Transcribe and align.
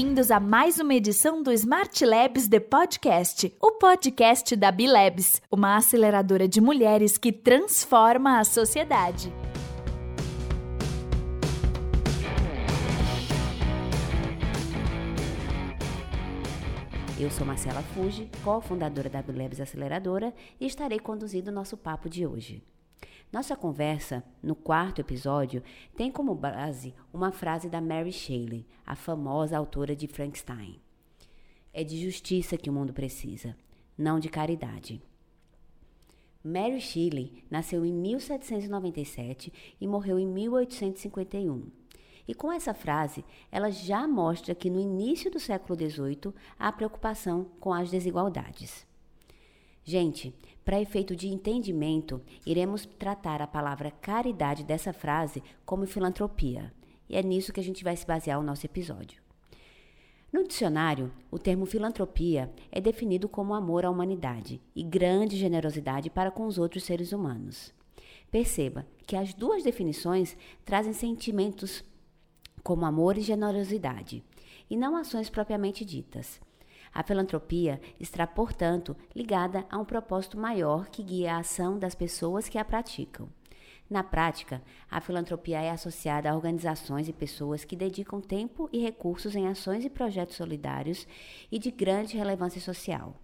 bem-vindos 0.00 0.30
a 0.30 0.40
mais 0.40 0.78
uma 0.78 0.94
edição 0.94 1.42
do 1.42 1.52
Smart 1.52 2.06
Labs 2.06 2.48
The 2.48 2.58
Podcast, 2.58 3.54
o 3.60 3.72
podcast 3.72 4.56
da 4.56 4.72
Bilabs, 4.72 5.42
uma 5.52 5.76
aceleradora 5.76 6.48
de 6.48 6.58
mulheres 6.58 7.18
que 7.18 7.30
transforma 7.30 8.38
a 8.38 8.44
sociedade. 8.44 9.30
Eu 17.18 17.30
sou 17.30 17.46
Marcela 17.46 17.82
Fuji, 17.82 18.30
cofundadora 18.42 19.10
da 19.10 19.20
Bilabs 19.20 19.60
Aceleradora, 19.60 20.32
e 20.58 20.64
estarei 20.64 20.98
conduzindo 20.98 21.48
o 21.48 21.52
nosso 21.52 21.76
papo 21.76 22.08
de 22.08 22.26
hoje. 22.26 22.62
Nossa 23.32 23.54
conversa, 23.54 24.24
no 24.42 24.56
quarto 24.56 25.00
episódio, 25.00 25.62
tem 25.96 26.10
como 26.10 26.34
base 26.34 26.92
uma 27.12 27.30
frase 27.30 27.68
da 27.68 27.80
Mary 27.80 28.12
Shelley, 28.12 28.66
a 28.84 28.96
famosa 28.96 29.56
autora 29.56 29.94
de 29.94 30.08
Frankenstein. 30.08 30.80
É 31.72 31.84
de 31.84 31.96
justiça 32.02 32.56
que 32.56 32.68
o 32.68 32.72
mundo 32.72 32.92
precisa, 32.92 33.56
não 33.96 34.18
de 34.18 34.28
caridade. 34.28 35.00
Mary 36.42 36.80
Shelley 36.80 37.44
nasceu 37.48 37.86
em 37.86 37.92
1797 37.92 39.76
e 39.80 39.86
morreu 39.86 40.18
em 40.18 40.26
1851. 40.26 41.70
E 42.26 42.34
com 42.34 42.50
essa 42.50 42.74
frase, 42.74 43.24
ela 43.52 43.70
já 43.70 44.08
mostra 44.08 44.56
que 44.56 44.68
no 44.68 44.80
início 44.80 45.30
do 45.30 45.38
século 45.38 45.78
XVIII 45.78 46.34
há 46.58 46.72
preocupação 46.72 47.46
com 47.60 47.72
as 47.72 47.90
desigualdades. 47.90 48.84
Gente, 49.84 50.34
para 50.64 50.80
efeito 50.80 51.16
de 51.16 51.28
entendimento, 51.28 52.20
iremos 52.46 52.86
tratar 52.98 53.40
a 53.42 53.46
palavra 53.46 53.90
caridade 53.90 54.62
dessa 54.62 54.92
frase 54.92 55.42
como 55.64 55.86
filantropia. 55.86 56.72
E 57.08 57.16
é 57.16 57.22
nisso 57.22 57.52
que 57.52 57.60
a 57.60 57.62
gente 57.62 57.82
vai 57.82 57.96
se 57.96 58.06
basear 58.06 58.38
o 58.38 58.42
nosso 58.42 58.66
episódio. 58.66 59.20
No 60.32 60.46
dicionário, 60.46 61.12
o 61.28 61.40
termo 61.40 61.66
filantropia 61.66 62.52
é 62.70 62.80
definido 62.80 63.28
como 63.28 63.52
amor 63.52 63.84
à 63.84 63.90
humanidade 63.90 64.60
e 64.76 64.82
grande 64.82 65.36
generosidade 65.36 66.08
para 66.08 66.30
com 66.30 66.46
os 66.46 66.56
outros 66.56 66.84
seres 66.84 67.10
humanos. 67.10 67.74
Perceba 68.30 68.86
que 69.06 69.16
as 69.16 69.34
duas 69.34 69.64
definições 69.64 70.36
trazem 70.64 70.92
sentimentos 70.92 71.82
como 72.62 72.86
amor 72.86 73.18
e 73.18 73.22
generosidade, 73.22 74.22
e 74.68 74.76
não 74.76 74.96
ações 74.96 75.28
propriamente 75.28 75.84
ditas. 75.84 76.40
A 76.92 77.02
filantropia 77.02 77.80
está, 77.98 78.26
portanto, 78.26 78.96
ligada 79.14 79.64
a 79.70 79.78
um 79.78 79.84
propósito 79.84 80.38
maior 80.38 80.88
que 80.88 81.02
guia 81.02 81.34
a 81.34 81.38
ação 81.38 81.78
das 81.78 81.94
pessoas 81.94 82.48
que 82.48 82.58
a 82.58 82.64
praticam. 82.64 83.28
Na 83.88 84.04
prática, 84.04 84.62
a 84.88 85.00
filantropia 85.00 85.60
é 85.60 85.70
associada 85.70 86.30
a 86.30 86.34
organizações 86.34 87.08
e 87.08 87.12
pessoas 87.12 87.64
que 87.64 87.74
dedicam 87.74 88.20
tempo 88.20 88.68
e 88.72 88.78
recursos 88.78 89.34
em 89.34 89.48
ações 89.48 89.84
e 89.84 89.90
projetos 89.90 90.36
solidários 90.36 91.08
e 91.50 91.58
de 91.58 91.72
grande 91.72 92.16
relevância 92.16 92.60
social. 92.60 93.16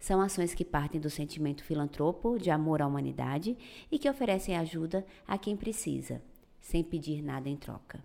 São 0.00 0.20
ações 0.20 0.54
que 0.54 0.64
partem 0.64 1.00
do 1.00 1.10
sentimento 1.10 1.64
filantropo 1.64 2.38
de 2.38 2.50
amor 2.50 2.82
à 2.82 2.86
humanidade 2.86 3.56
e 3.90 3.98
que 3.98 4.10
oferecem 4.10 4.56
ajuda 4.56 5.06
a 5.26 5.38
quem 5.38 5.56
precisa, 5.56 6.22
sem 6.60 6.82
pedir 6.82 7.22
nada 7.22 7.48
em 7.48 7.56
troca. 7.56 8.02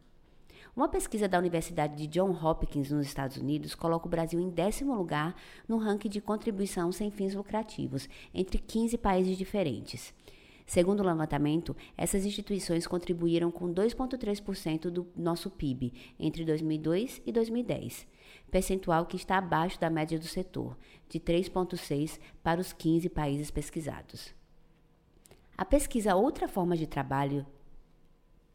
Uma 0.75 0.87
pesquisa 0.87 1.27
da 1.27 1.37
Universidade 1.37 1.95
de 1.95 2.07
John 2.07 2.31
Hopkins 2.31 2.89
nos 2.89 3.05
Estados 3.05 3.37
Unidos 3.37 3.75
coloca 3.75 4.07
o 4.07 4.09
Brasil 4.09 4.39
em 4.39 4.49
décimo 4.49 4.95
lugar 4.95 5.35
no 5.67 5.77
ranking 5.77 6.09
de 6.09 6.19
contribuição 6.19 6.91
sem 6.91 7.11
fins 7.11 7.35
lucrativos, 7.35 8.09
entre 8.33 8.57
15 8.57 8.97
países 8.97 9.37
diferentes. 9.37 10.11
Segundo 10.65 11.01
o 11.01 11.05
levantamento, 11.05 11.75
essas 11.95 12.25
instituições 12.25 12.87
contribuíram 12.87 13.51
com 13.51 13.71
2,3% 13.71 14.89
do 14.89 15.05
nosso 15.15 15.51
PIB 15.51 15.93
entre 16.19 16.43
2002 16.43 17.21
e 17.23 17.31
2010, 17.31 18.07
percentual 18.49 19.05
que 19.05 19.15
está 19.15 19.37
abaixo 19.37 19.79
da 19.79 19.91
média 19.91 20.17
do 20.17 20.25
setor, 20.25 20.75
de 21.07 21.19
3,6% 21.19 22.19
para 22.41 22.59
os 22.59 22.73
15 22.73 23.09
países 23.09 23.51
pesquisados. 23.51 24.33
A 25.55 25.63
pesquisa 25.63 26.15
Outra 26.15 26.47
Forma 26.47 26.75
de 26.75 26.87
Trabalho 26.87 27.45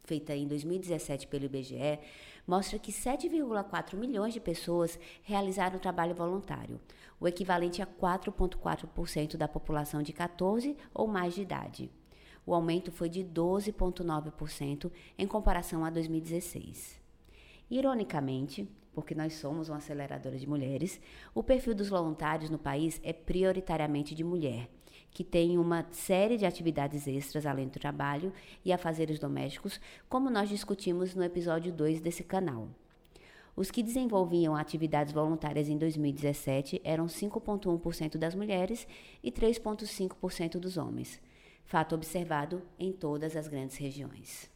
feita 0.09 0.35
em 0.35 0.47
2017 0.47 1.27
pelo 1.27 1.45
IBGE, 1.45 1.99
mostra 2.47 2.79
que 2.79 2.91
7,4 2.91 3.95
milhões 3.95 4.33
de 4.33 4.39
pessoas 4.39 4.97
realizaram 5.21 5.77
trabalho 5.77 6.15
voluntário, 6.15 6.81
o 7.19 7.27
equivalente 7.27 7.79
a 7.79 7.85
4,4% 7.85 9.37
da 9.37 9.47
população 9.47 10.01
de 10.01 10.11
14 10.11 10.75
ou 10.91 11.07
mais 11.07 11.35
de 11.35 11.43
idade. 11.43 11.91
O 12.43 12.55
aumento 12.55 12.91
foi 12.91 13.07
de 13.07 13.23
12,9% 13.23 14.91
em 15.15 15.27
comparação 15.27 15.85
a 15.85 15.91
2016. 15.91 16.99
Ironicamente, 17.69 18.67
porque 18.91 19.13
nós 19.13 19.35
somos 19.35 19.69
uma 19.69 19.77
aceleradora 19.77 20.39
de 20.39 20.49
mulheres, 20.49 20.99
o 21.35 21.43
perfil 21.43 21.75
dos 21.75 21.87
voluntários 21.87 22.49
no 22.49 22.57
país 22.57 22.99
é 23.03 23.13
prioritariamente 23.13 24.15
de 24.15 24.23
mulher 24.23 24.67
que 25.11 25.23
tem 25.23 25.57
uma 25.57 25.85
série 25.91 26.37
de 26.37 26.45
atividades 26.45 27.07
extras 27.07 27.45
além 27.45 27.67
do 27.67 27.79
trabalho 27.79 28.31
e 28.63 28.71
afazeres 28.71 29.19
domésticos, 29.19 29.79
como 30.07 30.29
nós 30.29 30.49
discutimos 30.49 31.15
no 31.15 31.23
episódio 31.23 31.71
2 31.71 32.01
desse 32.01 32.23
canal. 32.23 32.69
Os 33.55 33.69
que 33.69 33.83
desenvolviam 33.83 34.55
atividades 34.55 35.11
voluntárias 35.11 35.67
em 35.67 35.77
2017 35.77 36.79
eram 36.83 37.07
5,1% 37.07 38.17
das 38.17 38.33
mulheres 38.33 38.87
e 39.21 39.31
3,5% 39.31 40.59
dos 40.59 40.77
homens, 40.77 41.19
fato 41.65 41.93
observado 41.93 42.61
em 42.79 42.91
todas 42.91 43.35
as 43.35 43.47
grandes 43.47 43.75
regiões. 43.75 44.49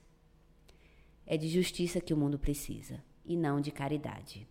É 1.26 1.36
de 1.36 1.50
justiça 1.50 2.00
que 2.00 2.14
o 2.14 2.18
mundo 2.18 2.40
precisa, 2.40 3.04
e 3.26 3.36
não 3.36 3.60
de 3.60 3.72
caridade. 3.72 4.48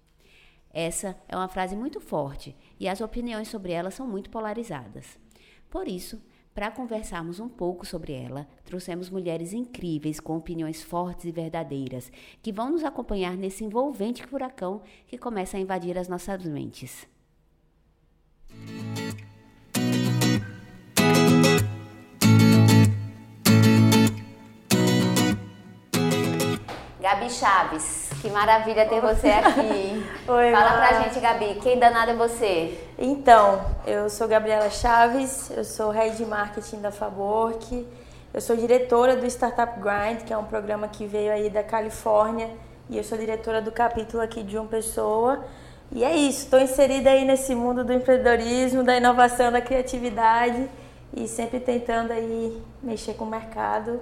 Essa 0.70 1.16
é 1.28 1.36
uma 1.36 1.48
frase 1.48 1.76
muito 1.76 2.00
forte 2.00 2.56
e 2.80 2.88
as 2.88 3.00
opiniões 3.00 3.48
sobre 3.48 3.72
ela 3.72 3.90
são 3.90 4.06
muito 4.06 4.30
polarizadas. 4.30 5.18
Por 5.72 5.88
isso, 5.88 6.20
para 6.54 6.70
conversarmos 6.70 7.40
um 7.40 7.48
pouco 7.48 7.86
sobre 7.86 8.12
ela, 8.12 8.46
trouxemos 8.62 9.08
mulheres 9.08 9.54
incríveis 9.54 10.20
com 10.20 10.36
opiniões 10.36 10.82
fortes 10.82 11.24
e 11.24 11.32
verdadeiras, 11.32 12.12
que 12.42 12.52
vão 12.52 12.70
nos 12.70 12.84
acompanhar 12.84 13.38
nesse 13.38 13.64
envolvente 13.64 14.22
furacão 14.22 14.82
que 15.06 15.16
começa 15.16 15.56
a 15.56 15.60
invadir 15.60 15.96
as 15.96 16.08
nossas 16.08 16.44
mentes. 16.44 17.08
Gabi 27.02 27.28
Chaves, 27.30 28.10
que 28.20 28.30
maravilha 28.30 28.86
ter 28.88 29.00
você 29.00 29.26
aqui. 29.26 30.06
Oi, 30.28 30.52
Fala 30.52 30.70
Mar. 30.70 30.88
pra 30.88 31.02
gente, 31.02 31.18
Gabi, 31.18 31.58
quem 31.60 31.76
danado 31.76 32.12
é 32.12 32.14
você? 32.14 32.78
Então, 32.96 33.60
eu 33.84 34.08
sou 34.08 34.28
Gabriela 34.28 34.70
Chaves, 34.70 35.50
eu 35.50 35.64
sou 35.64 35.90
Head 35.90 36.16
de 36.16 36.24
Marketing 36.24 36.80
da 36.80 36.92
Fabork, 36.92 37.84
eu 38.32 38.40
sou 38.40 38.54
diretora 38.54 39.16
do 39.16 39.26
Startup 39.26 39.80
Grind, 39.80 40.22
que 40.24 40.32
é 40.32 40.38
um 40.38 40.44
programa 40.44 40.86
que 40.86 41.04
veio 41.04 41.32
aí 41.32 41.50
da 41.50 41.64
Califórnia, 41.64 42.48
e 42.88 42.96
eu 42.96 43.02
sou 43.02 43.18
diretora 43.18 43.60
do 43.60 43.72
capítulo 43.72 44.22
aqui 44.22 44.44
de 44.44 44.56
uma 44.56 44.68
pessoa. 44.68 45.44
E 45.90 46.04
é 46.04 46.14
isso, 46.14 46.44
estou 46.44 46.60
inserida 46.60 47.10
aí 47.10 47.24
nesse 47.24 47.52
mundo 47.52 47.82
do 47.82 47.92
empreendedorismo, 47.92 48.84
da 48.84 48.96
inovação, 48.96 49.50
da 49.50 49.60
criatividade 49.60 50.70
e 51.12 51.26
sempre 51.26 51.58
tentando 51.58 52.12
aí 52.12 52.62
mexer 52.80 53.14
com 53.14 53.24
o 53.24 53.28
mercado 53.28 54.00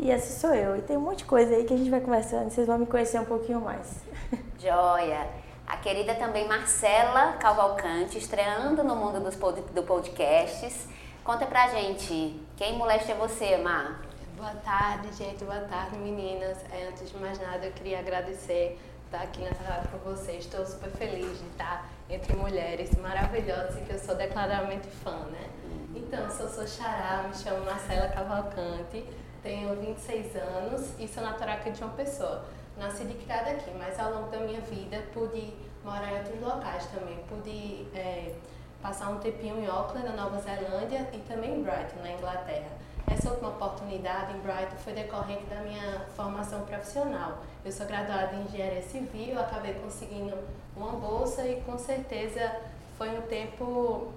e 0.00 0.10
essa 0.10 0.40
sou 0.40 0.54
eu. 0.54 0.76
E 0.76 0.82
tem 0.82 0.96
um 0.96 1.00
monte 1.00 1.18
de 1.18 1.24
coisa 1.24 1.54
aí 1.54 1.64
que 1.64 1.74
a 1.74 1.76
gente 1.76 1.90
vai 1.90 2.00
conversando, 2.00 2.50
vocês 2.50 2.66
vão 2.66 2.78
me 2.78 2.86
conhecer 2.86 3.20
um 3.20 3.24
pouquinho 3.24 3.60
mais. 3.60 4.00
Joia! 4.58 5.28
A 5.66 5.76
querida 5.76 6.14
também 6.14 6.48
Marcela 6.48 7.34
Cavalcante, 7.34 8.18
estreando 8.18 8.82
no 8.82 8.96
mundo 8.96 9.20
dos 9.20 9.36
pod 9.36 9.60
do 9.60 9.82
podcasts. 9.82 10.88
Conta 11.22 11.46
pra 11.46 11.68
gente, 11.68 12.40
quem 12.56 12.76
molesta 12.76 13.12
é 13.12 13.14
você, 13.14 13.56
Mar? 13.58 14.00
Boa 14.36 14.54
tarde, 14.64 15.12
gente. 15.12 15.44
Boa 15.44 15.60
tarde, 15.60 15.96
meninas. 15.98 16.58
É, 16.72 16.88
antes 16.88 17.08
de 17.10 17.16
mais 17.18 17.38
nada, 17.38 17.66
eu 17.66 17.72
queria 17.72 17.98
agradecer 18.00 18.80
estar 19.04 19.22
aqui 19.22 19.42
nessa 19.42 19.62
rádio 19.62 19.90
com 19.90 19.98
vocês. 19.98 20.44
Estou 20.44 20.64
super 20.64 20.90
feliz 20.92 21.38
de 21.38 21.46
estar 21.46 21.86
entre 22.08 22.34
mulheres 22.34 22.90
maravilhosas 22.96 23.76
e 23.76 23.82
que 23.82 23.92
eu 23.92 23.98
sou 23.98 24.14
declaradamente 24.14 24.88
fã, 24.88 25.18
né? 25.30 25.50
Uhum. 25.64 25.88
Então, 25.94 26.20
eu 26.20 26.30
sou, 26.30 26.48
sou 26.48 26.66
Xará, 26.66 27.24
me 27.28 27.36
chamo 27.36 27.64
Marcela 27.64 28.08
Cavalcante 28.08 29.04
tenho 29.42 29.74
26 29.76 30.36
anos 30.36 30.94
e 30.98 31.08
sou 31.08 31.22
natural 31.22 31.56
aqui 31.56 31.70
de 31.70 31.82
uma 31.82 31.92
pessoa. 31.92 32.44
Nasci 32.76 33.04
de 33.04 33.14
criada 33.14 33.50
aqui, 33.50 33.70
mas 33.78 33.98
ao 33.98 34.12
longo 34.12 34.30
da 34.30 34.38
minha 34.38 34.60
vida 34.60 35.02
pude 35.12 35.52
morar 35.84 36.12
em 36.12 36.18
outros 36.18 36.40
locais 36.40 36.86
também. 36.86 37.18
Pude 37.28 37.86
é, 37.94 38.34
passar 38.80 39.10
um 39.10 39.18
tempinho 39.18 39.58
em 39.58 39.66
Auckland, 39.66 40.08
na 40.08 40.24
Nova 40.24 40.40
Zelândia, 40.40 41.08
e 41.12 41.18
também 41.18 41.56
em 41.56 41.62
Brighton, 41.62 42.00
na 42.02 42.12
Inglaterra. 42.12 42.68
Essa 43.06 43.30
última 43.30 43.48
oportunidade 43.48 44.32
em 44.36 44.40
Brighton 44.40 44.76
foi 44.78 44.92
decorrente 44.92 45.44
da 45.46 45.56
minha 45.56 46.06
formação 46.16 46.62
profissional. 46.62 47.38
Eu 47.64 47.72
sou 47.72 47.86
graduada 47.86 48.34
em 48.36 48.44
engenharia 48.44 48.82
civil, 48.82 49.38
acabei 49.38 49.74
conseguindo 49.74 50.36
uma 50.76 50.92
bolsa 50.92 51.46
e 51.46 51.60
com 51.62 51.76
certeza 51.76 52.56
foi 52.96 53.10
um 53.18 53.22
tempo 53.22 54.12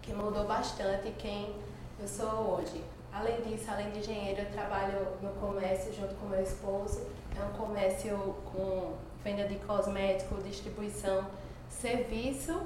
que 0.00 0.12
mudou 0.12 0.44
bastante 0.44 1.10
quem 1.18 1.54
eu 1.98 2.06
sou 2.06 2.56
hoje. 2.56 2.95
Além 3.18 3.40
disso, 3.40 3.70
além 3.70 3.90
de 3.92 4.00
engenheiro, 4.00 4.42
eu 4.42 4.52
trabalho 4.52 5.06
no 5.22 5.30
comércio 5.40 5.90
junto 5.94 6.14
com 6.16 6.26
meu 6.26 6.42
esposo. 6.42 7.06
É 7.34 7.42
um 7.42 7.52
comércio 7.56 8.36
com 8.52 8.94
venda 9.24 9.44
de 9.48 9.54
cosmético, 9.56 10.34
distribuição, 10.42 11.24
serviço. 11.70 12.60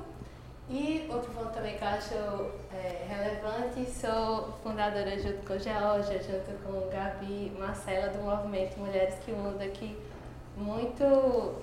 E 0.69 1.09
outro 1.09 1.33
ponto 1.33 1.51
também 1.51 1.77
que 1.77 1.83
eu 1.83 1.89
acho 1.89 2.15
é, 2.73 3.07
relevante, 3.09 3.89
sou 3.91 4.53
fundadora 4.63 5.17
junto 5.19 5.47
com 5.47 5.57
Georgia, 5.57 6.21
junto 6.21 6.65
com 6.65 6.89
Gabi, 6.91 7.53
Marcela, 7.57 8.09
do 8.09 8.19
movimento 8.19 8.77
Mulheres 8.79 9.15
que 9.25 9.31
Mudam, 9.31 9.69
que 9.71 9.97
muito 10.57 11.55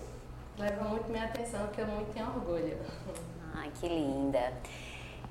leva 0.57 0.83
muito 0.85 1.09
minha 1.09 1.25
atenção, 1.25 1.67
que 1.67 1.81
eu 1.81 1.87
muito 1.87 2.13
tenho 2.13 2.27
orgulho. 2.27 2.77
Ai, 3.53 3.69
que 3.79 3.87
linda. 3.87 4.53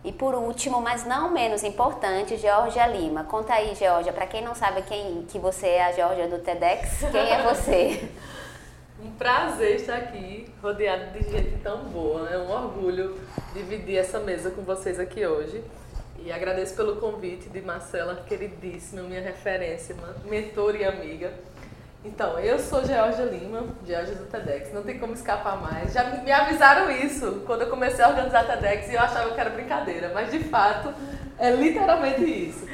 E 0.07 0.13
por 0.13 0.37
último, 0.37 0.81
mas 0.81 1.05
não 1.05 1.33
menos 1.33 1.65
importante, 1.65 2.37
Georgia 2.37 2.87
Lima. 2.87 3.25
Conta 3.25 3.55
aí, 3.55 3.75
Georgia, 3.75 4.13
para 4.13 4.25
quem 4.25 4.41
não 4.41 4.55
sabe 4.55 4.83
quem 4.83 5.23
que 5.23 5.37
você 5.37 5.67
é 5.67 5.85
a 5.85 5.91
Georgia 5.91 6.29
do 6.29 6.39
TEDx, 6.39 7.01
quem 7.11 7.29
é 7.29 7.43
você? 7.43 8.09
um 9.05 9.11
prazer 9.19 9.75
estar 9.75 9.97
aqui, 9.97 10.49
rodeado 10.63 11.11
de 11.19 11.29
gente 11.29 11.59
tão 11.61 11.87
boa. 11.87 12.31
É 12.31 12.39
um 12.39 12.49
orgulho 12.49 13.21
dividir 13.53 13.97
essa 13.97 14.21
mesa 14.21 14.49
com 14.53 14.63
vocês 14.63 15.01
aqui 15.01 15.27
hoje. 15.27 15.65
E 16.25 16.31
agradeço 16.31 16.77
pelo 16.77 17.01
convite 17.01 17.49
de 17.49 17.61
Marcela, 17.61 18.25
queridíssima, 18.29 19.03
minha 19.03 19.21
referência, 19.21 19.97
mentora 20.25 20.77
e 20.77 20.85
amiga. 20.85 21.35
Então, 22.05 22.39
eu 22.39 22.59
sou 22.59 22.85
Georgia 22.85 23.25
Lima, 23.25 23.65
Georgia 23.85 24.15
do 24.15 24.27
TEDx, 24.27 24.73
não 24.73 24.83
tem 24.83 24.99
como 24.99 25.13
escapar 25.13 25.61
mais. 25.61 25.93
Já 25.93 26.05
me 26.05 26.31
avisaram 26.31 26.91
isso 26.91 27.43
quando 27.47 27.63
eu 27.63 27.71
comecei 27.71 28.05
a 28.05 28.09
organizar 28.09 28.47
TEDx 28.47 28.89
e 28.89 28.95
eu 28.95 29.01
achava 29.01 29.31
que 29.33 29.41
era 29.41 29.51
brincadeira, 29.51 30.13
mas 30.15 30.31
de 30.31 30.39
fato 30.41 30.95
é 31.39 31.51
literalmente 31.51 32.25
isso. 32.25 32.67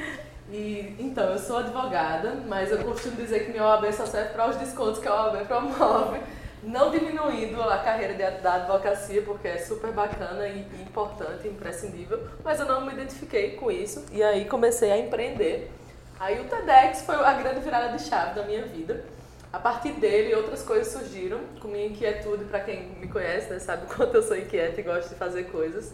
E, 0.51 0.95
então, 0.99 1.31
eu 1.31 1.39
sou 1.39 1.59
advogada, 1.59 2.35
mas 2.47 2.71
eu 2.71 2.79
costumo 2.85 3.17
dizer 3.17 3.47
que 3.47 3.53
minha 3.53 3.65
OAB 3.65 3.91
só 3.93 4.05
serve 4.05 4.35
para 4.35 4.51
os 4.51 4.57
descontos 4.57 4.99
que 4.99 5.09
a 5.09 5.15
OAB 5.15 5.47
promove, 5.47 6.21
não 6.63 6.91
diminuindo 6.91 7.61
a 7.63 7.79
carreira 7.79 8.13
de, 8.13 8.43
da 8.43 8.55
advocacia, 8.57 9.23
porque 9.23 9.49
é 9.49 9.57
super 9.57 9.93
bacana 9.93 10.47
e 10.47 10.61
importante, 10.83 11.49
imprescindível, 11.49 12.21
mas 12.45 12.61
eu 12.61 12.67
não 12.67 12.85
me 12.85 12.93
identifiquei 12.93 13.53
com 13.53 13.71
isso 13.71 14.05
e 14.13 14.23
aí 14.23 14.45
comecei 14.45 14.93
a 14.93 14.99
empreender. 14.99 15.71
Aí 16.23 16.41
o 16.41 16.45
TEDx 16.45 17.03
foi 17.03 17.17
a 17.17 17.33
grande 17.33 17.59
virada 17.59 17.97
de 17.97 18.05
chave 18.05 18.37
da 18.37 18.47
minha 18.47 18.65
vida. 18.65 19.05
A 19.53 19.59
partir 19.59 19.95
dele, 19.95 20.33
outras 20.37 20.63
coisas 20.63 20.93
surgiram, 20.93 21.41
com 21.61 21.67
minha 21.67 21.89
inquietude, 21.89 22.45
para 22.45 22.61
quem 22.61 22.91
me 22.91 23.09
conhece, 23.09 23.51
né, 23.51 23.59
sabe 23.59 23.87
o 23.87 23.89
quanto 23.93 24.15
eu 24.15 24.23
sou 24.23 24.37
inquieta 24.37 24.81
e 24.81 24.85
gosto 24.85 25.09
de 25.09 25.15
fazer 25.17 25.51
coisas. 25.51 25.93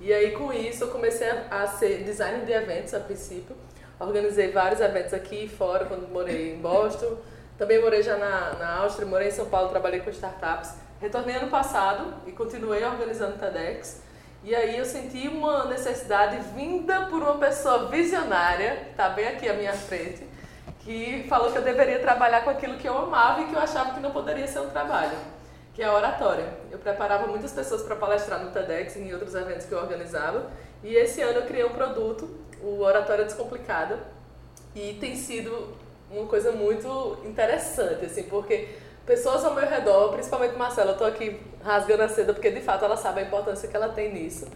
E 0.00 0.14
aí, 0.14 0.30
com 0.30 0.50
isso, 0.50 0.84
eu 0.84 0.88
comecei 0.88 1.28
a 1.50 1.66
ser 1.66 2.04
designer 2.04 2.46
de 2.46 2.52
eventos 2.52 2.94
a 2.94 3.00
princípio. 3.00 3.54
Organizei 4.00 4.50
vários 4.50 4.80
eventos 4.80 5.12
aqui 5.12 5.44
e 5.44 5.48
fora, 5.48 5.84
quando 5.84 6.08
morei 6.08 6.54
em 6.54 6.58
Boston. 6.58 7.18
Também 7.58 7.78
morei 7.78 8.02
já 8.02 8.16
na, 8.16 8.54
na 8.54 8.76
Áustria, 8.76 9.06
morei 9.06 9.28
em 9.28 9.32
São 9.32 9.44
Paulo, 9.44 9.68
trabalhei 9.68 10.00
com 10.00 10.08
startups. 10.08 10.72
Retornei 11.02 11.36
ano 11.36 11.50
passado 11.50 12.14
e 12.26 12.32
continuei 12.32 12.82
organizando 12.82 13.36
TEDx. 13.36 14.00
E 14.46 14.54
aí 14.54 14.78
eu 14.78 14.84
senti 14.84 15.26
uma 15.26 15.64
necessidade 15.64 16.38
vinda 16.54 17.06
por 17.06 17.20
uma 17.20 17.36
pessoa 17.36 17.88
visionária, 17.88 18.76
que 18.76 18.90
está 18.90 19.08
bem 19.08 19.26
aqui 19.26 19.48
à 19.48 19.54
minha 19.54 19.72
frente, 19.72 20.24
que 20.84 21.26
falou 21.28 21.50
que 21.50 21.58
eu 21.58 21.62
deveria 21.62 21.98
trabalhar 21.98 22.44
com 22.44 22.50
aquilo 22.50 22.78
que 22.78 22.88
eu 22.88 22.96
amava 22.96 23.40
e 23.40 23.46
que 23.46 23.54
eu 23.54 23.58
achava 23.58 23.92
que 23.94 23.98
não 23.98 24.12
poderia 24.12 24.46
ser 24.46 24.60
um 24.60 24.70
trabalho, 24.70 25.18
que 25.74 25.82
é 25.82 25.86
a 25.86 25.92
oratória. 25.92 26.46
Eu 26.70 26.78
preparava 26.78 27.26
muitas 27.26 27.50
pessoas 27.50 27.82
para 27.82 27.96
palestrar 27.96 28.38
no 28.38 28.52
TEDx 28.52 28.94
e 28.94 29.00
em 29.00 29.12
outros 29.12 29.34
eventos 29.34 29.66
que 29.66 29.72
eu 29.72 29.78
organizava, 29.78 30.48
e 30.84 30.94
esse 30.94 31.20
ano 31.22 31.40
eu 31.40 31.46
criei 31.46 31.64
um 31.64 31.70
produto, 31.70 32.30
o 32.62 32.82
Oratória 32.82 33.24
Descomplicada, 33.24 33.98
e 34.76 34.96
tem 35.00 35.16
sido 35.16 35.74
uma 36.08 36.28
coisa 36.28 36.52
muito 36.52 37.18
interessante, 37.24 38.04
assim, 38.04 38.22
porque 38.22 38.68
pessoas 39.06 39.44
ao 39.44 39.54
meu 39.54 39.66
redor, 39.66 40.12
principalmente 40.12 40.56
Marcela, 40.56 40.92
eu 40.92 40.98
tô 40.98 41.04
aqui 41.04 41.40
rasgando 41.64 42.02
a 42.02 42.08
seda 42.08 42.34
porque 42.34 42.50
de 42.50 42.60
fato 42.60 42.84
ela 42.84 42.96
sabe 42.96 43.20
a 43.20 43.22
importância 43.22 43.68
que 43.68 43.76
ela 43.76 43.88
tem 43.88 44.12
nisso. 44.12 44.46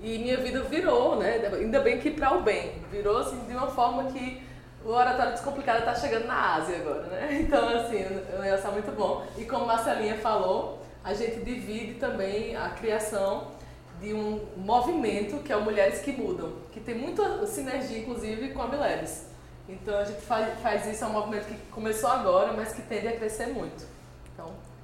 E 0.00 0.18
minha 0.18 0.36
vida 0.36 0.60
virou, 0.60 1.16
né? 1.16 1.50
Ainda 1.54 1.80
bem 1.80 1.98
que 1.98 2.10
para 2.10 2.34
o 2.34 2.42
bem. 2.42 2.74
Virou 2.90 3.18
assim 3.18 3.38
de 3.46 3.54
uma 3.54 3.68
forma 3.68 4.04
que 4.12 4.42
o 4.84 4.90
oratório 4.90 5.32
descomplicado 5.32 5.78
está 5.78 5.94
chegando 5.94 6.26
na 6.26 6.56
Ásia 6.56 6.76
agora, 6.76 7.04
né? 7.04 7.38
Então, 7.40 7.66
assim, 7.68 8.04
o 8.36 8.42
negócio 8.42 8.68
é 8.68 8.70
muito 8.70 8.92
bom. 8.94 9.26
E 9.38 9.46
como 9.46 9.66
Marcelinha 9.66 10.18
falou, 10.18 10.82
a 11.02 11.14
gente 11.14 11.40
divide 11.40 11.94
também 11.94 12.54
a 12.54 12.68
criação 12.68 13.52
de 13.98 14.12
um 14.12 14.46
movimento 14.58 15.38
que 15.38 15.50
é 15.50 15.56
o 15.56 15.62
Mulheres 15.62 16.00
que 16.00 16.12
Mudam, 16.12 16.52
que 16.70 16.80
tem 16.80 16.94
muita 16.94 17.46
sinergia, 17.46 17.98
inclusive, 17.98 18.50
com 18.50 18.60
a 18.60 18.68
Milebs. 18.68 19.28
Então, 19.66 19.96
a 19.96 20.04
gente 20.04 20.20
faz 20.20 20.86
isso, 20.86 21.02
é 21.02 21.06
um 21.06 21.12
movimento 21.12 21.46
que 21.46 21.56
começou 21.70 22.10
agora, 22.10 22.52
mas 22.52 22.74
que 22.74 22.82
tende 22.82 23.08
a 23.08 23.16
crescer 23.16 23.46
muito. 23.46 23.93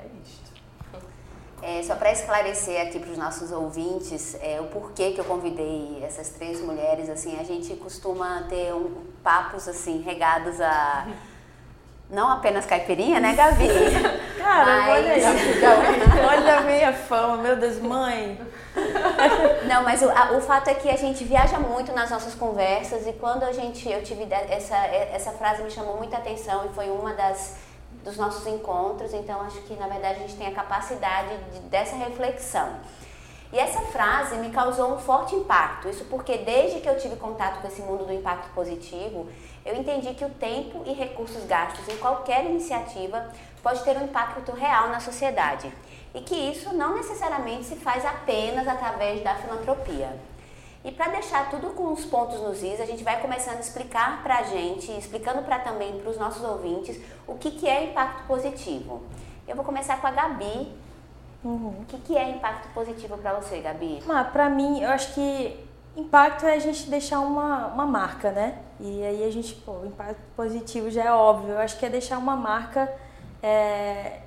É 0.03 0.07
isto. 0.25 0.51
É, 1.63 1.83
só 1.83 1.95
para 1.95 2.11
esclarecer 2.11 2.81
aqui 2.81 2.99
para 2.99 3.11
os 3.11 3.19
nossos 3.19 3.53
ouvintes 3.53 4.35
é, 4.41 4.59
o 4.61 4.65
porquê 4.65 5.11
que 5.11 5.21
eu 5.21 5.25
convidei 5.27 6.03
essas 6.03 6.31
três 6.31 6.61
mulheres, 6.63 7.11
assim, 7.11 7.39
a 7.39 7.45
gente 7.45 7.75
costuma 7.77 8.45
ter 8.49 8.75
um, 8.75 9.05
papos 9.23 9.69
assim 9.69 10.01
regados 10.01 10.59
a 10.59 11.07
não 12.09 12.29
apenas 12.29 12.67
caipirinha, 12.67 13.21
né, 13.21 13.35
Gabi? 13.35 13.69
Cara, 14.39 14.65
mas... 14.65 14.89
olha 14.89 15.13
aí, 15.13 15.23
olha 16.29 16.59
a 16.59 16.61
minha 16.63 16.93
fama, 16.93 17.37
meu 17.37 17.57
Deus, 17.57 17.79
mãe. 17.79 18.41
Não, 19.69 19.83
mas 19.85 20.03
o, 20.03 20.11
a, 20.11 20.33
o 20.33 20.41
fato 20.41 20.69
é 20.69 20.75
que 20.75 20.89
a 20.89 20.97
gente 20.97 21.23
viaja 21.25 21.59
muito 21.59 21.93
nas 21.93 22.11
nossas 22.11 22.35
conversas 22.35 23.07
e 23.07 23.13
quando 23.13 23.45
a 23.45 23.53
gente, 23.53 23.89
eu 23.89 24.03
tive 24.03 24.27
essa, 24.49 24.77
essa 24.77 25.33
frase 25.33 25.63
me 25.63 25.71
chamou 25.71 25.99
muita 25.99 26.17
atenção 26.17 26.67
e 26.67 26.75
foi 26.75 26.89
uma 26.89 27.13
das 27.13 27.57
dos 28.05 28.17
nossos 28.17 28.47
encontros, 28.47 29.13
então 29.13 29.41
acho 29.43 29.61
que 29.63 29.75
na 29.75 29.87
verdade 29.87 30.19
a 30.19 30.27
gente 30.27 30.37
tem 30.37 30.47
a 30.47 30.53
capacidade 30.53 31.37
de, 31.53 31.61
dessa 31.61 31.97
reflexão. 31.97 32.81
E 33.53 33.59
essa 33.59 33.81
frase 33.87 34.37
me 34.37 34.51
causou 34.51 34.95
um 34.95 34.99
forte 34.99 35.35
impacto, 35.35 35.89
isso 35.89 36.05
porque 36.05 36.39
desde 36.39 36.81
que 36.81 36.89
eu 36.89 36.97
tive 36.97 37.17
contato 37.17 37.61
com 37.61 37.67
esse 37.67 37.83
mundo 37.83 38.05
do 38.05 38.13
impacto 38.13 38.49
positivo, 38.55 39.29
eu 39.65 39.75
entendi 39.75 40.15
que 40.15 40.25
o 40.25 40.31
tempo 40.31 40.85
e 40.87 40.93
recursos 40.93 41.45
gastos 41.45 41.87
em 41.89 41.97
qualquer 41.97 42.45
iniciativa 42.45 43.29
pode 43.61 43.83
ter 43.83 43.97
um 43.97 44.05
impacto 44.05 44.53
real 44.53 44.89
na 44.89 45.01
sociedade 45.01 45.73
e 46.15 46.21
que 46.21 46.35
isso 46.35 46.73
não 46.75 46.97
necessariamente 46.97 47.65
se 47.65 47.77
faz 47.77 48.05
apenas 48.05 48.67
através 48.67 49.23
da 49.23 49.35
filantropia. 49.35 50.17
E 50.83 50.91
para 50.91 51.11
deixar 51.11 51.51
tudo 51.51 51.71
com 51.71 51.93
os 51.93 52.07
pontos 52.07 52.41
nos 52.41 52.63
is, 52.63 52.81
a 52.81 52.87
gente 52.87 53.05
vai 53.05 53.21
começando 53.21 53.59
a 53.59 53.61
explicar 53.61 54.23
para 54.23 54.39
a 54.39 54.43
gente, 54.45 54.91
explicando 54.93 55.43
para 55.43 55.59
também 55.59 56.01
para 56.01 56.11
os 56.11 56.19
nossos 56.19 56.43
ouvintes 56.43 56.99
o 57.27 57.35
que, 57.35 57.51
que 57.51 57.69
é 57.69 57.85
impacto 57.85 58.27
positivo. 58.27 59.03
Eu 59.47 59.55
vou 59.55 59.65
começar 59.65 60.01
com 60.01 60.07
a 60.07 60.11
Gabi. 60.11 60.73
Uhum. 61.45 61.75
O 61.81 61.85
que, 61.87 61.99
que 61.99 62.17
é 62.17 62.31
impacto 62.31 62.73
positivo 62.73 63.19
para 63.19 63.35
você, 63.35 63.61
Gabi? 63.61 64.03
Ah, 64.09 64.25
para 64.25 64.49
mim, 64.49 64.81
eu 64.81 64.91
acho 64.91 65.13
que 65.13 65.67
impacto 65.95 66.47
é 66.47 66.55
a 66.55 66.59
gente 66.59 66.89
deixar 66.89 67.21
uma, 67.21 67.67
uma 67.67 67.85
marca, 67.85 68.31
né? 68.31 68.59
E 68.79 69.03
aí 69.03 69.25
a 69.25 69.31
gente, 69.31 69.55
pô, 69.57 69.85
impacto 69.85 70.21
positivo 70.35 70.91
já 70.91 71.05
é 71.05 71.13
óbvio. 71.13 71.53
Eu 71.53 71.59
acho 71.59 71.79
que 71.79 71.85
é 71.85 71.91
deixar 71.91 72.17
uma 72.17 72.37
marca 72.37 72.91
é, 73.43 74.21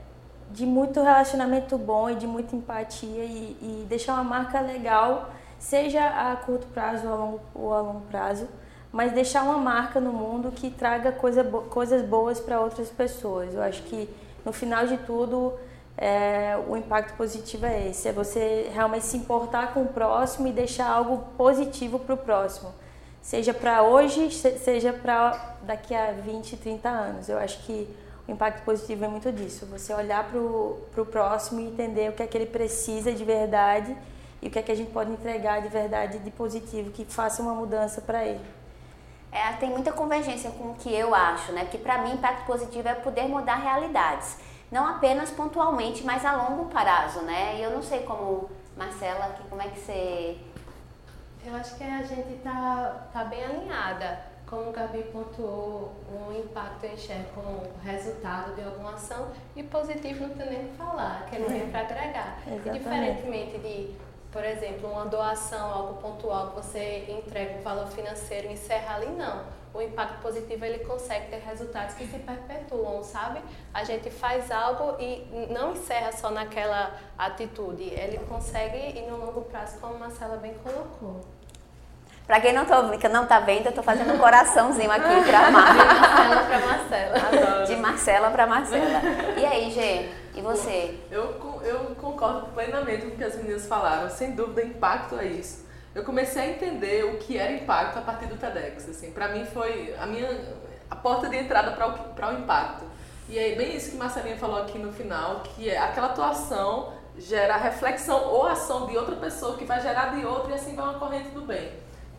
de 0.51 0.67
muito 0.67 1.01
relacionamento 1.01 1.79
bom 1.79 2.11
e 2.11 2.15
de 2.15 2.27
muita 2.27 2.55
empatia 2.55 3.23
e, 3.23 3.57
e 3.59 3.85
deixar 3.89 4.13
uma 4.13 4.23
marca 4.23 4.59
legal 4.59 5.31
seja 5.63 6.05
a 6.05 6.35
curto 6.35 6.67
prazo 6.67 7.07
ou 7.07 7.13
a 7.13 7.15
longo, 7.15 7.41
ou 7.55 7.73
a 7.73 7.81
longo 7.81 8.01
prazo, 8.01 8.47
mas 8.91 9.13
deixar 9.13 9.43
uma 9.43 9.57
marca 9.57 9.99
no 9.99 10.11
mundo 10.11 10.51
que 10.51 10.69
traga 10.69 11.11
coisa, 11.11 11.43
coisas 11.43 12.03
boas 12.03 12.39
para 12.39 12.59
outras 12.59 12.89
pessoas. 12.89 13.55
Eu 13.55 13.63
acho 13.63 13.81
que 13.83 14.09
no 14.45 14.51
final 14.51 14.85
de 14.85 14.97
tudo 14.97 15.53
é, 15.97 16.59
o 16.67 16.75
impacto 16.75 17.15
positivo 17.15 17.65
é 17.65 17.87
esse, 17.87 18.09
é 18.09 18.11
você 18.11 18.69
realmente 18.73 19.05
se 19.05 19.15
importar 19.15 19.73
com 19.73 19.83
o 19.83 19.87
próximo 19.87 20.47
e 20.47 20.51
deixar 20.51 20.89
algo 20.89 21.25
positivo 21.37 21.97
para 21.97 22.13
o 22.13 22.17
próximo, 22.17 22.73
seja 23.21 23.53
para 23.53 23.83
hoje, 23.83 24.31
seja 24.31 24.91
para 24.91 25.55
daqui 25.63 25.95
a 25.95 26.11
20, 26.11 26.57
30 26.57 26.89
anos. 26.89 27.29
Eu 27.29 27.37
acho 27.37 27.63
que 27.63 27.87
o 28.27 28.31
impacto 28.31 28.63
positivo 28.65 29.05
é 29.05 29.07
muito 29.07 29.31
disso, 29.31 29.65
você 29.65 29.93
olhar 29.93 30.29
para 30.29 30.39
o 30.39 31.05
próximo 31.09 31.61
e 31.61 31.67
entender 31.67 32.09
o 32.09 32.13
que 32.13 32.21
é 32.21 32.27
que 32.27 32.37
ele 32.37 32.47
precisa 32.47 33.13
de 33.13 33.23
verdade 33.23 33.95
e 34.43 34.47
o 34.49 34.51
que 34.51 34.59
é 34.59 34.61
que 34.61 34.71
a 34.71 34.75
gente 34.75 34.91
pode 34.91 35.09
entregar 35.09 35.61
de 35.61 35.69
verdade, 35.69 36.19
de 36.19 36.29
positivo, 36.29 36.91
que 36.91 37.05
faça 37.05 37.41
uma 37.41 37.55
mudança 37.55 38.01
para 38.01 38.25
ele. 38.25 38.43
É, 39.31 39.53
tem 39.53 39.69
muita 39.69 39.93
convergência 39.93 40.51
com 40.51 40.71
o 40.71 40.75
que 40.75 40.93
eu 40.93 41.15
acho, 41.15 41.53
né? 41.53 41.61
Porque 41.61 41.77
para 41.77 41.99
mim 41.99 42.11
impacto 42.11 42.45
positivo 42.45 42.89
é 42.89 42.93
poder 42.93 43.23
mudar 43.23 43.55
realidades, 43.55 44.37
não 44.69 44.85
apenas 44.85 45.31
pontualmente, 45.31 46.03
mas 46.03 46.25
a 46.25 46.35
longo 46.35 46.65
prazo, 46.65 47.21
né? 47.21 47.55
E 47.57 47.63
eu 47.63 47.71
não 47.71 47.81
sei 47.81 48.01
como 48.01 48.49
Marcela, 48.75 49.29
que 49.29 49.47
como 49.47 49.61
é 49.61 49.69
que 49.69 49.79
você 49.79 50.37
Eu 51.45 51.55
acho 51.55 51.75
que 51.77 51.83
a 51.83 52.03
gente 52.03 52.41
tá 52.43 53.07
tá 53.13 53.23
bem 53.23 53.45
alinhada. 53.45 54.33
Como 54.45 54.69
o 54.69 54.73
Gabi 54.73 55.03
pontuou, 55.03 55.93
o 56.11 56.31
impacto 56.37 56.83
eu 56.83 56.93
enxergo 56.93 57.29
como 57.33 57.61
resultado 57.81 58.53
de 58.53 58.61
alguma 58.61 58.93
ação 58.93 59.29
e 59.55 59.63
positivo 59.63 60.27
não 60.27 60.35
tem 60.35 60.47
nem 60.47 60.65
o 60.65 60.67
que 60.69 60.77
falar, 60.77 61.25
que 61.27 61.39
não 61.39 61.49
é 61.49 61.59
para 61.71 61.79
agregar. 61.79 62.37
Exatamente. 62.45 62.79
Diferentemente 62.79 63.57
de 63.57 63.95
por 64.33 64.43
exemplo, 64.43 64.91
uma 64.91 65.05
doação, 65.05 65.71
algo 65.71 66.01
pontual 66.01 66.49
que 66.49 66.55
você 66.55 67.05
entrega 67.07 67.59
um 67.59 67.61
valor 67.61 67.87
financeiro 67.87 68.47
e 68.47 68.53
encerra 68.53 68.95
ali, 68.95 69.05
não. 69.05 69.45
O 69.71 69.81
impacto 69.81 70.21
positivo 70.21 70.65
ele 70.65 70.79
consegue 70.79 71.29
ter 71.29 71.37
resultados 71.37 71.95
que 71.95 72.05
se 72.07 72.17
perpetuam, 72.19 73.03
sabe? 73.03 73.41
A 73.73 73.83
gente 73.83 74.09
faz 74.09 74.51
algo 74.51 74.99
e 74.99 75.47
não 75.51 75.73
encerra 75.73 76.11
só 76.11 76.31
naquela 76.31 76.99
atitude, 77.17 77.83
ele 77.83 78.17
consegue 78.27 78.99
ir 78.99 79.07
no 79.09 79.17
longo 79.17 79.41
prazo, 79.43 79.79
como 79.79 79.95
a 79.95 79.99
Marcela 79.99 80.37
bem 80.37 80.55
colocou. 80.55 81.21
Para 82.25 82.39
quem 82.39 82.53
não, 82.53 82.65
tô, 82.65 82.97
que 82.97 83.07
não 83.09 83.25
tá 83.25 83.41
vendo, 83.41 83.65
eu 83.65 83.73
tô 83.73 83.83
fazendo 83.83 84.13
um 84.13 84.17
coraçãozinho 84.17 84.89
aqui 84.89 85.23
para 85.25 85.51
Marcela 85.51 86.41
para 86.47 86.59
Marcela. 86.59 87.65
De 87.65 87.75
Marcela 87.75 88.31
para 88.31 88.47
Marcela. 88.47 89.01
E 89.37 89.45
aí, 89.45 89.69
Gê? 89.71 90.09
E 90.33 90.41
você? 90.41 90.99
Eu, 91.11 91.61
eu 91.63 91.95
concordo 91.95 92.47
plenamente 92.53 93.05
com 93.05 93.13
o 93.13 93.17
que 93.17 93.23
as 93.23 93.35
meninas 93.35 93.67
falaram. 93.67 94.09
Sem 94.09 94.31
dúvida, 94.31 94.63
impacto 94.63 95.19
é 95.19 95.25
isso. 95.25 95.65
Eu 95.93 96.03
comecei 96.03 96.41
a 96.41 96.49
entender 96.49 97.03
o 97.05 97.17
que 97.17 97.37
era 97.37 97.51
impacto 97.51 97.99
a 97.99 98.01
partir 98.01 98.25
do 98.27 98.37
TEDx. 98.37 98.89
Assim, 98.89 99.11
para 99.11 99.27
mim 99.27 99.45
foi 99.45 99.93
a 99.99 100.05
minha 100.05 100.63
a 100.89 100.95
porta 100.95 101.27
de 101.27 101.37
entrada 101.37 101.71
para 101.71 101.87
o, 101.87 102.35
o 102.35 102.39
impacto. 102.39 102.85
E 103.27 103.37
é 103.37 103.55
bem 103.55 103.75
isso 103.75 103.91
que 103.91 103.97
Marcelinha 103.97 104.37
falou 104.37 104.61
aqui 104.61 104.77
no 104.77 104.93
final, 104.93 105.41
que 105.41 105.69
é 105.69 105.77
aquela 105.77 106.07
atuação 106.07 106.93
gera 107.17 107.57
reflexão 107.57 108.23
ou 108.29 108.45
ação 108.47 108.87
de 108.87 108.97
outra 108.97 109.15
pessoa 109.15 109.57
que 109.57 109.65
vai 109.65 109.79
gerar 109.81 110.15
de 110.15 110.25
outra 110.25 110.51
e 110.51 110.55
assim 110.55 110.75
vai 110.75 110.85
uma 110.85 110.99
corrente 110.99 111.29
do 111.29 111.41
bem. 111.41 111.71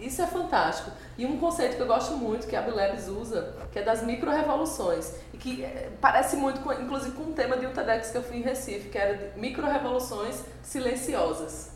Isso 0.05 0.21
é 0.21 0.27
fantástico. 0.27 0.91
E 1.17 1.25
um 1.25 1.39
conceito 1.39 1.77
que 1.77 1.83
eu 1.83 1.87
gosto 1.87 2.15
muito, 2.17 2.47
que 2.47 2.55
a 2.55 2.61
Bilebs 2.61 3.09
usa, 3.09 3.55
que 3.73 3.79
é 3.79 3.83
das 3.83 4.03
micro-revoluções. 4.03 5.15
E 5.33 5.39
que 5.39 5.65
eh, 5.65 5.91
parece 6.01 6.37
muito, 6.37 6.61
com, 6.61 6.73
inclusive, 6.73 7.13
com 7.13 7.23
um 7.23 7.33
tema 7.33 7.57
de 7.57 7.67
um 7.67 7.73
TEDx 7.73 8.11
que 8.11 8.19
eu 8.19 8.23
fui 8.23 8.37
em 8.37 8.43
Recife, 8.43 8.91
que 8.91 8.99
era 8.99 9.33
micro-revoluções 9.37 10.45
silenciosas. 10.63 11.73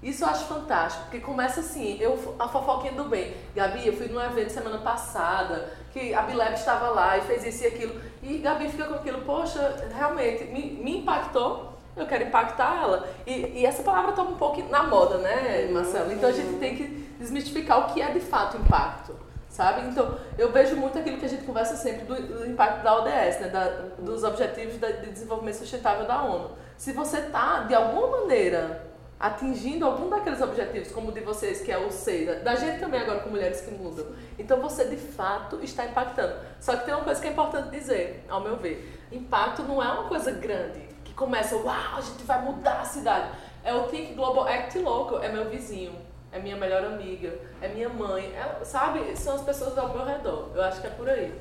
Isso 0.00 0.24
eu 0.24 0.28
acho 0.28 0.46
fantástico, 0.46 1.04
porque 1.04 1.20
começa 1.20 1.60
assim, 1.60 1.96
eu, 2.00 2.34
a 2.38 2.48
fofoquinha 2.48 2.92
do 2.92 3.04
bem. 3.04 3.34
Gabi, 3.54 3.86
eu 3.86 3.96
fui 3.96 4.08
num 4.08 4.20
evento 4.20 4.50
semana 4.50 4.78
passada, 4.78 5.72
que 5.92 6.12
a 6.12 6.22
Bileb 6.22 6.54
estava 6.54 6.88
lá 6.88 7.18
e 7.18 7.20
fez 7.22 7.44
isso 7.44 7.64
e 7.64 7.66
aquilo. 7.68 8.00
E 8.22 8.38
Gabi 8.38 8.68
fica 8.68 8.84
com 8.84 8.94
aquilo, 8.94 9.22
poxa, 9.22 9.88
realmente, 9.94 10.44
me, 10.44 10.72
me 10.72 10.98
impactou, 10.98 11.71
eu 11.96 12.06
quero 12.06 12.24
impactar 12.24 12.82
ela. 12.82 13.08
E, 13.26 13.60
e 13.60 13.66
essa 13.66 13.82
palavra 13.82 14.10
está 14.10 14.22
um 14.22 14.34
pouco 14.34 14.62
na 14.70 14.84
moda, 14.84 15.18
né, 15.18 15.68
Marcelo? 15.70 16.12
Então 16.12 16.28
a 16.28 16.32
gente 16.32 16.58
tem 16.58 16.76
que 16.76 16.84
desmistificar 17.18 17.80
o 17.80 17.92
que 17.92 18.00
é 18.00 18.10
de 18.10 18.20
fato 18.20 18.56
impacto, 18.56 19.14
sabe? 19.48 19.88
Então, 19.88 20.16
eu 20.38 20.50
vejo 20.50 20.76
muito 20.76 20.98
aquilo 20.98 21.18
que 21.18 21.26
a 21.26 21.28
gente 21.28 21.44
conversa 21.44 21.76
sempre 21.76 22.04
do, 22.04 22.14
do 22.14 22.46
impacto 22.46 22.82
da 22.82 22.98
ODS, 22.98 23.40
né? 23.40 23.48
Da, 23.48 23.68
dos 23.98 24.24
Objetivos 24.24 24.78
de 24.78 25.10
Desenvolvimento 25.10 25.56
Sustentável 25.56 26.06
da 26.06 26.22
ONU. 26.22 26.52
Se 26.76 26.92
você 26.92 27.18
está, 27.18 27.60
de 27.60 27.74
alguma 27.74 28.20
maneira, 28.20 28.92
atingindo 29.22 29.86
algum 29.86 30.10
daqueles 30.10 30.40
objetivos, 30.40 30.90
como 30.90 31.10
o 31.10 31.12
de 31.12 31.20
vocês, 31.20 31.60
que 31.60 31.70
é 31.70 31.78
o 31.78 31.92
SEIDA, 31.92 32.40
da 32.40 32.56
gente 32.56 32.80
também 32.80 33.00
agora 33.00 33.20
com 33.20 33.30
Mulheres 33.30 33.60
que 33.60 33.70
Mudam, 33.70 34.06
então 34.36 34.60
você 34.60 34.86
de 34.86 34.96
fato 34.96 35.60
está 35.62 35.84
impactando. 35.86 36.34
Só 36.58 36.74
que 36.74 36.84
tem 36.86 36.92
uma 36.92 37.04
coisa 37.04 37.20
que 37.20 37.28
é 37.28 37.30
importante 37.30 37.70
dizer, 37.70 38.24
ao 38.28 38.40
meu 38.40 38.56
ver: 38.56 39.06
impacto 39.12 39.62
não 39.62 39.80
é 39.80 39.86
uma 39.86 40.08
coisa 40.08 40.32
grande, 40.32 40.80
começa, 41.22 41.56
uau, 41.56 41.96
a 41.96 42.00
gente 42.00 42.24
vai 42.24 42.42
mudar 42.42 42.80
a 42.80 42.84
cidade. 42.84 43.30
É 43.64 43.72
o 43.72 43.84
Think 43.84 44.14
Global 44.14 44.46
Act 44.46 44.78
Local, 44.78 45.22
é 45.22 45.28
meu 45.30 45.48
vizinho 45.48 45.94
é 46.32 46.38
minha 46.38 46.56
melhor 46.56 46.82
amiga, 46.82 47.38
é 47.60 47.68
minha 47.68 47.90
mãe, 47.90 48.24
é, 48.34 48.64
sabe? 48.64 49.14
São 49.14 49.36
as 49.36 49.42
pessoas 49.42 49.76
ao 49.76 49.90
meu 49.90 50.04
redor. 50.04 50.50
Eu 50.54 50.62
acho 50.62 50.80
que 50.80 50.86
é 50.86 50.90
por 50.90 51.08
aí. 51.08 51.38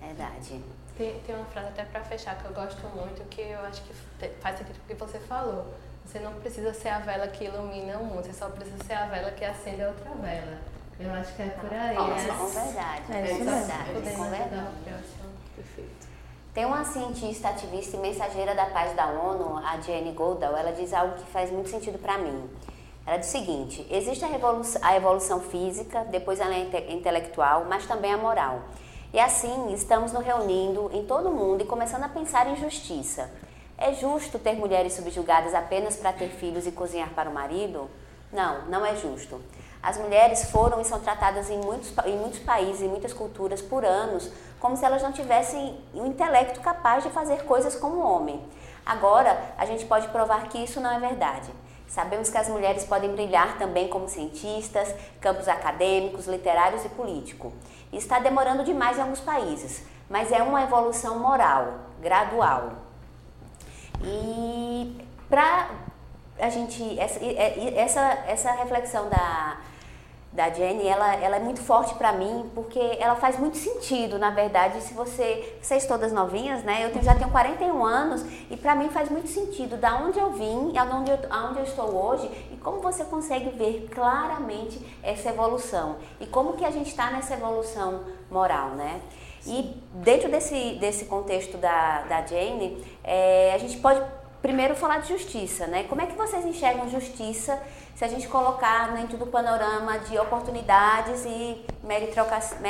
Verdade. 0.00 0.60
Tem, 0.98 1.20
tem 1.20 1.36
uma 1.36 1.44
frase 1.44 1.68
até 1.68 1.84
para 1.84 2.02
fechar 2.02 2.36
que 2.36 2.46
eu 2.46 2.52
gosto 2.52 2.84
muito, 2.88 3.22
que 3.28 3.42
eu 3.42 3.60
acho 3.60 3.82
que 3.82 3.94
faz 4.40 4.58
sentido 4.58 4.76
com 4.78 4.84
o 4.84 4.86
que 4.88 4.94
você 4.94 5.20
falou. 5.20 5.72
Você 6.04 6.18
não 6.18 6.32
precisa 6.34 6.74
ser 6.74 6.88
a 6.88 6.98
vela 6.98 7.28
que 7.28 7.44
ilumina 7.44 7.98
o 7.98 8.04
mundo, 8.04 8.24
você 8.24 8.32
só 8.32 8.48
precisa 8.48 8.82
ser 8.84 8.94
a 8.94 9.06
vela 9.06 9.30
que 9.30 9.44
acende 9.44 9.82
a 9.82 9.88
outra 9.88 10.10
vela. 10.14 10.58
Eu 10.98 11.12
acho 11.12 11.34
que 11.34 11.42
é 11.42 11.48
por 11.48 11.72
aí. 11.72 11.94
Nossa, 11.94 12.28
é, 12.28 12.32
com 12.32 12.46
verdade. 12.46 13.12
É, 13.12 13.18
é 13.18 13.22
verdade. 13.22 14.16
Com 14.16 14.30
verdade. 14.30 14.72
Perfeito. 15.54 15.95
Tem 16.56 16.64
uma 16.64 16.86
cientista, 16.86 17.50
ativista 17.50 17.98
e 17.98 18.00
mensageira 18.00 18.54
da 18.54 18.64
paz 18.64 18.96
da 18.96 19.08
ONU, 19.08 19.58
a 19.58 19.78
Jane 19.78 20.12
Goodall, 20.12 20.56
ela 20.56 20.72
diz 20.72 20.94
algo 20.94 21.16
que 21.16 21.30
faz 21.30 21.50
muito 21.50 21.68
sentido 21.68 21.98
para 21.98 22.16
mim. 22.16 22.48
Ela 23.06 23.18
diz 23.18 23.28
o 23.28 23.30
seguinte: 23.30 23.86
existe 23.90 24.24
a, 24.24 24.30
evolução, 24.34 24.80
a 24.82 24.96
evolução 24.96 25.38
física, 25.38 26.06
depois 26.06 26.40
ela 26.40 26.54
é 26.54 26.92
intelectual, 26.94 27.66
mas 27.68 27.84
também 27.84 28.10
a 28.10 28.16
moral. 28.16 28.62
E 29.12 29.20
assim, 29.20 29.70
estamos 29.74 30.14
nos 30.14 30.24
reunindo 30.24 30.90
em 30.94 31.04
todo 31.04 31.28
o 31.28 31.30
mundo 31.30 31.60
e 31.60 31.66
começando 31.66 32.04
a 32.04 32.08
pensar 32.08 32.46
em 32.46 32.56
justiça. 32.56 33.30
É 33.76 33.92
justo 33.92 34.38
ter 34.38 34.54
mulheres 34.54 34.94
subjugadas 34.94 35.52
apenas 35.52 35.96
para 35.96 36.10
ter 36.10 36.30
filhos 36.30 36.66
e 36.66 36.72
cozinhar 36.72 37.10
para 37.10 37.28
o 37.28 37.34
marido? 37.34 37.90
Não, 38.32 38.66
não 38.68 38.86
é 38.86 38.96
justo. 38.96 39.42
As 39.82 39.98
mulheres 39.98 40.50
foram 40.50 40.80
e 40.80 40.84
são 40.86 41.00
tratadas 41.00 41.50
em 41.50 41.58
muitos, 41.58 41.92
em 42.06 42.16
muitos 42.16 42.38
países, 42.38 42.80
em 42.80 42.88
muitas 42.88 43.12
culturas, 43.12 43.60
por 43.60 43.84
anos, 43.84 44.32
como 44.60 44.76
se 44.76 44.84
elas 44.84 45.02
não 45.02 45.12
tivessem 45.12 45.78
o 45.92 46.02
um 46.02 46.06
intelecto 46.06 46.60
capaz 46.60 47.04
de 47.04 47.10
fazer 47.10 47.44
coisas 47.44 47.76
como 47.76 47.96
o 47.96 48.06
homem. 48.06 48.42
Agora, 48.84 49.54
a 49.58 49.66
gente 49.66 49.84
pode 49.84 50.08
provar 50.08 50.48
que 50.48 50.58
isso 50.58 50.80
não 50.80 50.90
é 50.90 50.98
verdade. 50.98 51.50
Sabemos 51.88 52.28
que 52.30 52.38
as 52.38 52.48
mulheres 52.48 52.84
podem 52.84 53.12
brilhar 53.12 53.58
também 53.58 53.88
como 53.88 54.08
cientistas, 54.08 54.92
campos 55.20 55.48
acadêmicos, 55.48 56.26
literários 56.26 56.84
e 56.84 56.88
político. 56.90 57.52
está 57.92 58.18
demorando 58.18 58.64
demais 58.64 58.98
em 58.98 59.02
alguns 59.02 59.20
países, 59.20 59.84
mas 60.08 60.32
é 60.32 60.42
uma 60.42 60.62
evolução 60.62 61.18
moral, 61.18 61.74
gradual. 62.00 62.72
E 64.02 65.06
para 65.28 65.70
a 66.38 66.50
gente 66.50 66.98
essa, 66.98 67.18
essa, 67.24 68.00
essa 68.26 68.52
reflexão 68.52 69.08
da 69.08 69.58
da 70.36 70.50
Jenny, 70.50 70.86
ela, 70.86 71.14
ela 71.16 71.36
é 71.36 71.40
muito 71.40 71.62
forte 71.62 71.94
para 71.94 72.12
mim, 72.12 72.50
porque 72.54 72.78
ela 73.00 73.16
faz 73.16 73.38
muito 73.38 73.56
sentido, 73.56 74.18
na 74.18 74.30
verdade, 74.30 74.82
se 74.82 74.92
você, 74.92 75.56
vocês 75.62 75.86
todas 75.86 76.12
novinhas, 76.12 76.62
né? 76.62 76.84
Eu 76.84 76.92
tenho, 76.92 77.02
já 77.02 77.14
tenho 77.14 77.30
41 77.30 77.84
anos 77.84 78.22
e 78.50 78.56
para 78.56 78.74
mim 78.74 78.90
faz 78.90 79.08
muito 79.08 79.28
sentido 79.28 79.78
da 79.78 79.96
onde 79.96 80.18
eu 80.18 80.32
vim 80.32 80.76
aonde 80.76 81.10
eu, 81.10 81.18
aonde 81.30 81.60
eu 81.60 81.64
estou 81.64 81.90
hoje 81.90 82.30
e 82.52 82.56
como 82.58 82.80
você 82.80 83.02
consegue 83.04 83.48
ver 83.48 83.88
claramente 83.90 84.78
essa 85.02 85.30
evolução 85.30 85.96
e 86.20 86.26
como 86.26 86.52
que 86.52 86.66
a 86.66 86.70
gente 86.70 86.90
está 86.90 87.10
nessa 87.10 87.32
evolução 87.32 88.02
moral, 88.30 88.70
né? 88.70 89.00
E 89.46 89.74
dentro 89.94 90.30
desse, 90.30 90.74
desse 90.74 91.06
contexto 91.06 91.56
da, 91.56 92.02
da 92.02 92.26
Jane, 92.26 92.84
é, 93.02 93.52
a 93.54 93.58
gente 93.58 93.78
pode 93.78 94.02
primeiro 94.42 94.76
falar 94.76 94.98
de 94.98 95.08
justiça, 95.08 95.66
né? 95.66 95.84
Como 95.84 96.02
é 96.02 96.06
que 96.06 96.14
vocês 96.14 96.44
enxergam 96.44 96.88
justiça 96.90 97.58
se 97.96 98.04
a 98.04 98.08
gente 98.08 98.28
colocar 98.28 98.92
dentro 98.94 99.16
do 99.16 99.26
panorama 99.26 99.98
de 100.00 100.18
oportunidades 100.18 101.24
e 101.24 101.64
meritocracia? 101.82 102.60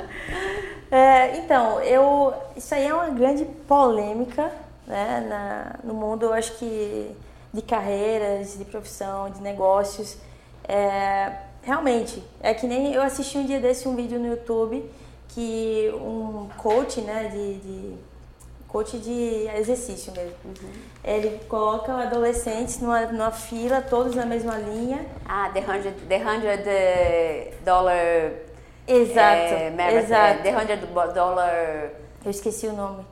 é, 0.90 1.36
então, 1.36 1.78
eu, 1.82 2.32
isso 2.56 2.74
aí 2.74 2.86
é 2.86 2.94
uma 2.94 3.10
grande 3.10 3.44
polêmica 3.44 4.50
né, 4.86 5.26
na, 5.28 5.76
no 5.84 5.92
mundo, 5.92 6.24
eu 6.24 6.32
acho 6.32 6.52
que 6.56 7.14
de 7.52 7.60
carreiras, 7.60 8.56
de 8.56 8.64
profissão, 8.64 9.28
de 9.28 9.42
negócios. 9.42 10.16
É, 10.66 11.32
realmente, 11.62 12.22
é 12.40 12.54
que 12.54 12.66
nem 12.66 12.94
eu 12.94 13.02
assisti 13.02 13.36
um 13.36 13.44
dia 13.44 13.60
desse 13.60 13.86
um 13.86 13.94
vídeo 13.94 14.18
no 14.18 14.26
YouTube 14.26 14.90
que 15.28 15.92
um 15.96 16.48
coach, 16.56 17.02
né, 17.02 17.28
de, 17.28 17.54
de 17.58 17.94
coach 18.66 18.98
de 18.98 19.48
exercício 19.54 20.12
mesmo. 20.12 20.34
Uhum. 20.44 20.89
Ele 21.02 21.40
coloca 21.48 21.92
adolescentes 21.94 22.80
numa, 22.80 23.00
numa 23.06 23.30
fila, 23.30 23.80
todos 23.80 24.14
na 24.14 24.26
mesma 24.26 24.56
linha. 24.56 25.06
Ah, 25.26 25.50
the 25.52 25.60
hundred, 25.60 25.94
the 26.08 26.18
hundred 26.18 26.64
dollar. 27.64 28.32
Exato. 28.86 29.54
É, 29.78 29.94
exato. 29.96 30.42
The 30.42 30.56
hundred 30.56 30.86
dollar. 31.14 31.90
Eu 32.22 32.30
esqueci 32.30 32.66
o 32.66 32.72
nome. 32.74 33.06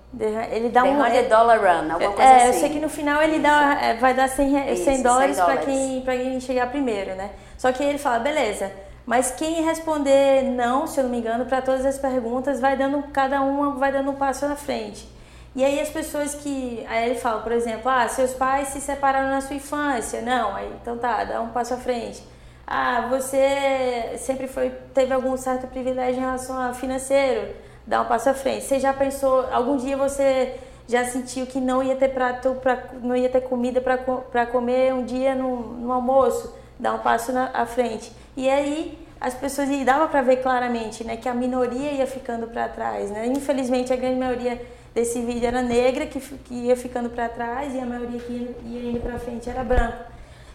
Ele 0.51 0.69
dá 0.69 0.83
the 0.83 0.89
um. 0.91 1.01
hundred 1.01 1.29
dollar 1.29 1.59
run, 1.59 1.91
alguma 1.91 2.13
coisa 2.13 2.31
é, 2.31 2.37
assim. 2.37 2.47
Eu 2.47 2.53
sei 2.55 2.69
que 2.71 2.81
no 2.81 2.91
final 2.91 3.23
ele 3.23 3.39
dá, 3.39 3.79
é, 3.81 3.95
vai 3.95 4.13
dar 4.13 4.29
100, 4.29 4.77
100 4.77 4.95
Isso, 4.95 5.03
dólares, 5.03 5.37
100 5.37 5.45
dólares. 5.45 5.65
para 6.05 6.17
quem, 6.17 6.31
quem 6.31 6.41
chegar 6.41 6.71
primeiro, 6.71 7.15
né? 7.15 7.31
Só 7.57 7.73
que 7.73 7.83
ele 7.83 7.99
fala, 7.99 8.19
beleza 8.19 8.71
mas 9.09 9.31
quem 9.31 9.65
responder 9.65 10.43
não, 10.43 10.87
se 10.87 11.01
eu 11.01 11.05
não 11.05 11.11
me 11.11 11.17
engano, 11.17 11.47
para 11.47 11.63
todas 11.63 11.87
as 11.87 11.99
perguntas, 11.99 12.61
vai 12.61 12.77
dando 12.77 13.03
cada 13.05 13.41
uma 13.41 13.71
vai 13.71 13.91
dando 13.91 14.11
um 14.11 14.15
passo 14.15 14.47
na 14.47 14.55
frente. 14.55 15.09
E 15.55 15.65
aí 15.65 15.81
as 15.81 15.89
pessoas 15.89 16.35
que 16.35 16.85
aí 16.89 17.11
ele 17.11 17.19
fala, 17.19 17.41
por 17.43 17.53
exemplo, 17.53 17.91
ah, 17.91 18.07
seus 18.09 18.33
pais 18.35 18.69
se 18.69 18.81
separaram 18.81 19.29
na 19.29 19.41
sua 19.41 19.57
infância, 19.57 20.21
não, 20.21 20.55
aí 20.55 20.71
então 20.81 20.99
tá, 20.99 21.25
dá 21.25 21.41
um 21.41 21.49
passo 21.49 21.75
à 21.75 21.77
frente. 21.77 22.23
Ah, 22.67 23.07
você 23.09 24.17
sempre 24.19 24.47
foi 24.47 24.71
teve 24.93 25.13
algum 25.13 25.37
certo 25.37 25.67
privilégio 25.67 26.19
em 26.19 26.25
relação 26.25 26.61
ao 26.61 26.75
financeiro, 26.75 27.49
dá 27.87 28.03
um 28.03 28.05
passo 28.05 28.29
à 28.29 28.35
frente. 28.35 28.65
Você 28.65 28.79
já 28.79 28.93
pensou 28.93 29.47
algum 29.51 29.77
dia 29.77 29.97
você 29.97 30.55
já 30.87 31.05
sentiu 31.05 31.47
que 31.47 31.61
não 31.61 31.83
ia 31.83 31.97
ter 31.97 32.09
prato 32.09 32.55
para 32.63 32.79
não 33.03 33.17
ia 33.17 33.29
ter 33.29 33.43
comida 33.43 33.81
para 33.81 34.47
comer 34.47 34.93
um 34.95 35.05
dia 35.05 35.35
no, 35.35 35.57
no 35.75 35.93
almoço, 35.93 36.55
dá 36.79 36.95
um 36.95 36.99
passo 36.99 37.33
na, 37.33 37.51
à 37.55 37.67
frente. 37.67 38.13
E 38.37 38.49
aí 38.49 38.99
as 39.21 39.35
pessoas 39.35 39.69
e 39.69 39.85
dava 39.85 40.07
para 40.07 40.23
ver 40.23 40.37
claramente, 40.37 41.03
né, 41.03 41.17
que 41.17 41.29
a 41.29 41.35
minoria 41.35 41.91
ia 41.93 42.07
ficando 42.07 42.47
para 42.47 42.69
trás, 42.69 43.11
né? 43.11 43.27
Infelizmente 43.27 43.93
a 43.93 43.97
grande 43.97 44.19
maioria 44.19 44.61
desse 44.99 45.21
vídeo 45.21 45.47
era 45.47 45.63
negra, 45.63 46.07
que, 46.07 46.21
que 46.21 46.55
ia 46.55 46.77
ficando 46.77 47.09
para 47.09 47.29
trás, 47.29 47.75
e 47.75 47.79
a 47.79 47.87
maioria 47.87 48.19
que 48.19 48.33
ia, 48.33 48.57
ia 48.65 48.91
indo 48.91 49.01
para 49.01 49.19
frente 49.19 49.49
era 49.49 49.63
branco. 49.63 50.05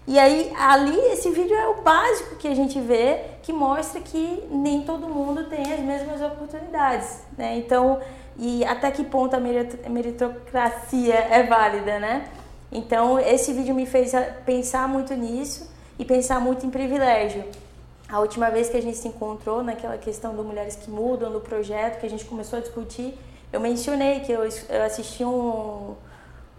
E 0.05 0.19
aí, 0.19 0.51
ali, 0.57 0.99
esse 1.13 1.29
vídeo 1.29 1.55
é 1.55 1.67
o 1.67 1.81
básico 1.81 2.35
que 2.35 2.47
a 2.47 2.53
gente 2.53 2.77
vê, 2.79 3.21
que 3.41 3.53
mostra 3.53 4.01
que 4.01 4.43
nem 4.51 4.81
todo 4.81 5.07
mundo 5.07 5.45
tem 5.45 5.61
as 5.73 5.79
mesmas 5.79 6.21
oportunidades, 6.21 7.21
né? 7.37 7.57
Então, 7.57 8.01
e 8.37 8.65
até 8.65 8.91
que 8.91 9.05
ponto 9.05 9.33
a 9.33 9.39
meritocracia 9.39 11.15
é 11.15 11.43
válida, 11.43 11.99
né? 11.99 12.27
Então, 12.69 13.17
esse 13.17 13.53
vídeo 13.53 13.73
me 13.73 13.85
fez 13.85 14.11
pensar 14.45 14.89
muito 14.89 15.13
nisso 15.13 15.71
e 15.97 16.03
pensar 16.03 16.41
muito 16.41 16.65
em 16.65 16.69
privilégio. 16.69 17.45
A 18.09 18.19
última 18.19 18.49
vez 18.49 18.67
que 18.67 18.75
a 18.75 18.81
gente 18.81 18.97
se 18.97 19.07
encontrou 19.07 19.63
naquela 19.63 19.97
questão 19.97 20.35
do 20.35 20.43
Mulheres 20.43 20.75
que 20.75 20.89
Mudam, 20.89 21.31
do 21.31 21.39
projeto 21.39 22.01
que 22.01 22.05
a 22.05 22.09
gente 22.09 22.25
começou 22.25 22.59
a 22.59 22.61
discutir, 22.61 23.17
eu 23.53 23.59
mencionei 23.59 24.21
que 24.21 24.31
eu, 24.31 24.43
eu 24.43 24.83
assisti 24.83 25.23
um, 25.23 25.95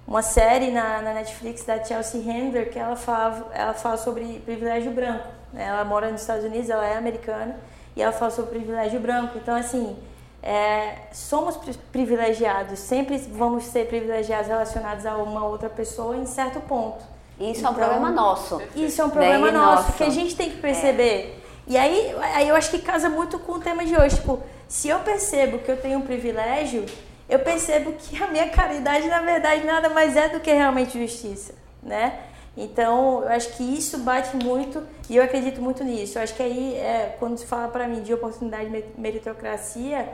uma 0.07 0.23
série 0.23 0.71
na, 0.71 1.03
na, 1.03 1.13
Netflix 1.13 1.65
da 1.65 1.83
Chelsea 1.83 2.23
Handler 2.23 2.71
que 2.71 2.79
ela 2.79 2.95
fala, 2.95 3.51
ela 3.53 3.75
fala 3.75 3.97
sobre 3.97 4.41
privilégio 4.45 4.93
branco. 4.93 5.27
Né? 5.53 5.65
Ela 5.65 5.85
mora 5.85 6.11
nos 6.13 6.21
Estados 6.21 6.45
Unidos, 6.45 6.71
ela 6.71 6.87
é 6.87 6.97
americana, 6.97 7.57
e 7.97 8.01
ela 8.01 8.13
fala 8.13 8.31
sobre 8.31 8.53
privilégio 8.53 9.01
branco. 9.01 9.37
Então, 9.37 9.57
assim, 9.57 9.97
é, 10.41 11.09
somos 11.13 11.59
privilegiados, 11.91 12.79
sempre 12.79 13.19
vamos 13.19 13.65
ser 13.65 13.89
privilegiados 13.89 14.47
relacionados 14.47 15.05
a 15.05 15.17
uma 15.17 15.45
outra 15.45 15.69
pessoa 15.69 16.17
em 16.17 16.27
certo 16.27 16.61
ponto. 16.61 17.03
Isso 17.41 17.59
então, 17.59 17.71
é 17.71 17.73
um 17.73 17.73
então, 17.73 17.75
problema 17.75 18.11
nosso. 18.11 18.63
Isso 18.77 19.03
é 19.03 19.05
um 19.05 19.11
problema 19.11 19.51
nosso, 19.51 19.83
nosso, 19.83 19.93
que 19.95 20.05
a 20.05 20.11
gente 20.11 20.37
tem 20.37 20.51
que 20.51 20.59
perceber. 20.59 21.41
É. 21.41 21.45
E 21.67 21.77
aí, 21.77 22.15
aí 22.35 22.49
eu 22.49 22.55
acho 22.55 22.71
que 22.71 22.79
casa 22.79 23.09
muito 23.09 23.37
com 23.41 23.55
o 23.55 23.59
tema 23.59 23.85
de 23.85 23.97
hoje. 23.97 24.17
Tipo, 24.17 24.41
se 24.75 24.89
eu 24.89 24.99
percebo 24.99 25.61
que 25.61 25.71
eu 25.71 25.81
tenho 25.81 26.01
um 26.01 26.03
privilégio, 26.03 26.85
eu 27.29 27.39
percebo 27.39 27.93
que 27.93 28.21
a 28.21 28.27
minha 28.27 28.51
caridade, 28.51 29.07
na 29.07 29.21
verdade, 29.21 29.65
nada 29.65 29.89
mais 29.89 30.17
é 30.17 30.29
do 30.29 30.41
que 30.41 30.53
realmente 30.53 30.99
justiça, 30.99 31.55
né? 31.81 32.19
Então, 32.57 33.23
eu 33.23 33.29
acho 33.29 33.57
que 33.57 33.63
isso 33.63 33.99
bate 33.99 34.37
muito 34.37 34.85
e 35.09 35.15
eu 35.15 35.23
acredito 35.23 35.63
muito 35.63 35.85
nisso. 35.85 36.19
Eu 36.19 36.25
acho 36.25 36.35
que 36.35 36.43
aí, 36.43 36.75
é, 36.75 37.15
quando 37.21 37.39
se 37.39 37.47
fala 37.47 37.69
para 37.69 37.87
mim 37.87 38.03
de 38.03 38.13
oportunidade 38.13 38.69
de 38.69 38.85
meritocracia, 38.99 40.09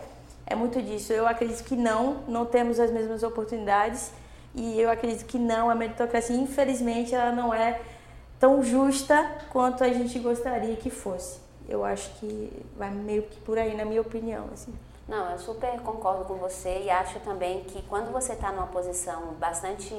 é 0.47 0.55
muito 0.55 0.83
disso. 0.83 1.11
Eu 1.11 1.27
acredito 1.27 1.65
que 1.65 1.75
não, 1.75 2.19
não 2.29 2.45
temos 2.45 2.79
as 2.79 2.91
mesmas 2.91 3.23
oportunidades 3.23 4.13
e 4.55 4.79
eu 4.79 4.91
acredito 4.91 5.25
que 5.25 5.39
não, 5.39 5.71
a 5.71 5.75
meritocracia, 5.75 6.37
infelizmente, 6.37 7.15
ela 7.15 7.33
não 7.33 7.55
é 7.55 7.81
tão 8.39 8.63
justa 8.63 9.27
quanto 9.49 9.83
a 9.83 9.89
gente 9.89 10.19
gostaria 10.19 10.77
que 10.77 10.91
fosse. 10.91 11.50
Eu 11.71 11.85
acho 11.85 12.11
que 12.19 12.53
vai 12.77 12.91
meio 12.91 13.23
que 13.23 13.41
por 13.41 13.57
aí, 13.57 13.75
na 13.77 13.85
minha 13.85 14.01
opinião. 14.01 14.49
Assim. 14.53 14.75
Não, 15.09 15.31
eu 15.31 15.39
super 15.39 15.81
concordo 15.81 16.25
com 16.25 16.35
você 16.35 16.83
e 16.85 16.91
acho 16.91 17.19
também 17.21 17.65
que 17.65 17.81
quando 17.83 18.13
você 18.13 18.33
está 18.33 18.53
numa 18.53 18.67
posição 18.67 19.35
bastante 19.39 19.97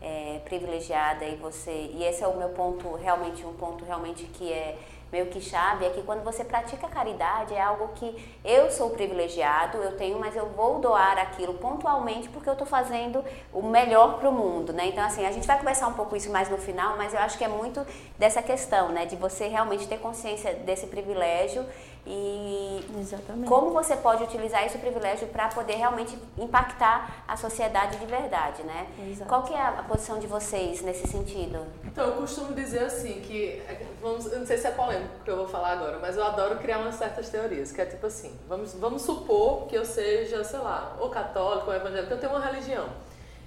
é, 0.00 0.40
privilegiada 0.44 1.24
e 1.24 1.36
você 1.36 1.90
e 1.94 2.04
esse 2.04 2.22
é 2.22 2.28
o 2.28 2.36
meu 2.36 2.50
ponto 2.50 2.94
realmente 2.94 3.44
um 3.44 3.54
ponto 3.54 3.84
realmente 3.84 4.24
que 4.24 4.52
é 4.52 4.78
meio 5.10 5.26
que 5.26 5.40
chave 5.40 5.84
é 5.84 5.90
que 5.90 6.02
quando 6.02 6.24
você 6.24 6.44
pratica 6.44 6.88
caridade 6.88 7.54
é 7.54 7.60
algo 7.60 7.88
que 7.94 8.36
eu 8.44 8.70
sou 8.70 8.90
privilegiado, 8.90 9.78
eu 9.78 9.96
tenho, 9.96 10.18
mas 10.18 10.34
eu 10.36 10.46
vou 10.50 10.80
doar 10.80 11.18
aquilo 11.18 11.54
pontualmente 11.54 12.28
porque 12.28 12.48
eu 12.48 12.54
estou 12.54 12.66
fazendo 12.66 13.24
o 13.52 13.62
melhor 13.62 14.18
para 14.18 14.28
o 14.28 14.32
mundo, 14.32 14.72
né? 14.72 14.86
Então, 14.86 15.04
assim, 15.04 15.24
a 15.24 15.32
gente 15.32 15.46
vai 15.46 15.58
conversar 15.58 15.86
um 15.88 15.94
pouco 15.94 16.16
isso 16.16 16.30
mais 16.30 16.48
no 16.48 16.58
final, 16.58 16.96
mas 16.96 17.14
eu 17.14 17.20
acho 17.20 17.38
que 17.38 17.44
é 17.44 17.48
muito 17.48 17.86
dessa 18.18 18.42
questão, 18.42 18.88
né? 18.88 19.06
De 19.06 19.16
você 19.16 19.48
realmente 19.48 19.86
ter 19.86 19.98
consciência 19.98 20.54
desse 20.54 20.86
privilégio 20.86 21.64
e 22.06 22.84
Exatamente. 23.00 23.48
como 23.48 23.70
você 23.70 23.96
pode 23.96 24.22
utilizar 24.22 24.64
esse 24.64 24.76
privilégio 24.76 25.26
para 25.28 25.48
poder 25.48 25.74
realmente 25.74 26.18
impactar 26.36 27.24
a 27.26 27.36
sociedade 27.36 27.96
de 27.98 28.04
verdade, 28.04 28.62
né? 28.62 28.86
Exato. 29.10 29.28
Qual 29.28 29.42
que 29.42 29.54
é 29.54 29.60
a 29.60 29.82
posição 29.88 30.18
de 30.18 30.26
vocês 30.26 30.82
nesse 30.82 31.06
sentido? 31.06 31.64
Então, 31.84 32.06
eu 32.06 32.12
costumo 32.12 32.52
dizer 32.52 32.80
assim 32.80 33.20
que, 33.20 33.62
vamos, 34.02 34.26
eu 34.26 34.38
não 34.38 34.46
sei 34.46 34.58
se 34.58 34.66
é 34.66 34.70
polêmico 34.70 35.14
o 35.20 35.24
que 35.24 35.30
eu 35.30 35.36
vou 35.36 35.48
falar 35.48 35.72
agora, 35.72 35.98
mas 35.98 36.16
eu 36.16 36.24
adoro 36.24 36.56
criar 36.58 36.78
umas 36.78 36.96
certas 36.96 37.30
teorias, 37.30 37.72
que 37.72 37.80
é 37.80 37.86
tipo 37.86 38.06
assim, 38.06 38.38
vamos, 38.46 38.74
vamos 38.74 39.02
supor 39.02 39.66
que 39.66 39.76
eu 39.76 39.84
seja, 39.84 40.44
sei 40.44 40.58
lá, 40.58 40.96
ou 41.00 41.08
católico 41.08 41.70
ou 41.70 41.74
evangélico, 41.74 42.12
eu 42.12 42.20
tenho 42.20 42.32
uma 42.32 42.44
religião. 42.44 42.86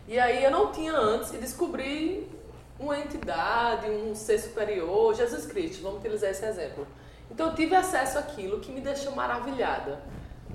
E 0.08 0.17
aí 0.17 0.43
eu 0.43 0.50
não 0.50 0.72
tinha 0.72 0.93
antes 0.93 1.34
e 1.34 1.38
descobri 1.38 2.28
uma 2.80 2.98
entidade, 2.98 3.89
um 3.89 4.15
ser 4.15 4.39
superior, 4.39 5.13
Jesus 5.13 5.46
Cristo, 5.46 5.84
vamos 5.84 6.00
utilizar 6.00 6.32
esse 6.32 6.46
exemplo. 6.46 6.88
Então 7.38 7.50
eu 7.50 7.54
tive 7.54 7.76
acesso 7.76 8.17
àquilo 8.17 8.60
que 8.60 8.71
me 8.71 8.82
deixou 8.82 9.15
maravilhada. 9.15 10.00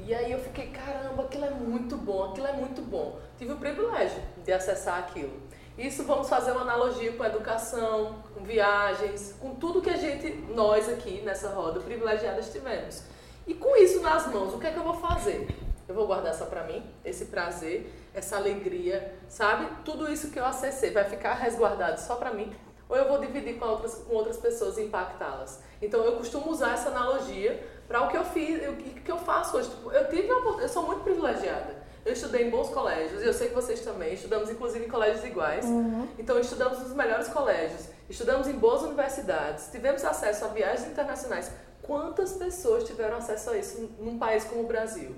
E 0.00 0.12
aí 0.12 0.32
eu 0.32 0.40
fiquei, 0.40 0.66
caramba, 0.66 1.22
aquilo 1.22 1.44
é 1.44 1.50
muito 1.50 1.96
bom, 1.96 2.32
aquilo 2.32 2.48
é 2.48 2.52
muito 2.54 2.82
bom. 2.82 3.20
Tive 3.38 3.52
o 3.52 3.56
privilégio 3.56 4.20
de 4.44 4.52
acessar 4.52 4.98
aquilo. 4.98 5.32
Isso 5.78 6.02
vamos 6.02 6.28
fazer 6.28 6.50
uma 6.50 6.62
analogia 6.62 7.12
com 7.12 7.22
a 7.22 7.28
educação, 7.28 8.16
com 8.34 8.42
viagens, 8.42 9.32
com 9.40 9.54
tudo 9.54 9.80
que 9.80 9.90
a 9.90 9.96
gente, 9.96 10.28
nós 10.52 10.88
aqui 10.88 11.22
nessa 11.24 11.50
roda 11.50 11.78
privilegiadas 11.78 12.50
tivemos. 12.50 13.04
E 13.46 13.54
com 13.54 13.76
isso 13.76 14.00
nas 14.00 14.26
mãos, 14.26 14.52
o 14.52 14.58
que 14.58 14.66
é 14.66 14.72
que 14.72 14.78
eu 14.78 14.82
vou 14.82 14.94
fazer? 14.94 15.54
Eu 15.86 15.94
vou 15.94 16.08
guardar 16.08 16.34
só 16.34 16.46
para 16.46 16.64
mim, 16.64 16.84
esse 17.04 17.26
prazer, 17.26 17.94
essa 18.12 18.36
alegria, 18.36 19.14
sabe? 19.28 19.68
Tudo 19.84 20.10
isso 20.10 20.32
que 20.32 20.38
eu 20.40 20.44
acessei 20.44 20.90
vai 20.90 21.04
ficar 21.04 21.34
resguardado 21.34 22.00
só 22.00 22.16
para 22.16 22.32
mim 22.32 22.52
ou 22.92 22.98
eu 22.98 23.08
vou 23.08 23.18
dividir 23.18 23.58
com 23.58 23.64
outras, 23.64 23.94
com 23.94 24.14
outras 24.14 24.36
pessoas 24.36 24.76
e 24.76 24.82
impactá-las. 24.82 25.60
Então 25.80 26.04
eu 26.04 26.12
costumo 26.18 26.50
usar 26.50 26.74
essa 26.74 26.90
analogia 26.90 27.66
para 27.88 28.02
o 28.02 28.08
que 28.10 28.16
eu 28.18 28.22
fiz, 28.22 28.68
o 28.68 28.74
que 28.74 29.10
eu 29.10 29.16
faço 29.16 29.56
hoje. 29.56 29.70
Tipo, 29.70 29.90
eu 29.90 30.10
tive 30.10 30.30
uma, 30.30 30.60
eu 30.60 30.68
sou 30.68 30.82
muito 30.82 31.02
privilegiada. 31.02 31.82
Eu 32.04 32.12
estudei 32.12 32.46
em 32.46 32.50
bons 32.50 32.68
colégios, 32.68 33.22
e 33.22 33.26
eu 33.26 33.32
sei 33.32 33.48
que 33.48 33.54
vocês 33.54 33.80
também, 33.80 34.12
estudamos 34.12 34.50
inclusive 34.50 34.84
em 34.84 34.88
colégios 34.88 35.24
iguais. 35.24 35.64
Uhum. 35.64 36.06
Então 36.18 36.38
estudamos 36.38 36.80
nos 36.80 36.92
melhores 36.92 37.28
colégios, 37.28 37.88
estudamos 38.10 38.46
em 38.46 38.52
boas 38.52 38.82
universidades, 38.82 39.68
tivemos 39.72 40.04
acesso 40.04 40.44
a 40.44 40.48
viagens 40.48 40.90
internacionais. 40.90 41.50
Quantas 41.80 42.32
pessoas 42.32 42.84
tiveram 42.84 43.16
acesso 43.16 43.50
a 43.50 43.56
isso 43.56 43.88
num 43.98 44.18
país 44.18 44.44
como 44.44 44.64
o 44.64 44.66
Brasil? 44.66 45.14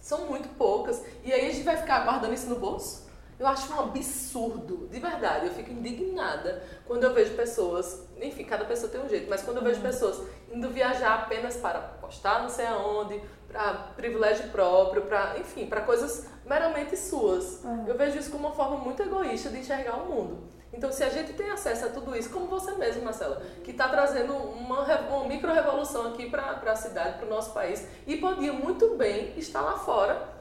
São 0.00 0.26
muito 0.26 0.48
poucas. 0.56 1.02
E 1.22 1.30
aí 1.30 1.46
a 1.46 1.52
gente 1.52 1.64
vai 1.64 1.76
ficar 1.76 2.04
guardando 2.04 2.32
isso 2.32 2.46
no 2.46 2.56
bolso? 2.56 3.01
Eu 3.42 3.48
acho 3.48 3.74
um 3.74 3.80
absurdo, 3.80 4.86
de 4.86 5.00
verdade. 5.00 5.46
Eu 5.46 5.52
fico 5.52 5.72
indignada 5.72 6.62
quando 6.86 7.02
eu 7.02 7.12
vejo 7.12 7.34
pessoas, 7.34 8.06
enfim, 8.20 8.44
cada 8.44 8.64
pessoa 8.64 8.88
tem 8.88 9.00
um 9.00 9.08
jeito, 9.08 9.28
mas 9.28 9.42
quando 9.42 9.56
eu 9.56 9.64
vejo 9.64 9.78
uhum. 9.78 9.82
pessoas 9.82 10.22
indo 10.52 10.70
viajar 10.70 11.14
apenas 11.14 11.56
para 11.56 11.80
postar 11.80 12.40
não 12.40 12.48
sei 12.48 12.66
aonde, 12.66 13.20
para 13.48 13.72
privilégio 13.96 14.48
próprio, 14.50 15.02
para, 15.02 15.40
enfim, 15.40 15.66
para 15.66 15.80
coisas 15.80 16.28
meramente 16.46 16.96
suas. 16.96 17.64
Uhum. 17.64 17.84
Eu 17.88 17.96
vejo 17.96 18.16
isso 18.16 18.30
como 18.30 18.46
uma 18.46 18.54
forma 18.54 18.76
muito 18.76 19.02
egoísta 19.02 19.50
de 19.50 19.58
enxergar 19.58 19.96
o 19.96 20.06
mundo. 20.06 20.38
Então, 20.72 20.92
se 20.92 21.02
a 21.02 21.08
gente 21.08 21.32
tem 21.32 21.50
acesso 21.50 21.86
a 21.86 21.88
tudo 21.88 22.16
isso, 22.16 22.30
como 22.30 22.46
você 22.46 22.70
mesmo, 22.76 23.02
Marcela, 23.02 23.42
que 23.64 23.72
está 23.72 23.88
trazendo 23.88 24.34
uma, 24.34 24.84
uma 24.84 25.24
micro-revolução 25.26 26.06
aqui 26.06 26.30
para 26.30 26.60
a 26.64 26.76
cidade, 26.76 27.18
para 27.18 27.26
o 27.26 27.28
nosso 27.28 27.52
país, 27.52 27.88
e 28.06 28.18
podia 28.18 28.52
muito 28.52 28.94
bem 28.94 29.36
estar 29.36 29.62
lá 29.62 29.76
fora 29.76 30.31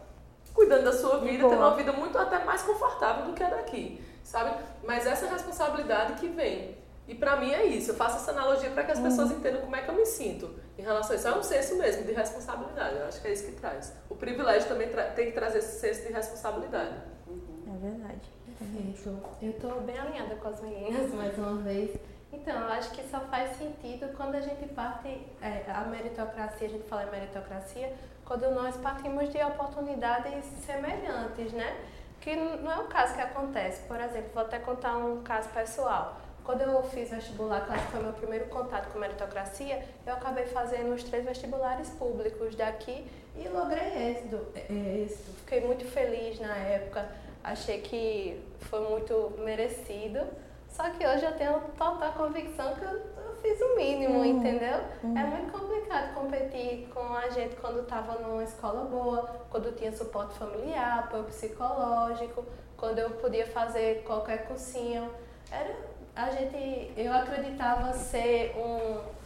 cuidando 0.54 0.84
da 0.84 0.94
sua 0.94 1.20
vida, 1.20 1.48
tendo 1.48 1.60
uma 1.60 1.76
vida 1.76 1.92
muito 1.92 2.18
até 2.18 2.44
mais 2.44 2.62
confortável 2.62 3.26
do 3.26 3.34
que 3.34 3.44
a 3.44 3.50
daqui, 3.50 4.04
sabe? 4.24 4.56
Mas 4.84 5.06
essa 5.06 5.28
responsabilidade 5.28 6.14
que 6.14 6.28
vem. 6.28 6.78
E 7.08 7.16
para 7.16 7.36
mim 7.38 7.52
é 7.52 7.66
isso, 7.66 7.92
eu 7.92 7.96
faço 7.96 8.18
essa 8.18 8.32
analogia 8.32 8.70
para 8.70 8.84
que 8.84 8.92
as 8.92 9.00
pessoas 9.00 9.32
uhum. 9.32 9.38
entendam 9.38 9.62
como 9.62 9.76
é 9.76 9.82
que 9.82 9.90
eu 9.90 9.96
me 9.96 10.06
sinto 10.06 10.50
em 10.78 10.82
relação 10.82 11.12
a 11.12 11.16
isso. 11.16 11.28
É 11.28 11.36
um 11.36 11.44
senso 11.44 11.76
mesmo 11.78 12.04
de 12.04 12.14
responsabilidade, 12.14 12.96
eu 12.96 13.06
acho 13.06 13.22
que 13.22 13.28
é 13.28 13.34
isso 13.34 13.46
que 13.46 13.54
traz. 13.54 13.94
O 14.10 14.16
privilégio 14.16 14.68
também 14.68 14.90
tem 15.16 15.26
que 15.26 15.32
trazer 15.34 15.60
esse 15.60 15.80
senso 15.80 16.08
de 16.08 16.14
responsabilidade. 16.14 16.96
Uhum. 17.28 17.76
É 17.76 17.90
verdade. 17.90 18.32
Perfeito. 18.58 19.20
Eu 19.42 19.50
estou 19.50 19.82
bem 19.82 19.98
alinhada 19.98 20.36
com 20.36 20.48
as 20.48 20.62
meninas, 20.62 21.12
mais 21.14 21.38
uma 21.38 21.62
vez. 21.62 21.98
Então, 22.32 22.56
eu 22.56 22.68
acho 22.68 22.92
que 22.92 23.04
só 23.10 23.20
faz 23.22 23.58
sentido 23.58 24.16
quando 24.16 24.36
a 24.36 24.40
gente 24.42 24.66
parte, 24.70 25.10
é, 25.42 25.66
a 25.68 25.84
meritocracia, 25.84 26.68
a 26.68 26.70
gente 26.70 26.88
fala 26.88 27.04
em 27.04 27.12
meritocracia, 27.12 27.94
quando 28.32 28.50
nós 28.52 28.78
partimos 28.78 29.30
de 29.30 29.44
oportunidades 29.44 30.46
semelhantes, 30.66 31.52
né? 31.52 31.76
Que 32.22 32.34
não 32.34 32.72
é 32.72 32.78
o 32.78 32.86
caso 32.86 33.14
que 33.14 33.20
acontece. 33.20 33.82
Por 33.90 34.00
exemplo, 34.00 34.30
vou 34.34 34.44
até 34.44 34.58
contar 34.58 34.96
um 34.96 35.22
caso 35.22 35.50
pessoal. 35.50 36.16
Quando 36.42 36.62
eu 36.62 36.82
fiz 36.84 37.10
vestibular, 37.10 37.66
que 37.66 37.92
foi 37.92 38.02
meu 38.02 38.14
primeiro 38.14 38.46
contato 38.46 38.90
com 38.94 39.00
meritocracia, 39.00 39.86
eu 40.08 40.14
acabei 40.14 40.46
fazendo 40.46 40.94
os 40.94 41.04
três 41.04 41.26
vestibulares 41.26 41.90
públicos 41.90 42.56
daqui 42.56 43.06
e 43.36 43.50
logrei 43.50 44.12
êxito. 44.12 44.40
êxito. 44.56 45.34
Fiquei 45.40 45.60
muito 45.68 45.84
feliz 45.84 46.40
na 46.40 46.56
época, 46.56 47.10
achei 47.44 47.82
que 47.82 48.42
foi 48.62 48.80
muito 48.88 49.34
merecido. 49.40 50.26
Só 50.70 50.90
que 50.92 51.06
hoje 51.06 51.26
eu 51.26 51.36
tenho 51.36 51.60
total 51.78 52.14
convicção 52.14 52.76
que 52.76 52.86
eu 52.86 53.11
fiz 53.42 53.60
o 53.60 53.76
mínimo, 53.76 54.20
uhum. 54.20 54.26
entendeu? 54.26 54.80
Uhum. 55.04 55.18
É 55.18 55.24
muito 55.24 55.52
complicado 55.52 56.14
competir 56.14 56.88
com 56.94 57.14
a 57.16 57.30
gente 57.30 57.56
quando 57.56 57.82
estava 57.82 58.20
numa 58.20 58.44
escola 58.44 58.86
boa, 58.86 59.28
quando 59.50 59.76
tinha 59.76 59.92
suporte 59.92 60.38
familiar, 60.38 61.00
apoio 61.00 61.24
psicológico, 61.26 62.46
quando 62.78 63.00
eu 63.00 63.10
podia 63.12 63.48
fazer 63.48 64.04
qualquer 64.04 64.48
cursinho. 64.48 65.10
Era, 65.52 65.76
a 66.16 66.30
gente, 66.30 66.94
eu 66.96 67.12
acreditava 67.14 67.94
ser 67.94 68.56
um 68.58 69.21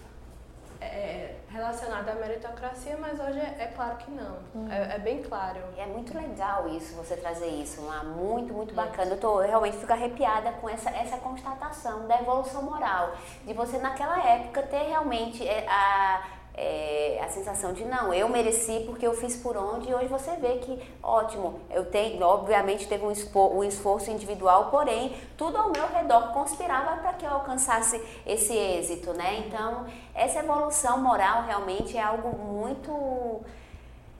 é, 0.81 1.35
relacionado 1.49 2.09
à 2.09 2.15
meritocracia, 2.15 2.97
mas 2.97 3.19
hoje 3.19 3.39
é, 3.39 3.55
é 3.59 3.71
claro 3.75 3.97
que 3.97 4.11
não. 4.11 4.37
Uhum. 4.53 4.71
É, 4.71 4.95
é, 4.95 4.99
bem 4.99 5.21
claro. 5.21 5.59
É 5.77 5.85
muito 5.85 6.15
legal 6.15 6.67
isso, 6.69 6.95
você 6.95 7.15
trazer 7.15 7.47
isso, 7.47 7.81
uma, 7.81 8.03
muito, 8.03 8.53
muito 8.53 8.73
bacana. 8.73 9.11
Eu, 9.11 9.19
tô, 9.19 9.41
eu 9.41 9.47
realmente 9.47 9.77
fico 9.77 9.91
arrepiada 9.91 10.51
com 10.53 10.69
essa, 10.69 10.89
essa 10.89 11.17
constatação 11.17 12.07
da 12.07 12.19
evolução 12.19 12.63
moral, 12.63 13.15
de 13.45 13.53
você 13.53 13.77
naquela 13.77 14.21
época 14.27 14.63
ter 14.63 14.83
realmente 14.83 15.47
é, 15.47 15.67
a 15.67 16.23
é, 16.57 17.19
a 17.21 17.27
sensação 17.27 17.73
de 17.73 17.83
não, 17.83 18.13
eu 18.13 18.29
mereci 18.29 18.83
porque 18.85 19.05
eu 19.05 19.13
fiz 19.13 19.35
por 19.35 19.57
onde 19.57 19.89
e 19.89 19.93
hoje 19.93 20.07
você 20.07 20.31
vê 20.37 20.55
que, 20.59 20.81
ótimo, 21.03 21.59
eu 21.69 21.85
tenho, 21.85 22.23
obviamente 22.23 22.87
teve 22.87 23.03
um, 23.03 23.13
um 23.57 23.63
esforço 23.63 24.09
individual, 24.09 24.69
porém, 24.71 25.13
tudo 25.37 25.57
ao 25.57 25.69
meu 25.69 25.85
redor 25.87 26.31
conspirava 26.31 26.95
para 26.97 27.13
que 27.13 27.25
eu 27.25 27.29
alcançasse 27.29 28.01
esse 28.25 28.53
êxito, 28.53 29.11
né? 29.11 29.43
Então, 29.45 29.85
essa 30.13 30.39
evolução 30.39 30.97
moral 30.97 31.43
realmente 31.43 31.97
é 31.97 32.01
algo 32.01 32.37
muito. 32.37 33.41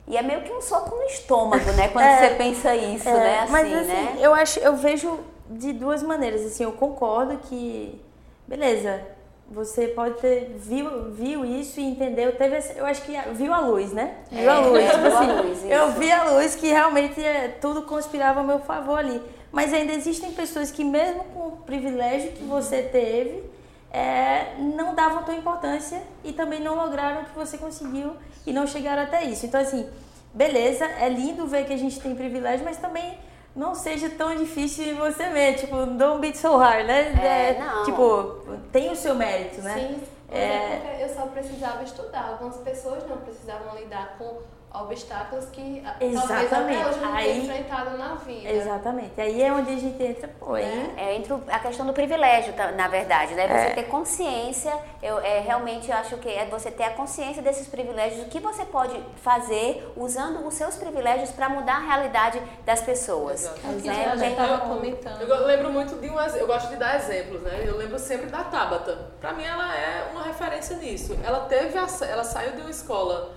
E 0.06 0.16
é 0.16 0.22
meio 0.22 0.42
que 0.42 0.52
um 0.52 0.60
soco 0.60 0.94
no 0.94 1.04
estômago, 1.04 1.72
né? 1.72 1.88
Quando 1.88 2.04
é, 2.06 2.28
você 2.28 2.34
pensa 2.34 2.76
isso, 2.76 3.08
é, 3.08 3.14
né? 3.14 3.38
Assim, 3.40 3.52
mas 3.52 3.72
assim, 3.72 3.86
né? 3.86 4.18
eu 4.20 4.34
acho, 4.34 4.60
eu 4.60 4.76
vejo 4.76 5.20
de 5.48 5.72
duas 5.72 6.02
maneiras, 6.02 6.44
assim, 6.44 6.64
eu 6.64 6.72
concordo 6.72 7.38
que, 7.38 7.98
beleza, 8.46 9.15
você 9.48 9.88
pode 9.88 10.16
ter 10.20 10.56
viu, 10.58 11.12
viu 11.12 11.44
isso 11.44 11.78
e 11.78 11.84
entendeu, 11.84 12.32
teve 12.36 12.58
eu 12.76 12.84
acho 12.84 13.02
que 13.02 13.12
viu 13.32 13.54
a 13.54 13.60
luz, 13.60 13.92
né? 13.92 14.16
É, 14.32 14.40
viu 14.40 14.50
a 14.50 14.58
luz, 14.60 14.84
é, 14.84 14.90
tipo 14.90 15.06
assim, 15.06 15.48
luz, 15.48 15.64
eu 15.70 15.92
vi 15.92 16.10
a 16.10 16.24
luz 16.30 16.54
que 16.56 16.66
realmente 16.66 17.22
é, 17.22 17.48
tudo 17.60 17.82
conspirava 17.82 18.40
a 18.40 18.42
meu 18.42 18.58
favor 18.58 18.98
ali. 18.98 19.22
Mas 19.52 19.72
ainda 19.72 19.92
existem 19.92 20.32
pessoas 20.32 20.70
que 20.70 20.84
mesmo 20.84 21.24
com 21.32 21.48
o 21.48 21.56
privilégio 21.58 22.32
que 22.32 22.42
você 22.42 22.82
teve, 22.82 23.42
é, 23.90 24.56
não 24.58 24.94
davam 24.94 25.22
tua 25.22 25.34
importância 25.34 26.02
e 26.24 26.32
também 26.32 26.60
não 26.60 26.74
lograram 26.74 27.22
o 27.22 27.24
que 27.24 27.34
você 27.34 27.56
conseguiu 27.56 28.14
e 28.44 28.52
não 28.52 28.66
chegaram 28.66 29.02
até 29.02 29.24
isso. 29.24 29.46
Então 29.46 29.60
assim, 29.60 29.88
beleza, 30.34 30.84
é 30.84 31.08
lindo 31.08 31.46
ver 31.46 31.64
que 31.64 31.72
a 31.72 31.78
gente 31.78 32.00
tem 32.00 32.14
privilégio, 32.14 32.64
mas 32.64 32.76
também 32.76 33.16
não 33.56 33.74
seja 33.74 34.10
tão 34.10 34.36
difícil 34.36 34.94
você 34.96 35.30
ver, 35.30 35.54
tipo, 35.54 35.74
don't 35.86 36.20
beat 36.20 36.36
so 36.36 36.58
hard, 36.58 36.86
né? 36.86 37.14
É, 37.18 37.26
é, 37.26 37.58
não. 37.58 37.84
Tipo, 37.84 38.42
tem 38.76 38.92
o 38.92 38.96
seu 38.96 39.14
mérito, 39.14 39.62
né? 39.62 39.74
Sim, 39.74 40.02
é, 40.30 40.38
é 40.38 40.98
eu 41.00 41.08
só 41.08 41.26
precisava 41.28 41.82
estudar. 41.82 42.28
Algumas 42.28 42.58
pessoas 42.58 43.08
não 43.08 43.16
precisavam 43.16 43.74
lidar 43.74 44.18
com 44.18 44.42
obstáculos 44.82 45.46
que 45.46 45.82
Exatamente. 46.00 46.48
talvez 46.48 46.80
até 46.80 46.88
hoje 46.88 47.00
não 47.00 47.14
aí, 47.14 47.38
enfrentado 47.44 47.96
na 47.96 48.14
vida. 48.14 48.48
Exatamente. 48.48 49.20
Aí 49.20 49.42
é 49.42 49.52
onde 49.52 49.72
a 49.72 49.78
gente 49.78 50.02
entra, 50.02 50.28
pô, 50.38 50.54
aí... 50.54 50.64
É, 50.96 51.04
é 51.04 51.16
entra 51.16 51.40
a 51.48 51.58
questão 51.58 51.86
do 51.86 51.92
privilégio, 51.92 52.54
na 52.76 52.88
verdade, 52.88 53.34
né? 53.34 53.46
Você 53.46 53.54
é. 53.54 53.74
ter 53.74 53.84
consciência, 53.84 54.72
eu 55.02 55.18
é, 55.20 55.40
realmente 55.40 55.90
eu 55.90 55.96
acho 55.96 56.16
que 56.18 56.28
é 56.28 56.46
você 56.46 56.70
ter 56.70 56.84
a 56.84 56.90
consciência 56.90 57.42
desses 57.42 57.66
privilégios, 57.68 58.26
o 58.26 58.28
que 58.28 58.40
você 58.40 58.64
pode 58.64 59.00
fazer 59.22 59.92
usando 59.96 60.46
os 60.46 60.54
seus 60.54 60.76
privilégios 60.76 61.30
para 61.30 61.48
mudar 61.48 61.76
a 61.76 61.80
realidade 61.80 62.40
das 62.64 62.80
pessoas. 62.80 63.44
Exatamente. 63.44 63.86
Né? 63.86 64.12
Eu, 64.12 64.30
estava 64.30 64.58
comentando. 64.58 65.22
Eu 65.22 65.46
lembro 65.46 65.72
muito 65.72 65.94
de 66.00 66.10
um 66.10 66.16
eu 66.20 66.46
gosto 66.46 66.68
de 66.70 66.76
dar 66.76 66.96
exemplos, 66.96 67.42
né? 67.42 67.62
Eu 67.64 67.76
lembro 67.76 67.98
sempre 67.98 68.26
da 68.26 68.44
Tabata. 68.44 69.12
Para 69.20 69.32
mim 69.32 69.44
ela 69.44 69.76
é 69.76 70.10
uma 70.10 70.24
referência 70.24 70.76
nisso. 70.76 71.16
Ela 71.22 71.40
teve 71.40 71.78
a, 71.78 71.86
ela 72.08 72.24
saiu 72.24 72.52
de 72.52 72.60
uma 72.62 72.70
escola 72.70 73.32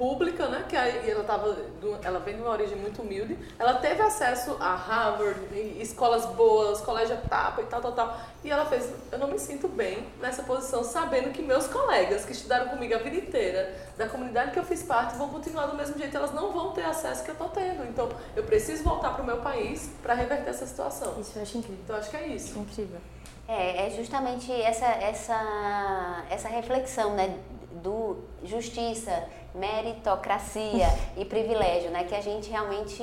pública, 0.00 0.48
né? 0.48 0.64
Que 0.66 0.74
aí 0.74 1.10
ela 1.10 1.22
tava, 1.24 1.54
ela 2.02 2.18
vem 2.20 2.34
de 2.34 2.40
uma 2.40 2.52
origem 2.52 2.74
muito 2.78 3.02
humilde. 3.02 3.36
Ela 3.58 3.74
teve 3.74 4.00
acesso 4.00 4.56
a 4.58 4.74
Harvard, 4.74 5.38
escolas 5.78 6.24
boas, 6.24 6.80
colégio 6.80 7.18
tapa 7.28 7.60
e 7.60 7.66
tal, 7.66 7.82
tal, 7.82 7.92
tal. 7.92 8.18
E 8.42 8.50
ela 8.50 8.64
fez, 8.64 8.90
eu 9.12 9.18
não 9.18 9.28
me 9.28 9.38
sinto 9.38 9.68
bem 9.68 10.08
nessa 10.18 10.42
posição, 10.42 10.82
sabendo 10.82 11.30
que 11.32 11.42
meus 11.42 11.66
colegas 11.66 12.24
que 12.24 12.32
estudaram 12.32 12.70
comigo 12.70 12.94
a 12.94 12.98
vida 12.98 13.16
inteira, 13.16 13.76
da 13.98 14.08
comunidade 14.08 14.52
que 14.52 14.58
eu 14.58 14.64
fiz 14.64 14.82
parte, 14.82 15.18
vão 15.18 15.28
continuar 15.28 15.66
do 15.66 15.76
mesmo 15.76 15.98
jeito. 15.98 16.16
Elas 16.16 16.32
não 16.32 16.50
vão 16.50 16.72
ter 16.72 16.84
acesso 16.86 17.22
que 17.22 17.30
eu 17.30 17.36
tô 17.36 17.44
tendo. 17.48 17.84
Então, 17.84 18.08
eu 18.34 18.44
preciso 18.44 18.82
voltar 18.82 19.10
para 19.10 19.22
o 19.22 19.26
meu 19.26 19.36
país 19.42 19.90
para 20.02 20.14
reverter 20.14 20.48
essa 20.48 20.66
situação. 20.66 21.20
Isso 21.20 21.32
eu 21.36 21.42
acho 21.42 21.58
incrível. 21.58 21.80
Então, 21.84 21.96
acho 21.96 22.08
que 22.08 22.16
é 22.16 22.26
isso. 22.28 22.58
Incrível. 22.58 22.98
É, 23.46 23.86
é 23.86 23.90
justamente 23.90 24.50
essa, 24.50 24.86
essa, 24.86 26.24
essa 26.30 26.48
reflexão, 26.48 27.14
né? 27.14 27.38
Do 27.70 28.18
justiça, 28.44 29.24
meritocracia 29.54 30.86
e 31.16 31.24
privilégio, 31.24 31.90
né? 31.90 32.04
Que 32.04 32.14
a 32.14 32.20
gente 32.20 32.50
realmente. 32.50 33.02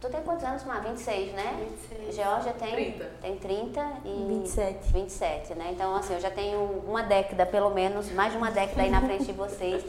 Tu 0.00 0.10
tem 0.10 0.22
quantos 0.22 0.44
anos, 0.44 0.62
Mar? 0.64 0.82
26, 0.82 1.32
né? 1.32 1.66
26. 1.90 2.14
Georgia 2.14 2.52
tem 2.52 2.70
30. 2.70 3.04
Tem 3.22 3.36
30 3.36 3.92
e 4.04 4.24
27. 4.28 4.92
27, 4.92 5.54
né? 5.54 5.70
Então, 5.72 5.96
assim, 5.96 6.14
eu 6.14 6.20
já 6.20 6.30
tenho 6.30 6.60
uma 6.86 7.02
década, 7.02 7.46
pelo 7.46 7.70
menos, 7.70 8.10
mais 8.12 8.32
de 8.32 8.38
uma 8.38 8.50
década 8.50 8.82
aí 8.82 8.90
na 8.90 9.00
frente 9.06 9.24
de 9.24 9.32
vocês. 9.32 9.84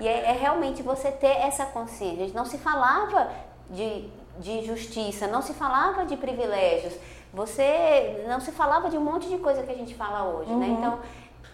E 0.00 0.06
é, 0.06 0.30
é 0.30 0.32
realmente 0.32 0.82
você 0.82 1.10
ter 1.10 1.26
essa 1.26 1.66
consciência. 1.66 2.22
A 2.22 2.26
gente 2.26 2.36
não 2.36 2.44
se 2.44 2.56
falava 2.58 3.30
de, 3.68 4.08
de 4.38 4.64
justiça, 4.64 5.26
não 5.26 5.42
se 5.42 5.52
falava 5.52 6.06
de 6.06 6.16
privilégios. 6.16 6.94
Você 7.32 8.24
não 8.26 8.40
se 8.40 8.52
falava 8.52 8.88
de 8.88 8.96
um 8.96 9.02
monte 9.02 9.28
de 9.28 9.38
coisa 9.38 9.62
que 9.62 9.70
a 9.70 9.74
gente 9.74 9.94
fala 9.94 10.24
hoje, 10.24 10.50
né? 10.50 10.54
uhum. 10.54 10.60
né? 10.60 10.78
Então, 10.78 10.98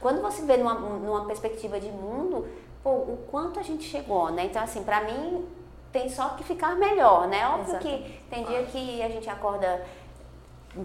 quando 0.00 0.20
você 0.20 0.42
vê 0.42 0.56
numa, 0.56 0.74
numa 0.74 1.24
perspectiva 1.26 1.80
de 1.80 1.90
mundo, 1.90 2.46
pô, 2.82 2.90
o 2.90 3.26
quanto 3.30 3.58
a 3.58 3.62
gente 3.62 3.84
chegou, 3.84 4.30
né? 4.30 4.44
Então, 4.44 4.62
assim, 4.62 4.84
para 4.84 5.02
mim 5.02 5.46
tem 5.92 6.08
só 6.08 6.30
que 6.30 6.44
ficar 6.44 6.74
melhor, 6.74 7.28
né? 7.28 7.46
Óbvio 7.48 7.78
que 7.78 8.20
tem 8.28 8.44
dia 8.44 8.64
que 8.64 9.02
a 9.02 9.08
gente 9.08 9.30
acorda 9.30 9.84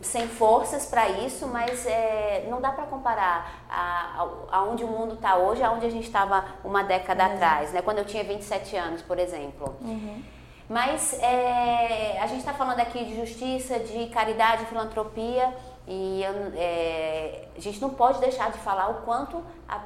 sem 0.03 0.27
forças 0.27 0.85
para 0.85 1.09
isso, 1.09 1.47
mas 1.47 1.85
é, 1.85 2.45
não 2.47 2.61
dá 2.61 2.71
para 2.71 2.85
comparar 2.85 3.65
a, 3.67 4.21
a, 4.51 4.57
aonde 4.57 4.83
o 4.83 4.87
mundo 4.87 5.15
está 5.15 5.35
hoje, 5.35 5.63
aonde 5.63 5.85
a 5.85 5.89
gente 5.89 6.05
estava 6.05 6.45
uma 6.63 6.83
década 6.83 7.25
atrás, 7.25 7.73
né? 7.73 7.81
Quando 7.81 7.97
eu 7.97 8.05
tinha 8.05 8.23
27 8.23 8.77
anos, 8.77 9.01
por 9.01 9.17
exemplo. 9.17 9.75
Uhum. 9.81 10.21
Mas 10.69 11.19
é, 11.19 12.19
a 12.21 12.27
gente 12.27 12.39
está 12.39 12.53
falando 12.53 12.79
aqui 12.79 13.03
de 13.03 13.15
justiça, 13.15 13.79
de 13.79 14.05
caridade, 14.07 14.65
filantropia, 14.65 15.51
e 15.89 16.23
é, 16.55 17.47
a 17.57 17.59
gente 17.59 17.81
não 17.81 17.89
pode 17.89 18.19
deixar 18.19 18.51
de 18.51 18.59
falar 18.59 18.89
o 18.89 19.01
quanto 19.01 19.43
a 19.67 19.81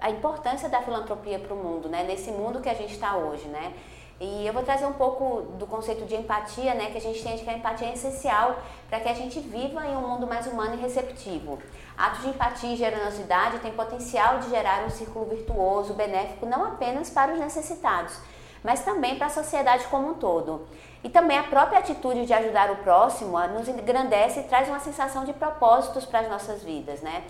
a 0.00 0.10
importância 0.10 0.68
da 0.68 0.80
filantropia 0.80 1.38
para 1.38 1.52
o 1.52 1.56
mundo, 1.56 1.88
né? 1.88 2.04
Nesse 2.04 2.30
mundo 2.30 2.60
que 2.60 2.68
a 2.68 2.74
gente 2.74 2.92
está 2.92 3.16
hoje, 3.16 3.46
né? 3.48 3.72
E 4.20 4.46
eu 4.46 4.52
vou 4.52 4.62
trazer 4.64 4.84
um 4.84 4.92
pouco 4.92 5.42
do 5.58 5.66
conceito 5.66 6.04
de 6.04 6.14
empatia, 6.16 6.74
né? 6.74 6.90
Que 6.90 6.98
a 6.98 7.00
gente 7.00 7.20
entende 7.20 7.42
que 7.42 7.50
a 7.50 7.56
empatia 7.56 7.88
é 7.88 7.92
essencial 7.92 8.56
para 8.88 9.00
que 9.00 9.08
a 9.08 9.14
gente 9.14 9.38
viva 9.40 9.84
em 9.86 9.96
um 9.96 10.00
mundo 10.00 10.26
mais 10.26 10.46
humano 10.46 10.74
e 10.74 10.78
receptivo. 10.78 11.58
Atos 11.96 12.22
de 12.22 12.28
empatia 12.28 12.74
e 12.74 12.76
generosidade 12.76 13.58
têm 13.58 13.72
potencial 13.72 14.38
de 14.38 14.50
gerar 14.50 14.84
um 14.84 14.90
círculo 14.90 15.26
virtuoso, 15.26 15.94
benéfico, 15.94 16.46
não 16.46 16.64
apenas 16.64 17.10
para 17.10 17.32
os 17.32 17.38
necessitados, 17.38 18.18
mas 18.62 18.84
também 18.84 19.16
para 19.16 19.26
a 19.26 19.30
sociedade 19.30 19.84
como 19.86 20.10
um 20.10 20.14
todo. 20.14 20.66
E 21.02 21.08
também 21.08 21.38
a 21.38 21.44
própria 21.44 21.78
atitude 21.78 22.26
de 22.26 22.32
ajudar 22.32 22.70
o 22.70 22.76
próximo 22.76 23.38
nos 23.48 23.68
engrandece 23.68 24.40
e 24.40 24.42
traz 24.44 24.68
uma 24.68 24.80
sensação 24.80 25.24
de 25.24 25.32
propósitos 25.32 26.04
para 26.04 26.20
as 26.20 26.28
nossas 26.28 26.62
vidas, 26.62 27.00
né? 27.00 27.22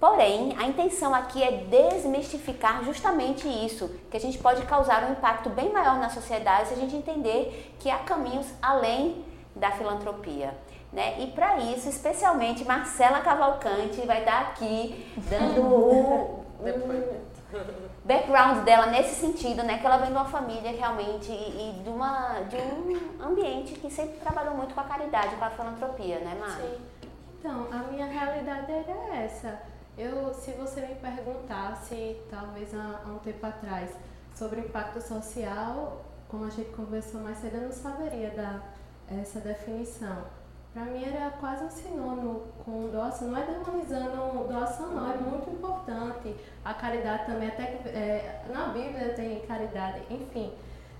Porém, 0.00 0.54
a 0.58 0.64
intenção 0.64 1.14
aqui 1.14 1.42
é 1.42 1.50
desmistificar 1.50 2.84
justamente 2.84 3.48
isso, 3.48 3.88
que 4.10 4.16
a 4.16 4.20
gente 4.20 4.38
pode 4.38 4.62
causar 4.66 5.04
um 5.04 5.12
impacto 5.12 5.48
bem 5.48 5.72
maior 5.72 5.98
na 5.98 6.10
sociedade 6.10 6.68
se 6.68 6.74
a 6.74 6.76
gente 6.76 6.96
entender 6.96 7.74
que 7.78 7.90
há 7.90 7.98
caminhos 7.98 8.46
além 8.60 9.24
da 9.54 9.70
filantropia. 9.70 10.54
Né? 10.92 11.20
E 11.20 11.28
para 11.28 11.58
isso, 11.58 11.88
especialmente 11.88 12.64
Marcela 12.64 13.20
Cavalcante 13.20 14.00
vai 14.02 14.20
estar 14.20 14.40
aqui 14.42 15.10
dando 15.28 15.62
o, 15.62 16.44
background 18.04 18.64
dela 18.64 18.86
nesse 18.86 19.14
sentido, 19.14 19.62
né? 19.62 19.78
Que 19.78 19.86
ela 19.86 19.98
vem 19.98 20.06
de 20.06 20.12
uma 20.12 20.24
família 20.24 20.70
realmente 20.72 21.30
e, 21.30 21.80
e 21.80 21.82
de, 21.82 21.88
uma, 21.88 22.40
de 22.42 22.56
um 22.56 23.24
ambiente 23.24 23.74
que 23.74 23.90
sempre 23.90 24.18
trabalhou 24.18 24.54
muito 24.54 24.74
com 24.74 24.80
a 24.80 24.84
caridade, 24.84 25.36
com 25.36 25.44
a 25.44 25.50
filantropia, 25.50 26.18
né, 26.20 26.36
Mari? 26.38 26.62
Sim. 26.62 27.08
Então, 27.38 27.66
a 27.70 27.90
minha 27.90 28.06
realidade 28.06 28.72
era 28.72 29.16
essa 29.16 29.74
eu, 29.96 30.34
se 30.34 30.50
você 30.52 30.80
me 30.80 30.94
perguntasse, 30.96 32.20
talvez 32.28 32.74
há, 32.74 33.00
há 33.04 33.08
um 33.08 33.18
tempo 33.18 33.46
atrás, 33.46 33.90
sobre 34.34 34.60
o 34.60 34.64
impacto 34.64 35.00
social, 35.00 36.04
como 36.28 36.44
a 36.44 36.50
gente 36.50 36.70
conversou 36.70 37.20
mais 37.20 37.38
cedo, 37.38 37.56
eu 37.58 37.62
não 37.62 37.72
saberia 37.72 38.30
dar 38.30 38.74
essa 39.08 39.38
definição. 39.38 40.24
Para 40.74 40.86
mim 40.86 41.04
era 41.04 41.30
quase 41.30 41.64
um 41.64 41.70
sinônimo 41.70 42.42
com 42.64 42.88
doação, 42.88 43.28
não 43.28 43.40
é 43.40 43.46
demonizando 43.46 44.48
doação 44.48 44.88
não, 44.88 45.12
é 45.12 45.16
muito 45.16 45.48
importante. 45.48 46.34
A 46.64 46.74
caridade 46.74 47.26
também, 47.26 47.46
até 47.46 47.66
que 47.66 47.88
é, 47.90 48.42
na 48.52 48.66
Bíblia 48.66 49.14
tem 49.14 49.38
caridade, 49.42 50.02
enfim. 50.10 50.52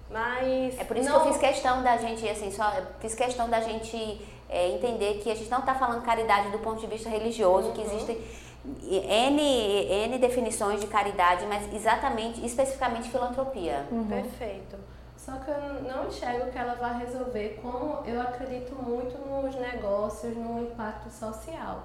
Mas. 0.09 0.79
É 0.79 0.85
por 0.85 0.97
isso 0.97 1.11
não... 1.11 1.21
que 1.21 1.29
eu 1.29 1.33
fiz 1.33 1.41
questão 1.41 1.83
da 1.83 1.97
gente, 1.97 2.29
assim, 2.29 2.53
só 2.53 2.71
fiz 3.01 3.17
questão 3.17 3.51
da 3.51 3.61
gente 3.61 4.25
é, 4.49 4.69
entender 4.69 5.15
que 5.15 5.29
a 5.29 5.35
gente 5.35 5.51
não 5.51 5.59
está 5.59 5.75
falando 5.75 6.03
caridade 6.03 6.51
do 6.51 6.61
ponto 6.61 6.81
de 6.81 6.87
vista 6.87 7.11
religioso, 7.11 7.69
uhum. 7.69 7.75
que 7.75 7.81
existem 7.81 8.23
N, 8.81 9.43
N 9.43 10.19
definições 10.19 10.81
de 10.81 10.87
caridade, 10.87 11.45
mas 11.47 11.75
exatamente, 11.75 12.47
especificamente 12.47 13.11
filantropia. 13.11 13.89
Uhum. 13.91 14.07
Perfeito. 14.07 14.94
Só 15.25 15.33
que 15.39 15.51
eu 15.51 15.83
não 15.83 16.07
enxergo 16.07 16.51
que 16.51 16.59
ela 16.59 16.75
vai 16.75 16.99
resolver 16.99 17.59
como 17.63 18.03
eu 18.05 18.21
acredito 18.21 18.75
muito 18.75 19.17
nos 19.27 19.55
negócios, 19.55 20.37
no 20.37 20.63
impacto 20.63 21.11
social. 21.11 21.85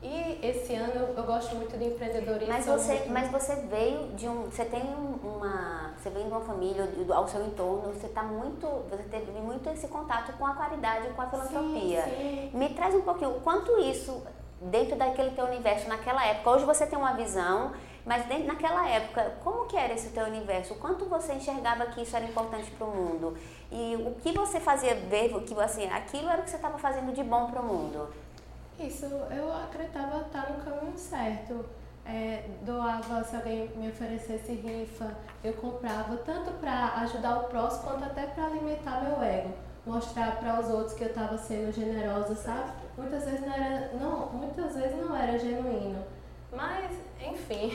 E 0.00 0.38
esse 0.46 0.74
ano 0.74 0.92
eu, 0.94 1.14
eu 1.16 1.24
gosto 1.24 1.56
muito 1.56 1.76
de 1.76 1.86
empreendedorismo. 1.86 2.54
Mas 2.54 2.66
você, 2.66 2.94
muito... 2.94 3.10
mas 3.10 3.30
você 3.32 3.56
veio 3.62 4.12
de 4.14 4.28
um, 4.28 4.44
você 4.44 4.64
tem 4.64 4.80
uma, 5.24 5.92
você 5.96 6.08
vem 6.08 6.22
de 6.22 6.30
uma 6.30 6.40
família 6.40 6.88
ao 7.12 7.26
seu 7.26 7.44
entorno, 7.44 7.92
você 7.92 8.06
está 8.06 8.22
muito, 8.22 8.64
você 8.88 9.02
teve 9.10 9.32
muito 9.32 9.68
esse 9.70 9.88
contato 9.88 10.32
com 10.38 10.46
a 10.46 10.54
caridade, 10.54 11.08
com 11.08 11.22
a 11.22 11.26
filantropia. 11.26 12.02
Sim, 12.04 12.10
sim. 12.52 12.56
Me 12.56 12.68
traz 12.74 12.94
um 12.94 13.00
pouquinho, 13.00 13.40
quanto 13.42 13.76
isso 13.80 14.22
dentro 14.60 14.94
daquele 14.94 15.32
teu 15.32 15.46
universo 15.46 15.88
naquela 15.88 16.24
época. 16.24 16.50
Hoje 16.50 16.64
você 16.64 16.86
tem 16.86 16.96
uma 16.96 17.14
visão, 17.14 17.72
mas 18.08 18.26
naquela 18.46 18.88
época, 18.88 19.34
como 19.44 19.66
que 19.66 19.76
era 19.76 19.92
esse 19.92 20.08
teu 20.08 20.24
universo? 20.24 20.72
O 20.72 20.76
quanto 20.78 21.04
você 21.04 21.34
enxergava 21.34 21.84
que 21.88 22.00
isso 22.00 22.16
era 22.16 22.24
importante 22.24 22.70
para 22.70 22.86
o 22.86 22.90
mundo? 22.90 23.36
E 23.70 23.96
o 23.96 24.14
que 24.14 24.32
você 24.32 24.58
fazia 24.58 24.94
ver 24.94 25.28
que 25.42 25.52
assim, 25.60 25.86
aquilo 25.90 26.26
era 26.30 26.40
o 26.40 26.42
que 26.42 26.48
você 26.48 26.56
estava 26.56 26.78
fazendo 26.78 27.12
de 27.12 27.22
bom 27.22 27.50
para 27.50 27.60
o 27.60 27.64
mundo? 27.66 28.08
Isso, 28.80 29.04
eu 29.04 29.52
acreditava 29.52 30.22
estar 30.22 30.50
no 30.50 30.64
caminho 30.64 30.96
certo. 30.96 31.66
É, 32.06 32.48
doava, 32.62 33.22
se 33.22 33.36
alguém 33.36 33.68
me 33.76 33.90
oferecesse 33.90 34.52
rifa, 34.52 35.14
eu 35.44 35.52
comprava, 35.52 36.16
tanto 36.16 36.52
para 36.52 36.94
ajudar 37.02 37.40
o 37.40 37.44
próximo 37.44 37.90
quanto 37.90 38.04
até 38.04 38.22
para 38.28 38.46
alimentar 38.46 39.02
meu 39.02 39.22
ego. 39.22 39.52
Mostrar 39.84 40.36
para 40.36 40.60
os 40.60 40.70
outros 40.70 40.94
que 40.94 41.04
eu 41.04 41.08
estava 41.08 41.36
sendo 41.36 41.70
generosa, 41.72 42.34
sabe? 42.34 42.72
Muitas 42.96 43.26
vezes 43.26 43.42
não 43.42 43.52
era, 43.52 43.92
não, 44.00 44.26
muitas 44.30 44.74
vezes 44.74 44.96
não 44.96 45.14
era 45.14 45.38
genuíno. 45.38 46.02
Mas, 46.52 46.90
enfim. 47.20 47.70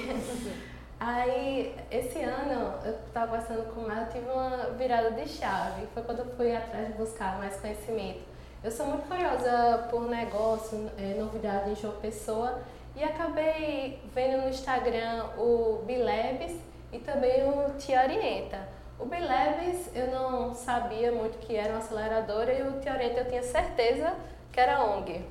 Aí, 1.00 1.76
esse 1.92 2.20
ano, 2.20 2.80
eu 2.86 2.94
estava 3.08 3.32
conversando 3.32 3.74
com 3.74 3.82
eu 3.82 4.10
tive 4.10 4.30
uma 4.30 4.70
virada 4.78 5.12
de 5.12 5.28
chave. 5.28 5.86
Foi 5.94 6.02
quando 6.04 6.20
eu 6.20 6.36
fui 6.38 6.56
atrás 6.56 6.88
de 6.88 6.94
buscar 6.94 7.38
mais 7.38 7.56
conhecimento. 7.58 8.22
Eu 8.64 8.72
sou 8.72 8.86
muito 8.86 9.06
curiosa 9.10 9.90
por 9.92 10.08
negócio, 10.08 10.90
é, 10.98 11.16
novidade 11.20 11.72
em 11.72 11.76
João 11.76 11.96
Pessoa 11.96 12.62
e 12.96 13.04
acabei 13.04 14.00
vendo 14.16 14.44
no 14.44 14.50
Instagram 14.50 15.26
o 15.38 15.84
Bilebs 15.86 16.56
e 16.92 17.00
também 17.00 17.44
o 17.44 17.72
Te 17.78 17.94
Orienta. 17.94 18.66
O 18.98 19.06
Bilebs 19.06 19.94
eu 19.94 20.08
não 20.12 20.54
sabia 20.54 21.12
muito 21.12 21.40
que 21.40 21.58
era 21.58 21.74
uma 21.74 21.80
aceleradora 21.80 22.54
e 22.54 22.62
o 22.62 22.80
Te 22.80 22.90
Orienta 22.90 23.20
eu 23.20 23.28
tinha 23.28 23.44
certeza 23.44 24.14
que 24.52 24.60
era 24.60 24.82
ONG. 24.82 25.26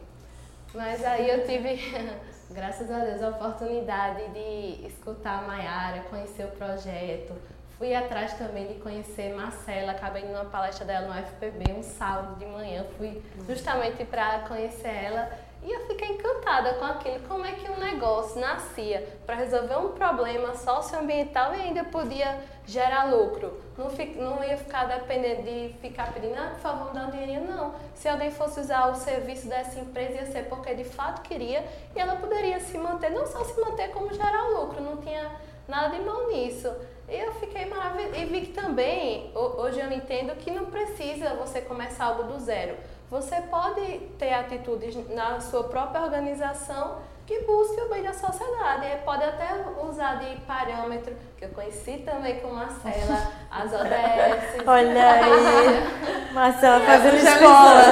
Mas 0.75 1.05
aí 1.05 1.31
eu 1.31 1.47
tive, 1.47 1.79
graças 2.53 2.91
a 2.91 2.99
Deus, 2.99 3.23
a 3.23 3.29
oportunidade 3.31 4.29
de 4.31 4.87
escutar 4.87 5.41
a 5.41 5.43
Mayara, 5.43 6.03
conhecer 6.11 6.45
o 6.45 6.49
projeto, 6.49 7.35
Fui 7.83 7.97
atrás 7.97 8.35
também 8.35 8.69
de 8.69 8.75
conhecer 8.75 9.35
Marcela, 9.35 9.91
acabei 9.91 10.25
numa 10.25 10.45
palestra 10.45 10.85
dela 10.85 11.09
no 11.09 11.21
FPB, 11.21 11.73
um 11.73 11.83
sábado 11.83 12.37
de 12.39 12.47
manhã, 12.47 12.87
fui 12.97 13.21
justamente 13.45 14.05
para 14.05 14.39
conhecer 14.47 14.87
ela 14.87 15.29
e 15.65 15.71
eu 15.71 15.87
fiquei 15.87 16.09
encantada 16.09 16.75
com 16.75 16.85
aquilo, 16.85 17.21
como 17.29 17.47
é 17.47 17.53
que 17.53 17.71
um 17.71 17.79
negócio 17.79 18.41
nascia 18.41 19.07
para 19.25 19.37
resolver 19.37 19.77
um 19.77 19.93
problema 19.93 20.55
socioambiental 20.55 21.55
e 21.55 21.61
ainda 21.61 21.85
podia 21.85 22.41
gerar 22.67 23.05
lucro. 23.05 23.61
Não, 23.79 23.89
não 24.17 24.45
ia 24.45 24.57
ficar 24.57 24.87
dependendo 24.87 25.43
de 25.43 25.75
ficar 25.81 26.13
pedindo, 26.13 26.35
ah, 26.37 26.51
por 26.55 26.61
favor, 26.61 26.89
me 26.89 26.99
dá 26.99 27.07
um 27.07 27.11
dinheirinho, 27.11 27.49
não. 27.49 27.75
Se 27.95 28.09
alguém 28.09 28.31
fosse 28.31 28.61
usar 28.61 28.91
o 28.91 28.95
serviço 28.97 29.49
dessa 29.49 29.79
empresa, 29.79 30.15
ia 30.15 30.27
ser 30.27 30.49
porque 30.49 30.75
de 30.75 30.85
fato 30.85 31.23
queria 31.23 31.65
e 31.95 31.99
ela 31.99 32.17
poderia 32.17 32.59
se 32.59 32.77
manter, 32.77 33.11
não 33.11 33.27
só 33.27 33.45
se 33.45 33.61
manter, 33.61 33.91
como 33.91 34.13
gerar 34.13 34.49
lucro, 34.49 34.81
não 34.81 34.97
tinha 34.97 35.31
nada 35.69 35.97
de 35.97 36.03
mal 36.03 36.27
nisso. 36.29 36.73
E 37.09 37.17
eu 37.17 37.33
fiquei 37.35 37.67
maravilhada. 37.67 38.17
E 38.17 38.25
vi 38.25 38.41
que 38.43 38.53
também, 38.53 39.31
hoje 39.35 39.81
eu 39.81 39.93
entendo 39.93 40.35
que 40.37 40.51
não 40.51 40.67
precisa 40.67 41.35
você 41.35 41.61
começar 41.61 42.07
algo 42.07 42.25
do 42.25 42.41
zero. 42.41 42.77
Você 43.13 43.43
pode 43.43 43.99
ter 44.19 44.33
atitudes 44.33 44.97
na 45.11 45.39
sua 45.39 45.65
própria 45.65 46.01
organização 46.01 46.97
que 47.27 47.41
busque 47.41 47.79
o 47.83 47.91
bem 47.91 48.03
da 48.03 48.15
sociedade. 48.15 48.87
E 48.87 48.97
pode 49.05 49.23
até 49.23 49.49
usar 49.87 50.15
de 50.15 50.41
parâmetro, 50.47 51.15
que 51.37 51.45
eu 51.45 51.51
conheci 51.51 51.99
também 51.99 52.41
com 52.41 52.49
Marcela, 52.49 53.31
as 53.51 53.69
ODS. 53.71 54.67
Olha 54.67 55.13
aí, 55.13 56.33
Marcela 56.33 56.81
fazendo 56.81 57.17
escola. 57.17 57.83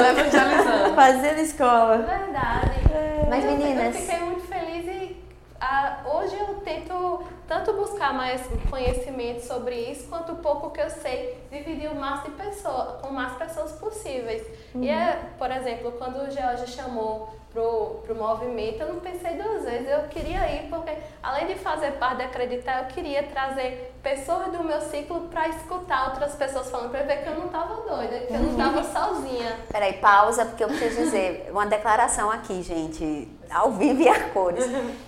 Fazendo 0.95 1.39
escola. 1.39 1.97
Verdade. 1.97 2.81
Mas 3.29 3.45
meninas... 3.45 3.95
Eu 3.95 4.01
fiquei 4.01 4.19
muito 4.21 4.47
feliz 4.47 4.85
e 4.87 5.23
a, 5.59 5.99
hoje 6.03 6.35
eu 6.35 6.40
tento 6.71 7.23
tanto 7.47 7.73
buscar 7.73 8.13
mais 8.13 8.41
conhecimento 8.69 9.41
sobre 9.41 9.75
isso, 9.75 10.07
quanto 10.07 10.31
o 10.31 10.35
pouco 10.37 10.69
que 10.69 10.79
eu 10.79 10.89
sei, 10.89 11.37
dividir 11.51 11.91
o 11.91 11.95
máximo 11.95 12.35
de 12.35 12.43
pessoas, 12.43 13.01
com 13.01 13.09
mais 13.09 13.33
pessoas 13.33 13.73
possíveis. 13.73 14.41
Uhum. 14.73 14.83
E 14.83 14.89
é, 14.89 15.19
por 15.37 15.51
exemplo, 15.51 15.91
quando 15.93 16.15
o 16.21 16.31
George 16.31 16.67
chamou 16.67 17.29
pro, 17.51 18.01
pro 18.05 18.15
movimento, 18.15 18.81
eu 18.81 18.93
não 18.93 19.01
pensei 19.01 19.35
duas 19.35 19.65
vezes, 19.65 19.89
eu 19.89 20.03
queria 20.03 20.49
ir, 20.49 20.69
porque 20.69 20.91
além 21.21 21.47
de 21.47 21.55
fazer 21.55 21.91
parte 21.93 22.17
de 22.17 22.23
acreditar, 22.23 22.83
eu 22.83 22.85
queria 22.85 23.23
trazer 23.23 23.93
pessoas 24.01 24.49
do 24.53 24.63
meu 24.63 24.79
ciclo 24.79 25.27
para 25.29 25.49
escutar 25.49 26.11
outras 26.11 26.33
pessoas 26.35 26.69
falando, 26.71 26.91
para 26.91 27.03
ver 27.03 27.21
que 27.21 27.27
eu 27.27 27.35
não 27.35 27.47
estava 27.47 27.75
doida, 27.81 28.19
que 28.19 28.33
eu 28.33 28.39
não 28.39 28.51
estava 28.51 28.77
uhum. 28.77 28.93
sozinha. 28.93 29.59
Peraí, 29.69 29.93
pausa, 29.93 30.45
porque 30.45 30.63
eu 30.63 30.69
preciso 30.69 31.01
dizer 31.01 31.49
uma 31.51 31.65
declaração 31.65 32.31
aqui, 32.31 32.61
gente, 32.63 33.27
ao 33.49 33.71
vivo 33.71 34.01
e 34.01 34.07
a 34.07 34.29
cores. 34.29 34.65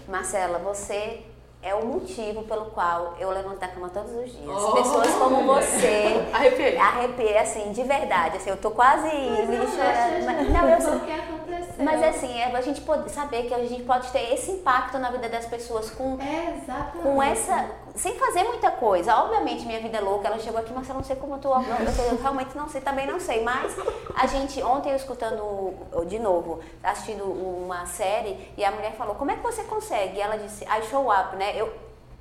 Marcela, 0.09 0.59
você 0.59 1.23
é 1.63 1.73
o 1.73 1.85
motivo 1.85 2.43
pelo 2.43 2.65
qual 2.65 3.15
eu 3.17 3.29
levanto 3.31 3.59
da 3.59 3.67
cama 3.69 3.89
todos 3.89 4.11
os 4.11 4.31
dias. 4.31 4.45
Oh, 4.45 4.73
Pessoas 4.73 5.13
como 5.15 5.43
você. 5.45 6.21
Arrepiei. 6.33 6.77
Arrepiei, 6.77 7.37
assim, 7.37 7.71
de 7.71 7.83
verdade. 7.83 8.37
Assim, 8.37 8.49
eu 8.49 8.57
tô 8.57 8.71
quase 8.71 9.07
mas 9.07 9.49
me 9.49 9.57
chorando. 9.57 10.25
Mas, 10.25 10.49
não, 10.49 10.69
eu 10.69 10.81
sei. 10.81 11.83
Mas 11.83 12.03
assim, 12.03 12.39
é 12.39 12.45
a 12.55 12.61
gente 12.61 12.81
pode 12.81 13.09
saber 13.11 13.43
que 13.43 13.53
a 13.53 13.65
gente 13.65 13.83
pode 13.83 14.11
ter 14.11 14.33
esse 14.33 14.51
impacto 14.51 14.97
na 14.99 15.09
vida 15.09 15.29
das 15.29 15.45
pessoas 15.45 15.89
com, 15.89 16.17
é, 16.21 16.53
com 17.01 17.21
essa. 17.21 17.69
Sem 17.95 18.17
fazer 18.17 18.43
muita 18.43 18.71
coisa. 18.71 19.15
Obviamente, 19.15 19.65
minha 19.65 19.79
vida 19.79 19.97
é 19.97 20.01
louca, 20.01 20.27
ela 20.27 20.39
chegou 20.39 20.59
aqui, 20.59 20.73
mas 20.73 20.87
eu 20.87 20.95
não 20.95 21.03
sei 21.03 21.15
como 21.15 21.35
eu 21.35 21.39
tô. 21.39 21.53
Eu, 21.53 22.11
eu 22.11 22.21
realmente 22.21 22.55
não 22.55 22.67
sei, 22.67 22.81
também 22.81 23.07
não 23.07 23.19
sei. 23.19 23.43
Mas 23.43 23.75
a 24.15 24.25
gente, 24.27 24.61
ontem 24.63 24.89
eu 24.89 24.95
escutando 24.95 25.73
de 26.07 26.19
novo, 26.19 26.59
assistindo 26.83 27.23
uma 27.23 27.85
série, 27.85 28.51
e 28.57 28.63
a 28.63 28.71
mulher 28.71 28.93
falou, 28.93 29.15
como 29.15 29.31
é 29.31 29.35
que 29.35 29.43
você 29.43 29.63
consegue? 29.63 30.17
E 30.17 30.21
ela 30.21 30.37
disse, 30.37 30.63
I 30.65 30.81
show 30.89 31.11
up, 31.11 31.35
né? 31.35 31.53
Eu, 31.55 31.73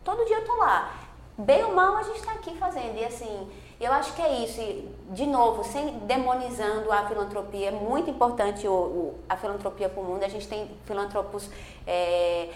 todo 0.04 0.24
dia 0.26 0.36
eu 0.36 0.44
tô 0.44 0.56
lá. 0.56 0.92
Bem 1.38 1.64
ou 1.64 1.74
mal, 1.74 1.96
a 1.96 2.02
gente 2.02 2.22
tá 2.22 2.32
aqui 2.32 2.56
fazendo. 2.58 2.98
E 2.98 3.04
assim 3.04 3.50
eu 3.82 3.92
acho 3.92 4.14
que 4.14 4.22
é 4.22 4.44
isso, 4.44 4.60
e, 4.60 4.88
de 5.10 5.26
novo, 5.26 5.64
sem 5.64 5.98
demonizando 6.06 6.92
a 6.92 7.04
filantropia, 7.08 7.66
é 7.66 7.70
muito 7.72 8.08
importante 8.08 8.68
o, 8.68 8.72
o, 8.72 9.14
a 9.28 9.36
filantropia 9.36 9.88
para 9.88 10.00
o 10.00 10.04
mundo. 10.04 10.22
A 10.22 10.28
gente 10.28 10.46
tem 10.46 10.70
filantropos 10.84 11.50
é, 11.84 12.48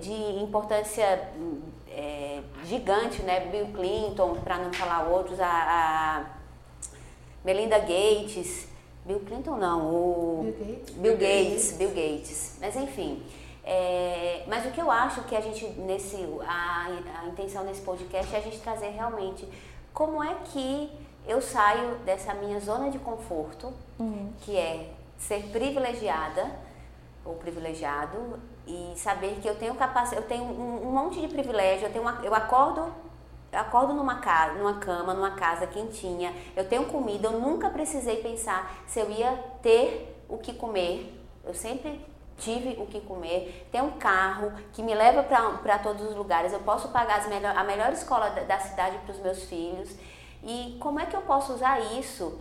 de 0.00 0.12
importância 0.42 1.28
é, 1.94 2.42
gigante, 2.64 3.22
né? 3.22 3.40
Bill 3.46 3.68
Clinton, 3.68 4.34
para 4.36 4.58
não 4.58 4.72
falar 4.72 5.08
outros, 5.08 5.38
a, 5.40 5.46
a, 5.46 6.24
Melinda 7.44 7.78
Gates, 7.78 8.68
Bill 9.04 9.20
Clinton 9.20 9.56
não, 9.56 9.94
o 9.94 10.42
Bill 10.42 10.52
Gates, 10.52 10.94
Bill 10.96 11.16
Gates, 11.16 11.72
Bill 11.76 11.90
Gates. 11.90 12.58
Mas 12.60 12.76
enfim. 12.76 13.22
É, 13.66 14.44
mas 14.46 14.66
o 14.66 14.70
que 14.70 14.80
eu 14.80 14.90
acho 14.90 15.22
que 15.22 15.34
a 15.34 15.40
gente, 15.40 15.64
nesse, 15.80 16.16
a, 16.46 16.88
a 17.22 17.26
intenção 17.28 17.64
desse 17.64 17.80
podcast 17.80 18.34
é 18.34 18.38
a 18.38 18.42
gente 18.42 18.60
trazer 18.60 18.90
realmente 18.90 19.48
como 19.92 20.22
é 20.22 20.34
que 20.52 20.90
eu 21.26 21.40
saio 21.40 21.96
dessa 22.04 22.34
minha 22.34 22.60
zona 22.60 22.90
de 22.90 22.98
conforto, 22.98 23.72
uhum. 23.98 24.32
que 24.42 24.54
é 24.54 24.90
ser 25.16 25.44
privilegiada 25.44 26.58
ou 27.24 27.34
privilegiado 27.36 28.38
e 28.66 28.94
saber 28.96 29.40
que 29.40 29.48
eu 29.48 29.56
tenho 29.56 29.74
capacidade, 29.74 30.22
eu 30.22 30.28
tenho 30.28 30.44
um, 30.44 30.88
um, 30.88 30.92
monte 30.92 31.20
de 31.20 31.28
privilégio, 31.28 31.86
eu 31.86 31.92
tenho 31.92 32.02
uma, 32.02 32.20
eu 32.22 32.34
acordo 32.34 32.92
eu 33.52 33.60
acordo 33.60 33.94
numa 33.94 34.16
casa, 34.16 34.54
numa 34.54 34.80
cama, 34.80 35.14
numa 35.14 35.30
casa 35.30 35.64
quentinha, 35.64 36.34
eu 36.56 36.68
tenho 36.68 36.86
comida, 36.86 37.28
eu 37.28 37.38
nunca 37.38 37.70
precisei 37.70 38.16
pensar 38.16 38.82
se 38.84 38.98
eu 38.98 39.08
ia 39.08 39.30
ter 39.62 40.24
o 40.28 40.38
que 40.38 40.52
comer. 40.52 41.22
Eu 41.44 41.54
sempre 41.54 42.04
tive 42.36 42.70
o 42.82 42.86
que 42.86 43.00
comer, 43.00 43.68
tenho 43.70 43.84
um 43.84 43.92
carro 43.92 44.52
que 44.72 44.82
me 44.82 44.92
leva 44.92 45.22
para 45.22 45.78
todos 45.78 46.02
os 46.02 46.16
lugares, 46.16 46.52
eu 46.52 46.58
posso 46.60 46.88
pagar 46.88 47.28
melhor, 47.28 47.56
a 47.56 47.62
melhor 47.62 47.92
escola 47.92 48.30
da, 48.30 48.42
da 48.42 48.58
cidade 48.58 48.98
para 48.98 49.12
os 49.12 49.20
meus 49.20 49.44
filhos. 49.44 49.96
E 50.42 50.76
como 50.80 50.98
é 50.98 51.06
que 51.06 51.14
eu 51.14 51.22
posso 51.22 51.52
usar 51.52 51.78
isso 51.96 52.36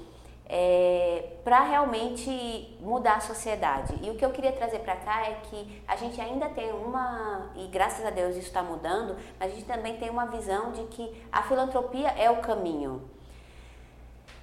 é, 0.46 1.38
para 1.44 1.62
realmente 1.62 2.78
mudar 2.82 3.16
a 3.16 3.20
sociedade? 3.22 3.94
E 4.02 4.10
o 4.10 4.16
que 4.16 4.26
eu 4.26 4.32
queria 4.32 4.52
trazer 4.52 4.80
para 4.80 4.96
cá 4.96 5.24
é 5.24 5.38
que 5.44 5.82
a 5.88 5.96
gente 5.96 6.20
ainda 6.20 6.50
tem 6.50 6.72
uma, 6.72 7.52
e 7.56 7.68
graças 7.68 8.06
a 8.06 8.10
Deus 8.10 8.36
isso 8.36 8.48
está 8.48 8.62
mudando, 8.62 9.16
mas 9.40 9.52
a 9.52 9.56
gente 9.56 9.66
também 9.66 9.98
tem 9.98 10.10
uma 10.10 10.26
visão 10.26 10.72
de 10.72 10.84
que 10.86 11.26
a 11.32 11.44
filantropia 11.44 12.10
é 12.10 12.30
o 12.30 12.38
caminho. 12.38 13.02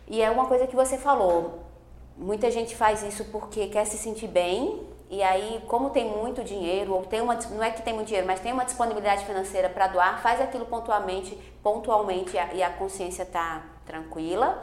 E 0.06 0.20
é 0.20 0.30
uma 0.30 0.46
coisa 0.46 0.66
que 0.66 0.74
você 0.74 0.98
falou, 0.98 1.60
muita 2.16 2.50
gente 2.50 2.74
faz 2.74 3.02
isso 3.02 3.24
porque 3.26 3.68
quer 3.68 3.84
se 3.84 3.96
sentir 3.96 4.28
bem, 4.28 4.88
e 5.10 5.24
aí, 5.24 5.60
como 5.66 5.90
tem 5.90 6.08
muito 6.08 6.44
dinheiro, 6.44 6.94
ou 6.94 7.04
tem 7.04 7.20
uma, 7.20 7.34
não 7.34 7.64
é 7.64 7.72
que 7.72 7.82
tem 7.82 7.92
muito 7.92 8.06
dinheiro, 8.06 8.28
mas 8.28 8.38
tem 8.38 8.52
uma 8.52 8.64
disponibilidade 8.64 9.24
financeira 9.24 9.68
para 9.68 9.88
doar, 9.88 10.22
faz 10.22 10.40
aquilo 10.40 10.66
pontualmente, 10.66 11.36
pontualmente 11.64 12.36
e 12.54 12.62
a 12.62 12.70
consciência 12.70 13.24
está 13.24 13.60
tranquila. 13.84 14.62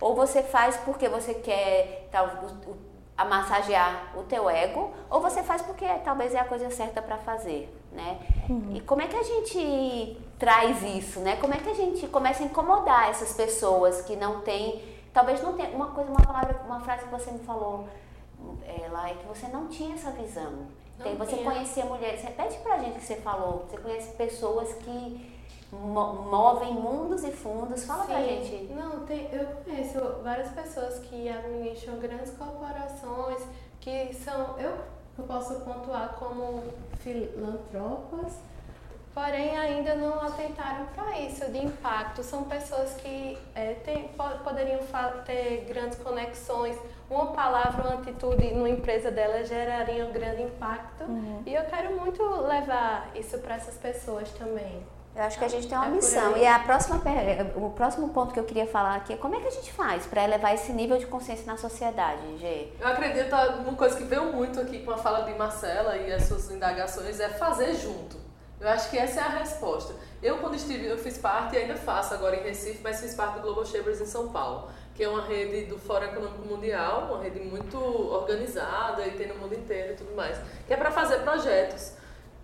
Ou 0.00 0.14
você 0.14 0.42
faz 0.42 0.76
porque 0.78 1.08
você 1.08 1.34
quer, 1.34 2.08
tá, 2.10 2.20
a 3.16 3.24
massagear 3.24 4.12
o 4.16 4.22
teu 4.22 4.48
ego, 4.48 4.92
ou 5.10 5.20
você 5.20 5.42
faz 5.42 5.60
porque 5.60 5.86
talvez 6.04 6.34
é 6.34 6.38
a 6.38 6.44
coisa 6.44 6.70
certa 6.70 7.02
para 7.02 7.18
fazer, 7.18 7.70
né? 7.92 8.18
Uhum. 8.48 8.76
E 8.76 8.80
como 8.80 9.02
é 9.02 9.06
que 9.06 9.16
a 9.16 9.22
gente 9.22 10.16
traz 10.38 10.82
isso, 10.82 11.20
né? 11.20 11.36
Como 11.36 11.52
é 11.52 11.58
que 11.58 11.68
a 11.68 11.74
gente 11.74 12.06
começa 12.08 12.42
a 12.42 12.46
incomodar 12.46 13.10
essas 13.10 13.34
pessoas 13.34 14.00
que 14.00 14.16
não 14.16 14.40
têm, 14.40 14.82
talvez 15.12 15.42
não 15.42 15.52
tenha 15.52 15.68
uma 15.70 15.88
coisa, 15.88 16.10
uma 16.10 16.22
palavra, 16.22 16.62
uma 16.64 16.80
frase 16.80 17.04
que 17.04 17.10
você 17.10 17.30
me 17.30 17.40
falou 17.40 17.86
é, 18.64 18.88
lá 18.88 19.10
é 19.10 19.14
que 19.14 19.26
você 19.26 19.46
não 19.48 19.68
tinha 19.68 19.94
essa 19.94 20.10
visão. 20.12 20.66
Tem, 21.02 21.16
você 21.16 21.36
conhecia 21.38 21.84
mulheres, 21.84 22.22
repete 22.22 22.58
pra 22.58 22.78
gente 22.78 22.96
o 22.96 23.00
que 23.00 23.06
você 23.06 23.16
falou. 23.16 23.66
Você 23.68 23.78
conhece 23.78 24.12
pessoas 24.16 24.72
que 24.74 25.39
movem 25.72 26.72
mundos 26.74 27.22
e 27.24 27.30
fundos. 27.30 27.84
Fala 27.84 28.04
Sim. 28.04 28.12
pra 28.12 28.22
gente. 28.22 28.72
Não, 28.72 29.00
tem, 29.06 29.28
eu 29.32 29.46
conheço 29.64 29.98
várias 30.22 30.48
pessoas 30.50 30.98
que 31.00 31.28
administram 31.28 31.98
grandes 31.98 32.30
corporações, 32.32 33.42
que 33.80 34.12
são, 34.14 34.58
eu, 34.58 34.72
eu 35.16 35.24
posso 35.24 35.60
pontuar 35.60 36.16
como 36.18 36.62
filantropas, 36.98 38.38
porém 39.14 39.56
ainda 39.56 39.94
não 39.94 40.20
atentaram 40.20 40.86
para 40.86 41.20
isso 41.20 41.50
de 41.50 41.64
impacto. 41.64 42.22
São 42.22 42.44
pessoas 42.44 42.94
que 42.94 43.38
é, 43.54 43.74
tem, 43.74 44.10
poderiam 44.42 44.80
ter 45.24 45.66
grandes 45.68 45.98
conexões, 45.98 46.76
uma 47.08 47.28
palavra, 47.28 47.88
uma 47.88 48.00
atitude 48.00 48.52
numa 48.54 48.68
empresa 48.68 49.10
dela 49.10 49.44
geraria 49.44 50.04
um 50.04 50.12
grande 50.12 50.42
impacto. 50.42 51.04
Uhum. 51.04 51.42
E 51.46 51.54
eu 51.54 51.64
quero 51.64 51.98
muito 51.98 52.22
levar 52.42 53.10
isso 53.14 53.38
para 53.38 53.54
essas 53.54 53.76
pessoas 53.76 54.30
também. 54.32 54.82
Eu 55.14 55.22
acho 55.22 55.38
que 55.38 55.44
a 55.44 55.48
gente 55.48 55.66
tem 55.66 55.76
uma 55.76 55.88
é 55.88 55.90
missão. 55.90 56.36
E 56.36 56.46
a 56.46 56.58
próxima, 56.60 57.02
o 57.56 57.70
próximo 57.70 58.10
ponto 58.10 58.32
que 58.32 58.38
eu 58.38 58.44
queria 58.44 58.66
falar 58.66 58.94
aqui 58.94 59.12
é 59.12 59.16
como 59.16 59.34
é 59.34 59.40
que 59.40 59.48
a 59.48 59.50
gente 59.50 59.72
faz 59.72 60.06
para 60.06 60.22
elevar 60.22 60.54
esse 60.54 60.72
nível 60.72 60.98
de 60.98 61.06
consciência 61.06 61.44
na 61.46 61.56
sociedade, 61.56 62.38
Gê? 62.38 62.68
Eu 62.78 62.86
acredito, 62.86 63.34
uma 63.34 63.74
coisa 63.74 63.96
que 63.96 64.04
veio 64.04 64.32
muito 64.32 64.60
aqui 64.60 64.84
com 64.84 64.92
a 64.92 64.96
fala 64.96 65.22
de 65.22 65.36
Marcela 65.36 65.96
e 65.96 66.12
as 66.12 66.24
suas 66.24 66.50
indagações 66.50 67.18
é 67.18 67.28
fazer 67.28 67.74
junto. 67.74 68.16
Eu 68.60 68.68
acho 68.68 68.90
que 68.90 68.98
essa 68.98 69.20
é 69.20 69.22
a 69.24 69.28
resposta. 69.28 69.94
Eu, 70.22 70.38
quando 70.38 70.54
estive, 70.54 70.86
eu 70.86 70.98
fiz 70.98 71.16
parte, 71.16 71.56
e 71.56 71.58
ainda 71.58 71.76
faço 71.76 72.12
agora 72.12 72.36
em 72.36 72.42
Recife, 72.42 72.80
mas 72.82 73.00
fiz 73.00 73.14
parte 73.14 73.36
do 73.36 73.40
Global 73.40 73.64
Shapers 73.64 74.02
em 74.02 74.06
São 74.06 74.28
Paulo, 74.28 74.68
que 74.94 75.02
é 75.02 75.08
uma 75.08 75.22
rede 75.22 75.64
do 75.64 75.78
Fórum 75.78 76.04
Econômico 76.04 76.46
Mundial, 76.46 77.08
uma 77.10 77.22
rede 77.22 77.40
muito 77.40 77.78
organizada 77.78 79.06
e 79.06 79.12
tem 79.12 79.28
no 79.28 79.36
mundo 79.36 79.54
inteiro 79.54 79.94
e 79.94 79.96
tudo 79.96 80.14
mais, 80.14 80.38
que 80.66 80.74
é 80.74 80.76
para 80.76 80.90
fazer 80.90 81.20
projetos 81.20 81.94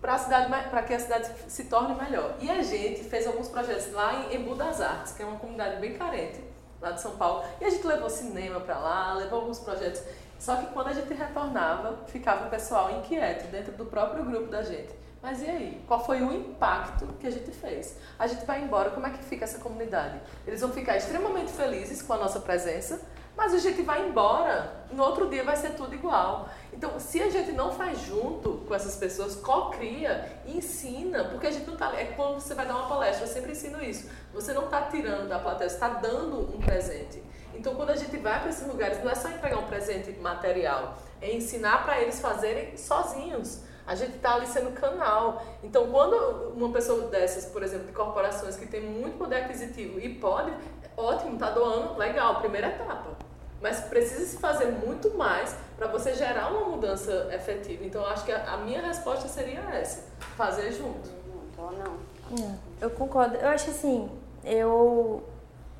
para 0.01 0.83
que 0.83 0.93
a 0.93 0.99
cidade 0.99 1.31
se 1.47 1.65
torne 1.65 1.95
melhor. 1.95 2.35
E 2.39 2.49
a 2.49 2.61
gente 2.61 3.03
fez 3.03 3.25
alguns 3.27 3.47
projetos 3.49 3.91
lá 3.91 4.13
em 4.13 4.35
Embu 4.35 4.55
das 4.55 4.79
Artes, 4.81 5.13
que 5.13 5.23
é 5.23 5.25
uma 5.25 5.39
comunidade 5.39 5.79
bem 5.79 5.97
carente, 5.97 6.43
lá 6.81 6.91
de 6.91 7.01
São 7.01 7.17
Paulo, 7.17 7.43
e 7.59 7.65
a 7.65 7.69
gente 7.69 7.85
levou 7.85 8.09
cinema 8.09 8.59
para 8.59 8.77
lá, 8.77 9.13
levou 9.13 9.41
alguns 9.41 9.59
projetos. 9.59 10.01
Só 10.39 10.55
que 10.55 10.67
quando 10.67 10.89
a 10.89 10.93
gente 10.93 11.11
retornava, 11.13 12.05
ficava 12.07 12.45
o 12.45 12.49
pessoal 12.49 12.91
inquieto 12.91 13.47
dentro 13.51 13.71
do 13.71 13.85
próprio 13.85 14.23
grupo 14.23 14.47
da 14.51 14.61
gente. 14.61 14.95
Mas 15.19 15.41
e 15.41 15.49
aí? 15.49 15.83
Qual 15.87 16.05
foi 16.05 16.21
o 16.21 16.31
impacto 16.31 17.07
que 17.19 17.25
a 17.25 17.31
gente 17.31 17.49
fez? 17.49 17.97
A 18.19 18.27
gente 18.27 18.45
vai 18.45 18.61
embora, 18.61 18.91
como 18.91 19.07
é 19.07 19.09
que 19.09 19.23
fica 19.23 19.45
essa 19.45 19.57
comunidade? 19.57 20.21
Eles 20.45 20.61
vão 20.61 20.71
ficar 20.71 20.95
extremamente 20.95 21.51
felizes 21.51 22.03
com 22.03 22.13
a 22.13 22.17
nossa 22.17 22.39
presença, 22.39 23.01
mas 23.37 23.53
a 23.53 23.59
gente 23.59 23.83
vai 23.83 24.09
embora, 24.09 24.83
no 24.91 25.03
outro 25.03 25.29
dia 25.29 25.43
vai 25.43 25.55
ser 25.55 25.75
tudo 25.75 25.93
igual. 25.93 26.49
Então, 26.73 26.99
se 26.99 27.21
a 27.21 27.29
gente 27.29 27.51
não 27.51 27.71
faz 27.71 27.99
junto 27.99 28.65
com 28.67 28.73
essas 28.73 28.95
pessoas, 28.95 29.35
co-cria, 29.35 30.41
ensina, 30.45 31.25
porque 31.25 31.45
a 31.45 31.51
gente 31.51 31.67
não 31.67 31.75
está. 31.75 31.95
É 31.95 32.05
quando 32.05 32.39
você 32.39 32.55
vai 32.55 32.65
dar 32.65 32.75
uma 32.75 32.89
palestra, 32.89 33.25
eu 33.25 33.31
sempre 33.31 33.51
ensino 33.51 33.81
isso. 33.81 34.09
Você 34.33 34.53
não 34.53 34.65
está 34.65 34.81
tirando 34.83 35.29
da 35.29 35.37
plateia, 35.37 35.69
você 35.69 35.75
está 35.75 35.89
dando 35.89 36.55
um 36.55 36.59
presente. 36.59 37.23
Então, 37.53 37.75
quando 37.75 37.91
a 37.91 37.95
gente 37.95 38.17
vai 38.17 38.39
para 38.39 38.49
esses 38.49 38.67
lugares, 38.67 39.03
não 39.03 39.11
é 39.11 39.15
só 39.15 39.29
entregar 39.29 39.59
um 39.59 39.67
presente 39.67 40.11
material, 40.19 40.97
é 41.21 41.31
ensinar 41.31 41.83
para 41.83 42.01
eles 42.01 42.19
fazerem 42.19 42.75
sozinhos. 42.75 43.61
A 43.85 43.93
gente 43.93 44.15
está 44.15 44.33
ali 44.33 44.47
sendo 44.47 44.71
canal. 44.73 45.43
Então, 45.63 45.89
quando 45.89 46.15
uma 46.55 46.71
pessoa 46.71 47.07
dessas, 47.07 47.45
por 47.45 47.61
exemplo, 47.63 47.85
de 47.85 47.93
corporações 47.93 48.57
que 48.57 48.65
tem 48.65 48.81
muito 48.81 49.17
poder 49.17 49.43
aquisitivo 49.43 49.99
e 49.99 50.15
pode, 50.15 50.51
ótimo, 50.95 51.35
está 51.35 51.51
doando, 51.51 51.97
legal, 51.97 52.41
primeira 52.41 52.67
etapa. 52.67 53.26
Mas 53.61 53.79
precisa 53.81 54.25
se 54.25 54.37
fazer 54.37 54.67
muito 54.67 55.17
mais 55.17 55.55
para 55.77 55.87
você 55.87 56.13
gerar 56.13 56.51
uma 56.51 56.69
mudança 56.69 57.29
efetiva. 57.33 57.83
Então, 57.83 58.01
eu 58.01 58.09
acho 58.09 58.23
que 58.23 58.31
a, 58.31 58.53
a 58.53 58.57
minha 58.57 58.81
resposta 58.81 59.27
seria 59.27 59.61
essa: 59.71 60.03
fazer 60.35 60.71
junto. 60.71 61.09
Ou 61.57 61.71
não. 61.71 61.97
É, 62.39 62.55
eu 62.81 62.89
concordo. 62.91 63.35
Eu 63.35 63.49
acho 63.49 63.71
assim, 63.71 64.09
eu 64.43 65.23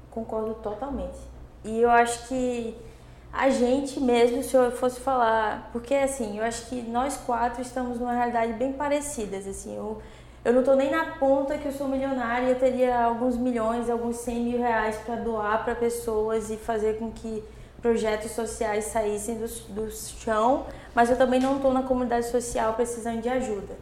concordo 0.09 0.55
totalmente. 0.55 1.19
E 1.63 1.81
eu 1.81 1.89
acho 1.89 2.27
que 2.27 2.75
a 3.31 3.49
gente 3.49 3.99
mesmo, 3.99 4.41
se 4.41 4.55
eu 4.55 4.71
fosse 4.71 4.99
falar, 4.99 5.69
porque 5.71 5.93
assim, 5.93 6.39
eu 6.39 6.43
acho 6.43 6.67
que 6.67 6.81
nós 6.81 7.17
quatro 7.17 7.61
estamos 7.61 7.99
numa 7.99 8.13
realidade 8.13 8.53
bem 8.53 8.73
parecidas, 8.73 9.45
assim, 9.45 9.75
eu, 9.75 10.01
eu 10.43 10.53
não 10.53 10.61
estou 10.61 10.75
nem 10.75 10.89
na 10.89 11.17
ponta 11.17 11.57
que 11.57 11.67
eu 11.67 11.71
sou 11.71 11.87
milionária, 11.87 12.47
eu 12.47 12.55
teria 12.55 13.03
alguns 13.03 13.35
milhões, 13.37 13.89
alguns 13.89 14.17
100 14.17 14.39
mil 14.43 14.59
reais 14.59 14.95
para 14.97 15.17
doar 15.17 15.63
para 15.63 15.75
pessoas 15.75 16.49
e 16.49 16.57
fazer 16.57 16.97
com 16.97 17.11
que 17.11 17.43
projetos 17.81 18.31
sociais 18.31 18.85
saíssem 18.85 19.35
do, 19.35 19.47
do 19.73 19.91
chão, 19.91 20.65
mas 20.95 21.09
eu 21.09 21.17
também 21.17 21.39
não 21.39 21.57
estou 21.57 21.73
na 21.73 21.83
comunidade 21.83 22.27
social 22.27 22.73
precisando 22.73 23.21
de 23.21 23.29
ajuda. 23.29 23.75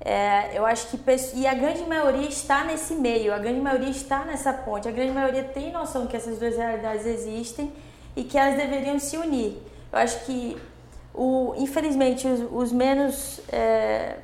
É, 0.00 0.50
eu 0.58 0.66
acho 0.66 0.88
que 0.88 1.00
e 1.34 1.46
a 1.46 1.54
grande 1.54 1.82
maioria 1.84 2.28
está 2.28 2.64
nesse 2.64 2.94
meio, 2.94 3.32
a 3.32 3.38
grande 3.38 3.60
maioria 3.60 3.88
está 3.88 4.24
nessa 4.24 4.52
ponte, 4.52 4.86
a 4.86 4.90
grande 4.90 5.12
maioria 5.12 5.42
tem 5.42 5.72
noção 5.72 6.06
que 6.06 6.16
essas 6.16 6.38
duas 6.38 6.56
realidades 6.56 7.06
existem 7.06 7.72
e 8.14 8.22
que 8.22 8.36
elas 8.36 8.56
deveriam 8.56 8.98
se 8.98 9.16
unir. 9.16 9.56
Eu 9.92 9.98
acho 9.98 10.24
que, 10.26 10.56
o, 11.14 11.54
infelizmente, 11.56 12.26
os, 12.26 12.40
os 12.52 12.72
menos 12.72 13.40
é, 13.50 14.16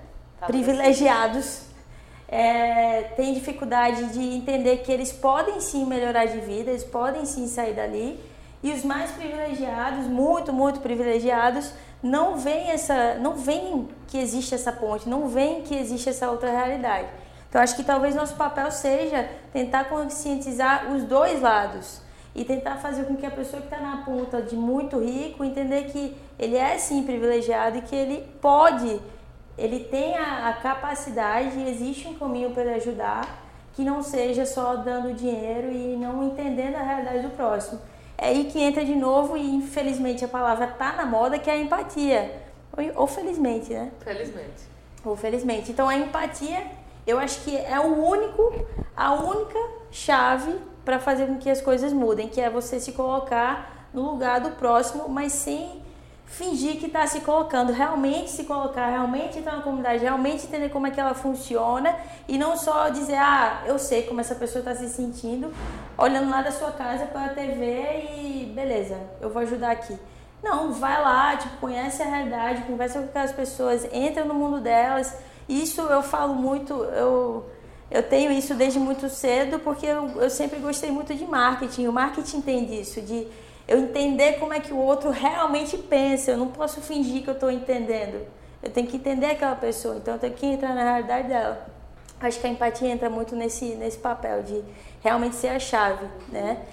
privilegiados 0.47 1.63
é, 2.29 3.03
têm 3.17 3.33
dificuldade 3.33 4.07
de 4.13 4.21
entender 4.21 4.79
que 4.79 4.93
eles 4.93 5.13
podem 5.13 5.61
sim 5.61 5.87
melhorar 5.87 6.27
de 6.27 6.41
vida, 6.41 6.71
eles 6.71 6.85
podem 6.85 7.25
sim 7.25 7.47
sair 7.47 7.75
dali 7.75 8.21
e 8.63 8.73
os 8.73 8.85
mais 8.85 9.11
privilegiados, 9.13 10.07
muito, 10.07 10.53
muito 10.53 10.81
privilegiados, 10.81 11.73
não 12.03 12.37
veem 12.37 12.71
essa, 12.71 13.15
não 13.15 13.35
veem 13.35 13.89
que 14.07 14.19
existe 14.19 14.55
essa 14.55 14.73
ponte, 14.73 15.09
não 15.09 15.29
veem 15.29 15.63
que 15.63 15.75
existe 15.75 16.09
essa 16.09 16.31
outra 16.31 16.51
realidade. 16.51 17.09
Então 17.49 17.61
acho 17.61 17.75
que 17.75 17.83
talvez 17.83 18.15
nosso 18.15 18.37
papel 18.37 18.71
seja 18.71 19.29
tentar 19.53 19.85
conscientizar 19.85 20.93
os 20.93 21.05
dois 21.05 21.41
lados 21.41 22.01
e 22.35 22.45
tentar 22.45 22.77
fazer 22.77 23.05
com 23.05 23.17
que 23.17 23.27
a 23.27 23.31
pessoa 23.31 23.61
que 23.61 23.67
está 23.67 23.81
na 23.81 23.99
ponta 24.05 24.41
de 24.41 24.55
muito 24.55 24.99
rico 25.01 25.43
entender 25.43 25.85
que 25.87 26.17
ele 26.39 26.57
é 26.57 26.79
sim 26.79 27.03
privilegiado 27.03 27.79
e 27.79 27.83
que 27.83 27.97
ele 27.97 28.25
pode, 28.41 29.01
ele 29.59 29.81
tem 29.81 30.17
a, 30.17 30.49
a 30.49 30.53
capacidade, 30.53 31.61
existe 31.69 32.07
um 32.07 32.15
caminho 32.15 32.51
para 32.51 32.63
ele 32.63 32.75
ajudar, 32.75 33.47
que 33.75 33.83
não 33.83 34.03
seja 34.03 34.47
só 34.47 34.77
dando 34.77 35.13
dinheiro 35.13 35.73
e 35.73 35.97
não 35.97 36.23
entendendo 36.23 36.77
a 36.77 36.83
realidade 36.83 37.23
do 37.23 37.31
próximo. 37.31 37.81
É 38.23 38.29
aí 38.29 38.45
que 38.45 38.61
entra 38.61 38.85
de 38.85 38.95
novo 38.95 39.35
e 39.35 39.41
infelizmente 39.41 40.23
a 40.23 40.29
palavra 40.29 40.67
tá 40.67 40.93
na 40.93 41.07
moda 41.07 41.39
que 41.39 41.49
é 41.49 41.55
a 41.55 41.57
empatia. 41.57 42.43
Ou, 42.77 43.03
ou 43.03 43.07
felizmente, 43.07 43.73
né? 43.73 43.91
Felizmente. 44.01 44.69
Ou 45.03 45.17
felizmente. 45.17 45.73
Então 45.73 45.89
a 45.89 45.97
empatia, 45.97 46.67
eu 47.07 47.19
acho 47.19 47.41
que 47.41 47.57
é 47.57 47.81
o 47.81 48.07
único, 48.07 48.67
a 48.95 49.15
única 49.15 49.59
chave 49.91 50.55
para 50.85 50.99
fazer 50.99 51.29
com 51.29 51.39
que 51.39 51.49
as 51.49 51.63
coisas 51.63 51.95
mudem, 51.95 52.29
que 52.29 52.43
é 52.43 52.51
você 52.51 52.79
se 52.79 52.93
colocar 52.93 53.89
no 53.95 54.03
lugar 54.03 54.39
do 54.39 54.51
próximo, 54.51 55.09
mas 55.09 55.33
sem 55.33 55.80
fingir 56.31 56.77
que 56.79 56.87
está 56.87 57.07
se 57.07 57.21
colocando, 57.21 57.73
realmente 57.73 58.31
se 58.31 58.45
colocar, 58.45 58.89
realmente 58.89 59.41
estar 59.41 59.57
na 59.57 59.63
comunidade, 59.63 60.03
realmente 60.03 60.47
entender 60.47 60.69
como 60.71 60.87
é 60.87 60.91
que 60.91 61.01
ela 61.01 61.13
funciona 61.13 61.95
e 62.29 62.39
não 62.39 62.57
só 62.57 62.89
dizer, 62.89 63.17
ah, 63.17 63.65
eu 63.67 63.79
sei 63.79 64.05
como 64.05 64.21
essa 64.21 64.35
pessoa 64.37 64.61
está 64.61 64.75
se 64.75 64.89
sentindo, 64.89 65.53
olhando 65.99 66.31
lá 66.31 66.41
da 66.41 66.53
sua 66.53 66.71
casa 66.71 67.05
para 67.07 67.27
a 67.27 67.29
TV 67.31 67.67
e 68.17 68.53
beleza, 68.55 68.97
eu 69.21 69.29
vou 69.29 69.43
ajudar 69.43 69.73
aqui. 69.73 69.99
Não, 70.43 70.73
vai 70.73 71.03
lá, 71.03 71.37
tipo, 71.37 71.57
conhece 71.57 72.01
a 72.01 72.07
realidade, 72.07 72.63
conversa 72.63 73.01
com 73.01 73.07
aquelas 73.07 73.33
pessoas, 73.33 73.87
entra 73.93 74.25
no 74.25 74.33
mundo 74.33 74.61
delas. 74.61 75.15
Isso 75.49 75.83
eu 75.83 76.03
falo 76.03 76.35
muito, 76.35 76.73
eu, 76.73 77.45
eu 77.91 78.03
tenho 78.05 78.31
isso 78.33 78.55
desde 78.55 78.79
muito 78.79 79.11
cedo 79.11 79.59
porque 79.59 79.85
eu, 79.85 80.09
eu 80.23 80.31
sempre 80.31 80.59
gostei 80.61 80.91
muito 80.91 81.13
de 81.15 81.25
marketing. 81.25 81.89
O 81.89 81.93
marketing 81.93 82.41
tem 82.41 82.65
disso, 82.65 83.03
de 83.03 83.27
eu 83.71 83.79
entender 83.79 84.33
como 84.41 84.53
é 84.53 84.59
que 84.59 84.73
o 84.73 84.77
outro 84.77 85.11
realmente 85.11 85.79
pensa. 85.79 86.33
Eu 86.33 86.37
não 86.37 86.49
posso 86.49 86.81
fingir 86.81 87.23
que 87.23 87.31
eu 87.31 87.35
estou 87.35 87.49
entendendo. 87.49 88.27
Eu 88.61 88.69
tenho 88.69 88.89
que 88.89 88.97
entender 88.97 89.27
aquela 89.27 89.55
pessoa, 89.55 89.97
então 89.97 90.15
eu 90.15 90.21
tenho 90.21 90.35
que 90.35 90.45
entrar 90.45 90.75
na 90.75 90.83
realidade 90.83 91.29
dela. 91.29 91.67
Acho 92.21 92.41
que 92.41 92.47
a 92.49 92.51
empatia 92.51 92.89
entra 92.89 93.09
muito 93.09 93.37
nesse, 93.37 93.77
nesse 93.77 93.97
papel 93.97 94.43
de 94.43 94.63
realmente 95.01 95.37
ser 95.37 95.51
a 95.51 95.61
chave, 95.61 96.05
né? 96.29 96.67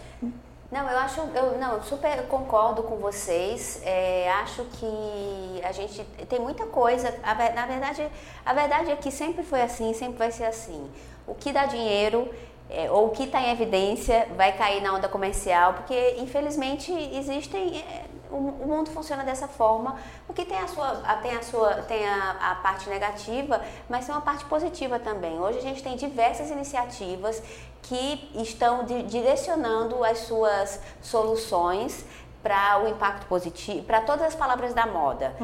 Não, 0.72 0.90
eu 0.90 0.98
acho, 0.98 1.22
eu 1.22 1.58
não, 1.60 1.82
super 1.84 2.28
concordo 2.28 2.82
com 2.82 2.98
vocês. 2.98 3.80
É, 3.86 4.30
acho 4.42 4.66
que 4.66 5.62
a 5.64 5.72
gente 5.72 6.04
tem 6.28 6.40
muita 6.40 6.66
coisa. 6.66 7.16
A, 7.22 7.36
na 7.54 7.68
verdade, 7.68 8.08
a 8.44 8.54
verdade 8.54 8.92
é 8.92 8.96
que 8.96 9.12
sempre 9.12 9.44
foi 9.44 9.62
assim, 9.62 9.94
sempre 9.94 10.18
vai 10.18 10.32
ser 10.32 10.46
assim. 10.46 10.90
O 11.28 11.36
que 11.36 11.54
dá 11.54 11.68
dinheiro 11.68 12.28
é, 12.70 12.92
ou 12.92 13.08
o 13.08 13.10
que 13.12 13.24
está 13.24 13.42
em 13.42 13.52
evidência 13.52 14.28
vai 14.36 14.52
cair 14.52 14.82
na 14.82 14.94
onda 14.94 15.08
comercial, 15.08 15.74
porque 15.74 16.16
infelizmente 16.20 16.92
existem. 16.92 17.80
É, 17.80 18.06
o, 18.30 18.68
mundo 18.68 18.92
funciona 18.92 19.24
dessa 19.24 19.48
forma, 19.48 19.96
o 20.28 20.34
que 20.34 20.44
tem 20.44 20.58
a 20.58 20.68
sua, 20.68 20.96
tem 21.22 21.32
a 21.32 21.42
sua, 21.42 21.74
tem 21.84 22.06
a, 22.06 22.52
a 22.52 22.56
parte 22.56 22.90
negativa, 22.90 23.62
mas 23.88 24.06
tem 24.06 24.14
uma 24.14 24.22
parte 24.22 24.44
positiva 24.46 25.00
também. 25.00 25.40
Hoje 25.40 25.60
a 25.60 25.62
gente 25.62 25.82
tem 25.82 25.96
diversas 25.96 26.52
iniciativas 26.52 27.42
que 27.84 28.30
estão 28.36 28.84
direcionando 28.84 30.04
as 30.04 30.20
suas 30.20 30.82
soluções 31.02 32.04
para 32.48 32.82
o 32.82 32.88
impacto 32.88 33.26
positivo, 33.26 33.84
para 33.84 34.00
todas 34.00 34.28
as 34.28 34.34
palavras 34.34 34.74
da 34.74 34.86
moda, 34.86 35.36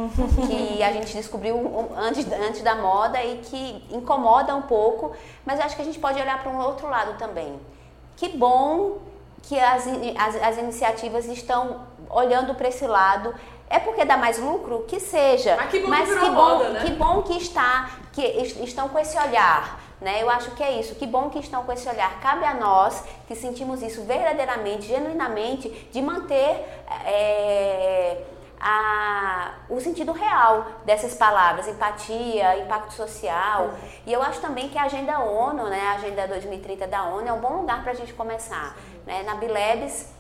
que 0.48 0.82
a 0.82 0.94
gente 0.94 1.14
descobriu 1.14 1.90
antes, 1.98 2.26
antes 2.32 2.62
da 2.62 2.76
moda 2.76 3.22
e 3.22 3.40
que 3.40 3.86
incomoda 3.92 4.56
um 4.56 4.62
pouco, 4.62 5.12
mas 5.46 5.60
acho 5.60 5.76
que 5.76 5.82
a 5.82 5.86
gente 5.86 6.00
pode 6.00 6.22
olhar 6.22 6.42
para 6.42 6.50
um 6.50 6.58
outro 6.60 6.88
lado 6.88 7.18
também. 7.18 7.60
Que 8.16 8.30
bom 8.30 9.00
que 9.42 9.60
as, 9.60 9.86
as, 10.18 10.42
as 10.42 10.58
iniciativas 10.58 11.26
estão 11.26 11.82
olhando 12.10 12.56
para 12.56 12.70
esse 12.70 12.88
lado. 12.88 13.36
É 13.70 13.80
porque 13.80 14.06
dá 14.06 14.16
mais 14.16 14.40
lucro? 14.40 14.86
Que 14.88 14.98
seja. 15.02 15.58
Mas 15.58 15.72
que 15.72 15.80
bom 15.80 15.90
mas 15.90 16.08
que, 16.08 16.20
que 16.20 16.26
bom, 16.26 16.32
moda, 16.32 16.70
né? 16.70 16.80
que 16.86 16.92
bom 16.92 17.22
que 17.24 17.34
está, 17.34 17.90
que 18.14 18.22
estão 18.64 18.88
com 18.88 18.98
esse 18.98 19.18
olhar. 19.18 19.83
Né? 20.04 20.22
Eu 20.22 20.30
acho 20.30 20.52
que 20.52 20.62
é 20.62 20.80
isso. 20.80 20.96
Que 20.96 21.08
bom 21.08 21.30
que 21.30 21.40
estão 21.40 21.64
com 21.64 21.72
esse 21.72 21.88
olhar. 21.88 22.20
Cabe 22.20 22.46
a 22.46 22.54
nós 22.54 23.04
que 23.26 23.36
sentimos 23.36 23.82
isso 23.82 24.04
verdadeiramente, 24.04 24.86
genuinamente, 24.86 25.70
de 25.92 26.02
manter 26.02 26.62
é, 27.06 28.22
a, 28.60 29.54
o 29.70 29.80
sentido 29.80 30.12
real 30.12 30.66
dessas 30.86 31.16
palavras, 31.16 31.70
empatia, 31.70 32.60
impacto 32.60 32.94
social. 32.94 33.64
Uhum. 33.64 33.90
E 34.06 34.12
eu 34.12 34.22
acho 34.22 34.42
também 34.42 34.68
que 34.68 34.78
a 34.78 34.84
agenda 34.84 35.20
ONU, 35.20 35.68
né, 35.70 35.82
a 35.88 35.94
agenda 35.94 36.28
2030 36.28 36.86
da 36.86 37.06
ONU, 37.06 37.28
é 37.28 37.32
um 37.34 37.40
bom 37.40 37.54
lugar 37.62 37.82
para 37.82 37.94
a 37.94 37.96
gente 37.96 38.14
começar. 38.14 38.76
Né? 39.06 39.24
Na 39.24 39.36
Bilebs 39.36 40.12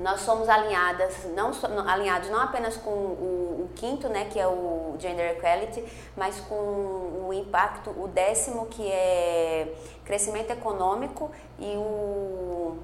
nós 0.00 0.20
somos 0.20 0.48
alinhadas, 0.48 1.24
não 1.34 1.50
alinhados 1.86 2.30
não 2.30 2.40
apenas 2.40 2.76
com 2.76 2.90
o, 2.90 3.64
o, 3.64 3.70
quinto, 3.74 4.08
né, 4.08 4.26
que 4.26 4.38
é 4.38 4.46
o 4.46 4.94
Gender 4.98 5.32
Equality, 5.32 5.84
mas 6.16 6.40
com 6.40 6.54
o 6.54 7.30
impacto, 7.32 7.90
o 7.90 8.08
décimo, 8.08 8.66
que 8.66 8.90
é 8.90 9.74
crescimento 10.04 10.50
econômico, 10.50 11.30
e 11.58 11.76
o, 11.76 12.78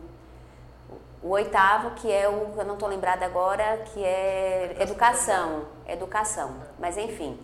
o 1.23 1.29
oitavo, 1.31 1.93
que 1.93 2.11
é 2.11 2.29
o, 2.29 2.53
eu 2.57 2.65
não 2.65 2.75
estou 2.75 2.89
lembrada 2.89 3.25
agora, 3.25 3.79
que 3.93 4.05
é 4.05 4.77
educação, 4.81 5.67
educação, 5.87 6.55
mas 6.79 6.97
enfim. 6.97 7.39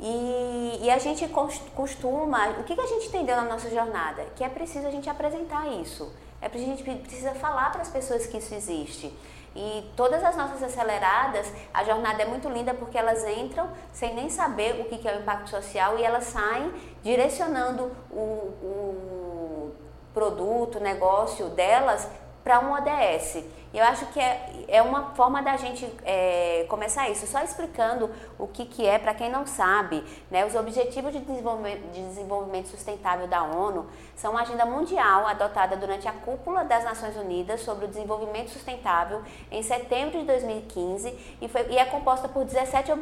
E, 0.00 0.80
e, 0.82 0.90
a 0.90 0.98
gente 0.98 1.28
costuma, 1.28 2.48
o 2.58 2.64
que, 2.64 2.74
que 2.74 2.80
a 2.80 2.86
gente 2.86 3.06
entendeu 3.06 3.36
na 3.36 3.44
nossa 3.44 3.70
jornada? 3.70 4.24
Que 4.34 4.42
é 4.42 4.48
preciso 4.48 4.84
a 4.88 4.90
gente 4.90 5.08
apresentar 5.08 5.68
isso. 5.68 6.12
É 6.42 6.46
a 6.46 6.58
gente 6.58 6.82
precisa 6.82 7.34
falar 7.36 7.70
para 7.70 7.82
as 7.82 7.88
pessoas 7.88 8.26
que 8.26 8.36
isso 8.36 8.52
existe. 8.52 9.16
E 9.54 9.90
todas 9.94 10.24
as 10.24 10.36
nossas 10.36 10.62
aceleradas, 10.62 11.46
a 11.72 11.84
jornada 11.84 12.22
é 12.22 12.26
muito 12.26 12.48
linda 12.48 12.74
porque 12.74 12.98
elas 12.98 13.24
entram 13.24 13.70
sem 13.92 14.14
nem 14.14 14.28
saber 14.28 14.80
o 14.80 14.84
que 14.84 15.06
é 15.06 15.16
o 15.16 15.20
impacto 15.20 15.50
social 15.50 15.98
e 15.98 16.02
elas 16.02 16.24
saem 16.24 16.72
direcionando 17.02 17.92
o, 18.10 18.20
o 18.20 19.72
produto, 20.12 20.78
o 20.78 20.80
negócio 20.80 21.48
delas 21.50 22.08
para 22.42 22.60
um 22.60 22.72
ODS. 22.72 23.44
E 23.72 23.78
eu 23.78 23.84
acho 23.84 24.04
que 24.06 24.20
é, 24.20 24.66
é 24.68 24.82
uma 24.82 25.14
forma 25.14 25.42
da 25.42 25.56
gente 25.56 25.90
é, 26.04 26.66
começar 26.68 27.08
isso, 27.08 27.26
só 27.26 27.42
explicando 27.42 28.10
o 28.38 28.46
que, 28.46 28.66
que 28.66 28.86
é, 28.86 28.98
para 28.98 29.14
quem 29.14 29.30
não 29.30 29.46
sabe, 29.46 30.04
né, 30.30 30.44
os 30.44 30.54
Objetivos 30.54 31.12
de 31.12 31.20
desenvolvimento, 31.20 31.90
de 31.90 32.02
desenvolvimento 32.02 32.68
Sustentável 32.68 33.26
da 33.26 33.42
ONU 33.42 33.86
são 34.14 34.32
uma 34.32 34.42
agenda 34.42 34.66
mundial 34.66 35.26
adotada 35.26 35.74
durante 35.76 36.06
a 36.06 36.12
Cúpula 36.12 36.64
das 36.64 36.84
Nações 36.84 37.16
Unidas 37.16 37.62
sobre 37.62 37.86
o 37.86 37.88
Desenvolvimento 37.88 38.50
Sustentável 38.50 39.22
em 39.50 39.62
setembro 39.62 40.18
de 40.18 40.26
2015 40.26 41.36
e, 41.40 41.48
foi, 41.48 41.66
e 41.70 41.78
é 41.78 41.84
composta 41.86 42.28
por 42.28 42.44
17 42.44 42.92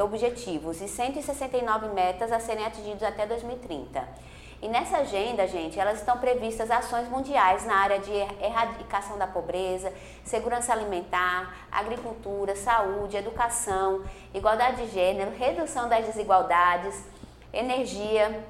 objetivos 0.00 0.80
e 0.80 0.86
169 0.86 1.88
metas 1.88 2.30
a 2.30 2.38
serem 2.38 2.64
atingidos 2.64 3.02
até 3.02 3.26
2030. 3.26 4.30
E 4.62 4.68
nessa 4.68 4.98
agenda, 4.98 5.46
gente, 5.46 5.80
elas 5.80 6.00
estão 6.00 6.18
previstas 6.18 6.70
ações 6.70 7.08
mundiais 7.08 7.64
na 7.64 7.76
área 7.76 7.98
de 7.98 8.12
erradicação 8.12 9.16
da 9.16 9.26
pobreza, 9.26 9.90
segurança 10.22 10.70
alimentar, 10.72 11.66
agricultura, 11.72 12.54
saúde, 12.54 13.16
educação, 13.16 14.04
igualdade 14.34 14.84
de 14.84 14.92
gênero, 14.92 15.30
redução 15.30 15.88
das 15.88 16.04
desigualdades, 16.04 17.02
energia, 17.52 18.44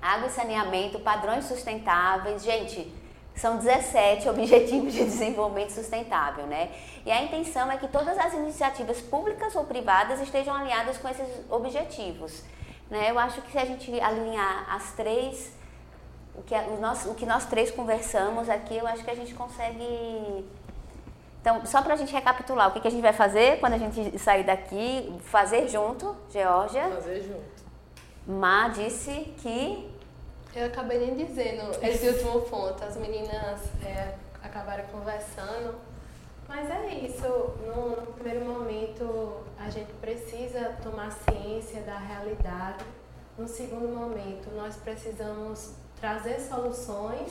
água 0.00 0.28
e 0.28 0.30
saneamento, 0.30 0.98
padrões 1.00 1.44
sustentáveis. 1.44 2.42
Gente, 2.42 2.90
são 3.34 3.58
17 3.58 4.28
objetivos 4.30 4.94
de 4.94 5.04
desenvolvimento 5.04 5.72
sustentável, 5.72 6.46
né? 6.46 6.70
E 7.04 7.10
a 7.10 7.22
intenção 7.22 7.70
é 7.70 7.76
que 7.76 7.88
todas 7.88 8.18
as 8.18 8.32
iniciativas 8.32 9.00
públicas 9.00 9.54
ou 9.54 9.64
privadas 9.64 10.20
estejam 10.20 10.54
alinhadas 10.54 10.96
com 10.96 11.08
esses 11.08 11.26
objetivos. 11.50 12.42
Né? 12.90 13.10
Eu 13.10 13.18
acho 13.18 13.40
que 13.42 13.52
se 13.52 13.58
a 13.58 13.64
gente 13.64 14.00
alinhar 14.00 14.66
as 14.74 14.92
três, 14.92 15.52
o 16.34 16.42
que, 16.42 16.54
o, 16.54 16.80
nosso, 16.80 17.10
o 17.10 17.14
que 17.14 17.24
nós 17.24 17.46
três 17.46 17.70
conversamos 17.70 18.48
aqui, 18.48 18.76
eu 18.76 18.86
acho 18.86 19.04
que 19.04 19.10
a 19.10 19.14
gente 19.14 19.32
consegue. 19.34 20.44
Então, 21.40 21.64
só 21.64 21.80
para 21.80 21.94
a 21.94 21.96
gente 21.96 22.12
recapitular, 22.12 22.68
o 22.68 22.72
que, 22.72 22.80
que 22.80 22.88
a 22.88 22.90
gente 22.90 23.00
vai 23.00 23.12
fazer 23.12 23.60
quando 23.60 23.74
a 23.74 23.78
gente 23.78 24.18
sair 24.18 24.44
daqui? 24.44 25.16
Fazer 25.20 25.68
junto, 25.68 26.14
Georgia. 26.30 26.88
Fazer 26.90 27.22
junto. 27.22 27.60
Má 28.26 28.68
disse 28.68 29.32
que. 29.38 29.88
Eu 30.54 30.66
acabei 30.66 30.98
nem 30.98 31.14
dizendo 31.14 31.70
esse 31.80 32.08
último 32.08 32.40
ponto. 32.42 32.82
As 32.82 32.96
meninas 32.96 33.60
é, 33.84 34.14
acabaram 34.42 34.84
conversando 34.86 35.76
mas 36.50 36.68
é 36.68 36.94
isso, 37.06 37.28
no, 37.64 37.90
no, 37.90 38.12
primeiro 38.14 38.44
momento 38.44 39.36
a 39.56 39.70
gente 39.70 39.92
precisa 40.00 40.76
tomar 40.82 41.12
ciência 41.12 41.80
da 41.82 41.96
realidade. 41.96 42.84
No 43.38 43.46
segundo 43.46 43.86
momento, 43.86 44.50
nós 44.56 44.74
precisamos 44.74 45.74
trazer 46.00 46.40
soluções 46.40 47.30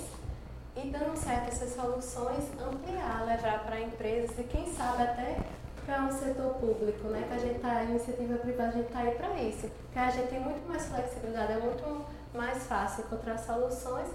e, 0.74 0.90
dando 0.90 1.18
certo 1.18 1.50
essas 1.50 1.76
soluções, 1.76 2.46
ampliar, 2.66 3.26
levar 3.26 3.66
para 3.66 3.82
empresas 3.82 4.40
e, 4.40 4.44
quem 4.44 4.74
sabe, 4.74 5.04
até 5.04 5.38
para 5.86 6.04
um 6.04 6.12
setor 6.14 6.54
público, 6.54 7.10
né? 7.10 7.26
Que 7.28 7.34
a 7.34 7.40
gente 7.40 7.56
está, 7.58 7.72
a 7.74 7.84
iniciativa 7.84 8.38
privada, 8.38 8.70
a 8.70 8.72
gente 8.72 8.88
está 8.88 9.00
aí 9.00 9.12
para 9.16 9.34
isso. 9.42 9.70
Porque 9.84 10.00
a 10.00 10.10
gente 10.10 10.30
tem 10.30 10.40
muito 10.40 10.66
mais 10.66 10.86
flexibilidade, 10.86 11.52
é 11.52 11.58
muito 11.58 12.06
mais 12.34 12.64
fácil 12.64 13.04
encontrar 13.04 13.38
soluções 13.38 14.08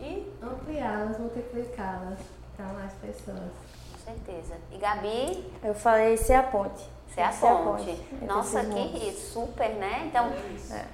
e 0.00 0.26
ampliá-las, 0.42 1.18
multiplicá-las 1.18 2.20
para 2.56 2.66
mais 2.72 2.94
pessoas 2.94 3.52
certeza. 4.08 4.54
E 4.72 4.78
Gabi? 4.78 5.52
Eu 5.62 5.74
falei 5.74 6.16
ser 6.16 6.34
a 6.34 6.42
ponte. 6.42 6.84
Ser 7.14 7.22
a, 7.22 7.28
ponte. 7.28 7.46
a 7.46 7.54
ponte. 7.54 8.24
Nossa, 8.24 8.64
que 8.64 9.12
super, 9.12 9.68
né? 9.70 10.04
Então, 10.06 10.26
é. 10.26 10.84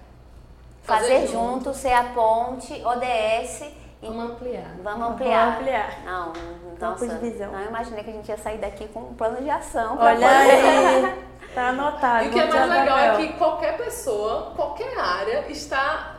fazer, 0.83 1.21
fazer 1.23 1.27
junto, 1.29 1.73
ser 1.75 1.93
a 1.93 2.05
ponte, 2.05 2.73
ODS. 2.85 3.63
E 4.03 4.07
vamos 4.07 4.33
ampliar. 4.33 4.75
Vamos 4.83 5.09
ampliar. 5.11 5.45
Vamos 5.45 5.61
ampliar. 5.61 6.03
Não, 6.05 6.33
nossa, 6.79 7.09
de 7.09 7.31
visão. 7.31 7.53
não 7.53 7.65
imaginei 7.65 8.05
que 8.05 8.11
a 8.11 8.13
gente 8.13 8.29
ia 8.29 8.37
sair 8.37 8.59
daqui 8.59 8.87
com 8.89 9.01
um 9.01 9.15
plano 9.15 9.41
de 9.41 9.49
ação. 9.49 9.97
Olha 9.99 10.29
aí, 10.29 11.25
tá 11.55 11.69
anotado. 11.69 12.25
E 12.27 12.29
o 12.29 12.33
que 12.33 12.39
é 12.39 12.47
mais 12.47 12.71
legal 12.71 12.99
é 12.99 13.17
que 13.17 13.33
qualquer 13.35 13.77
pessoa, 13.77 14.53
qualquer 14.55 14.99
área 14.99 15.51
está 15.51 16.14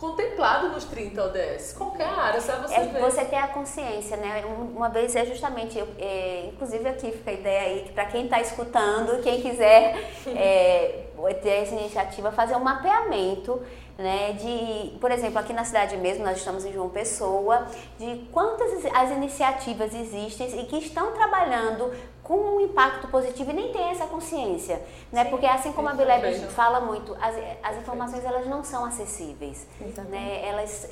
contemplado 0.00 0.70
nos 0.70 0.84
30 0.84 1.22
ODS. 1.22 1.74
Qualquer 1.74 2.08
área, 2.08 2.40
só 2.40 2.56
você 2.56 2.74
é. 2.74 3.00
Você 3.00 3.24
ter 3.26 3.36
a 3.36 3.48
consciência, 3.48 4.16
né? 4.16 4.42
Uma 4.46 4.88
vez 4.88 5.14
é 5.14 5.26
justamente, 5.26 5.78
é, 5.98 6.48
inclusive 6.52 6.88
aqui 6.88 7.12
fica 7.12 7.30
a 7.30 7.34
ideia 7.34 7.60
aí, 7.60 7.84
que 7.84 7.92
para 7.92 8.06
quem 8.06 8.24
está 8.24 8.40
escutando, 8.40 9.22
quem 9.22 9.42
quiser 9.42 9.96
é, 10.34 11.04
ter 11.42 11.62
essa 11.62 11.74
iniciativa, 11.74 12.32
fazer 12.32 12.56
um 12.56 12.64
mapeamento 12.64 13.60
né, 14.00 14.32
de, 14.32 14.98
por 14.98 15.12
exemplo, 15.12 15.38
aqui 15.38 15.52
na 15.52 15.62
cidade 15.62 15.94
mesmo, 15.98 16.24
nós 16.24 16.38
estamos 16.38 16.64
em 16.64 16.72
João 16.72 16.88
Pessoa, 16.88 17.66
de 17.98 18.26
quantas 18.32 18.82
as 18.94 19.10
iniciativas 19.10 19.94
existem 19.94 20.62
e 20.62 20.64
que 20.64 20.78
estão 20.78 21.12
trabalhando 21.12 21.92
com 22.30 22.36
um 22.36 22.60
impacto 22.60 23.08
positivo 23.08 23.50
e 23.50 23.54
nem 23.54 23.72
tem 23.72 23.90
essa 23.90 24.06
consciência, 24.06 24.80
né? 25.10 25.24
Sim, 25.24 25.30
Porque 25.30 25.46
assim 25.46 25.72
como 25.72 25.88
a 25.88 25.94
Bileb 25.94 26.46
fala 26.50 26.80
muito, 26.80 27.12
as, 27.20 27.34
as 27.60 27.78
informações 27.78 28.24
elas 28.24 28.46
não 28.46 28.62
são 28.62 28.84
acessíveis, 28.84 29.66
né? 30.08 30.40
Elas 30.46 30.88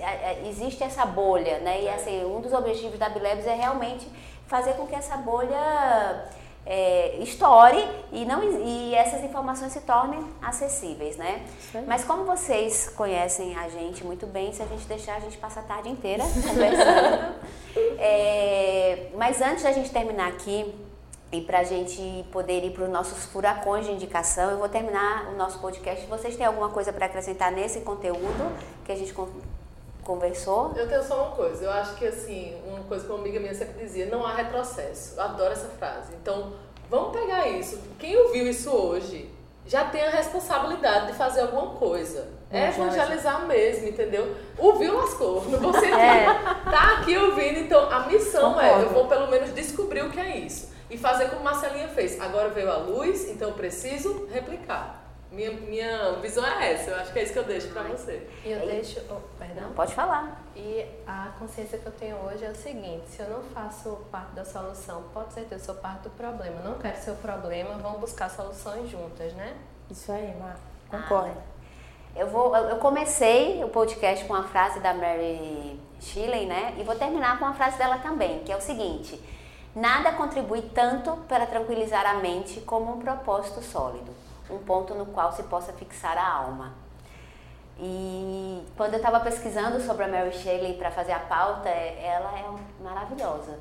existe 0.49 0.82
essa 0.82 1.07
bolha, 1.07 1.61
né? 1.61 1.82
E 1.82 1.89
assim, 1.89 2.24
um 2.24 2.41
dos 2.41 2.53
objetivos 2.53 2.99
da 2.99 3.09
Bilebs 3.09 3.47
é 3.47 3.55
realmente 3.55 4.11
fazer 4.49 4.72
com 4.72 4.84
que 4.89 4.97
essa 4.97 5.16
bolha 5.18 6.28
é, 6.66 7.18
estoure 7.20 7.89
e, 8.11 8.24
não, 8.24 8.43
e 8.43 8.97
essas 8.97 9.22
informações 9.22 9.70
se 9.70 9.80
tornem 9.82 10.26
acessíveis, 10.43 11.16
né? 11.16 11.47
Mas 11.86 12.05
como 12.05 12.24
vocês 12.24 12.93
conhecem 12.97 13.57
a 13.57 13.68
gente 13.68 14.05
muito 14.05 14.26
bem, 14.26 14.53
se 14.53 14.61
a 14.61 14.66
gente 14.66 14.89
deixar, 14.89 15.14
a 15.14 15.20
gente 15.20 15.39
passa 15.39 15.61
a 15.61 15.62
tarde 15.62 15.89
inteira 15.89 16.24
conversando. 16.45 17.36
é, 17.97 19.07
mas 19.14 19.41
antes 19.41 19.62
da 19.62 19.70
gente 19.70 19.91
terminar 19.93 20.26
aqui, 20.26 20.88
e 21.31 21.41
para 21.41 21.61
a 21.61 21.64
gente 21.64 22.24
poder 22.33 22.64
ir 22.64 22.72
para 22.72 22.85
os 22.85 22.91
nossos 22.91 23.24
furacões 23.26 23.85
de 23.87 23.93
indicação, 23.93 24.51
eu 24.51 24.59
vou 24.59 24.68
terminar 24.68 25.29
o 25.33 25.37
nosso 25.37 25.59
podcast. 25.59 26.07
Vocês 26.07 26.37
têm 26.37 26.47
alguma 26.47 26.70
coisa 26.70 26.93
para 26.93 27.07
acrescentar 27.07 27.53
nesse 27.53 27.81
conteúdo 27.81 28.53
que 28.85 28.93
a 28.93 28.97
gente 28.97 29.14
conversou? 30.03 30.72
Eu 30.74 30.89
tenho 30.89 31.03
só 31.03 31.26
uma 31.26 31.37
coisa. 31.37 31.64
Eu 31.64 31.70
acho 31.70 31.97
que, 31.97 32.07
assim, 32.07 32.57
uma 32.66 32.81
coisa 32.85 33.05
que 33.05 33.11
uma 33.11 33.20
amiga 33.20 33.39
minha 33.39 33.55
sempre 33.55 33.85
dizia: 33.85 34.07
não 34.07 34.24
há 34.26 34.35
retrocesso. 34.35 35.14
Eu 35.16 35.22
adoro 35.22 35.53
essa 35.53 35.68
frase. 35.68 36.14
Então, 36.20 36.55
Vamos 36.91 37.12
pegar 37.12 37.47
isso. 37.47 37.79
Quem 37.99 38.16
ouviu 38.16 38.49
isso 38.49 38.70
hoje 38.70 39.31
já 39.66 39.85
tem 39.85 40.03
a 40.07 40.11
responsabilidade 40.11 41.09
de 41.09 41.12
fazer 41.12 41.43
alguma 41.43 41.74
coisa. 41.74 42.29
É 42.51 42.68
evangelizar 42.68 43.47
mesmo, 43.47 43.89
entendeu? 43.89 44.35
Ouviu, 44.57 44.97
lascou. 44.97 45.43
Bom 45.43 45.72
sentido. 45.74 45.99
É. 45.99 46.26
Tá 46.68 46.99
aqui 46.99 47.16
ouvindo, 47.16 47.61
então 47.61 47.91
a 47.91 48.07
missão 48.07 48.55
Concordo. 48.55 48.81
é: 48.81 48.85
eu 48.85 48.91
vou 48.91 49.07
pelo 49.07 49.26
menos 49.29 49.55
descobrir 49.55 50.03
o 50.03 50.11
que 50.11 50.18
é 50.20 50.39
isso. 50.39 50.70
E 50.91 50.97
fazer 50.97 51.28
como 51.28 51.43
Marcelinha 51.43 51.89
fez. 51.89 52.20
Agora 52.20 52.49
veio 52.49 52.70
a 52.70 52.78
luz, 52.78 53.28
então 53.28 53.49
eu 53.49 53.55
preciso 53.55 54.26
replicar. 54.26 55.09
Minha, 55.30 55.51
minha 55.53 56.12
visão 56.22 56.45
é 56.47 56.72
essa, 56.72 56.91
eu 56.91 56.97
acho 56.97 57.12
que 57.12 57.18
é 57.18 57.22
isso 57.22 57.34
que 57.34 57.39
eu 57.39 57.45
deixo 57.45 57.68
para 57.68 57.82
você. 57.82 58.26
E 58.45 58.51
eu 58.51 58.61
deixo. 58.61 58.99
Oh, 59.11 59.20
perdão? 59.39 59.70
Pode 59.74 59.95
falar. 59.95 60.43
E 60.57 60.86
a 61.07 61.32
consciência 61.39 61.78
que 61.78 61.84
eu 61.84 61.93
tenho 61.93 62.16
hoje 62.16 62.47
é 62.47 62.51
o 62.51 62.55
seguinte: 62.55 63.09
se 63.09 63.20
eu 63.20 63.28
não 63.28 63.43
faço 63.43 63.99
parte 64.11 64.32
da 64.32 64.45
solução, 64.45 65.05
pode 65.12 65.34
ser 65.34 65.45
que 65.45 65.53
eu 65.53 65.59
sou 65.59 65.74
parte 65.74 66.05
do 66.05 66.11
problema. 66.11 66.62
Não 66.62 66.78
quero 66.78 66.97
ser 66.97 67.11
o 67.11 67.16
problema, 67.16 67.74
vamos 67.74 68.01
buscar 68.01 68.30
soluções 68.30 68.89
juntas, 68.89 69.34
né? 69.34 69.55
Isso 69.91 70.11
aí, 70.11 70.34
Mar. 70.36 70.59
Concordo. 70.91 71.36
Ah, 71.36 72.18
eu, 72.18 72.26
vou, 72.28 72.57
eu 72.57 72.76
comecei 72.76 73.62
o 73.62 73.68
podcast 73.68 74.24
com 74.24 74.34
a 74.34 74.45
frase 74.45 74.80
da 74.80 74.95
Mary 74.95 75.78
Shelley, 76.01 76.47
né? 76.47 76.74
E 76.78 76.82
vou 76.82 76.95
terminar 76.95 77.39
com 77.39 77.45
a 77.45 77.53
frase 77.53 77.76
dela 77.76 77.99
também, 77.99 78.39
que 78.45 78.51
é 78.51 78.57
o 78.57 78.62
seguinte: 78.62 79.20
Nada 79.79 80.11
contribui 80.11 80.62
tanto 80.62 81.12
para 81.29 81.47
tranquilizar 81.47 82.05
a 82.05 82.14
mente 82.14 82.61
como 82.62 82.95
um 82.95 82.99
propósito 82.99 83.62
sólido 83.62 84.11
um 84.51 84.59
ponto 84.59 84.93
no 84.95 85.07
qual 85.07 85.33
se 85.33 85.45
possa 85.45 85.72
fixar 85.72 86.16
a 86.16 86.26
alma. 86.26 86.72
E 87.79 88.66
quando 88.76 88.95
eu 88.95 88.97
estava 88.97 89.20
pesquisando 89.20 89.81
sobre 89.81 90.05
a 90.05 90.09
Mary 90.09 90.33
Shelley 90.33 90.74
para 90.74 90.91
fazer 90.91 91.12
a 91.12 91.20
pauta, 91.20 91.68
ela 91.68 92.37
é 92.37 92.83
maravilhosa. 92.83 93.61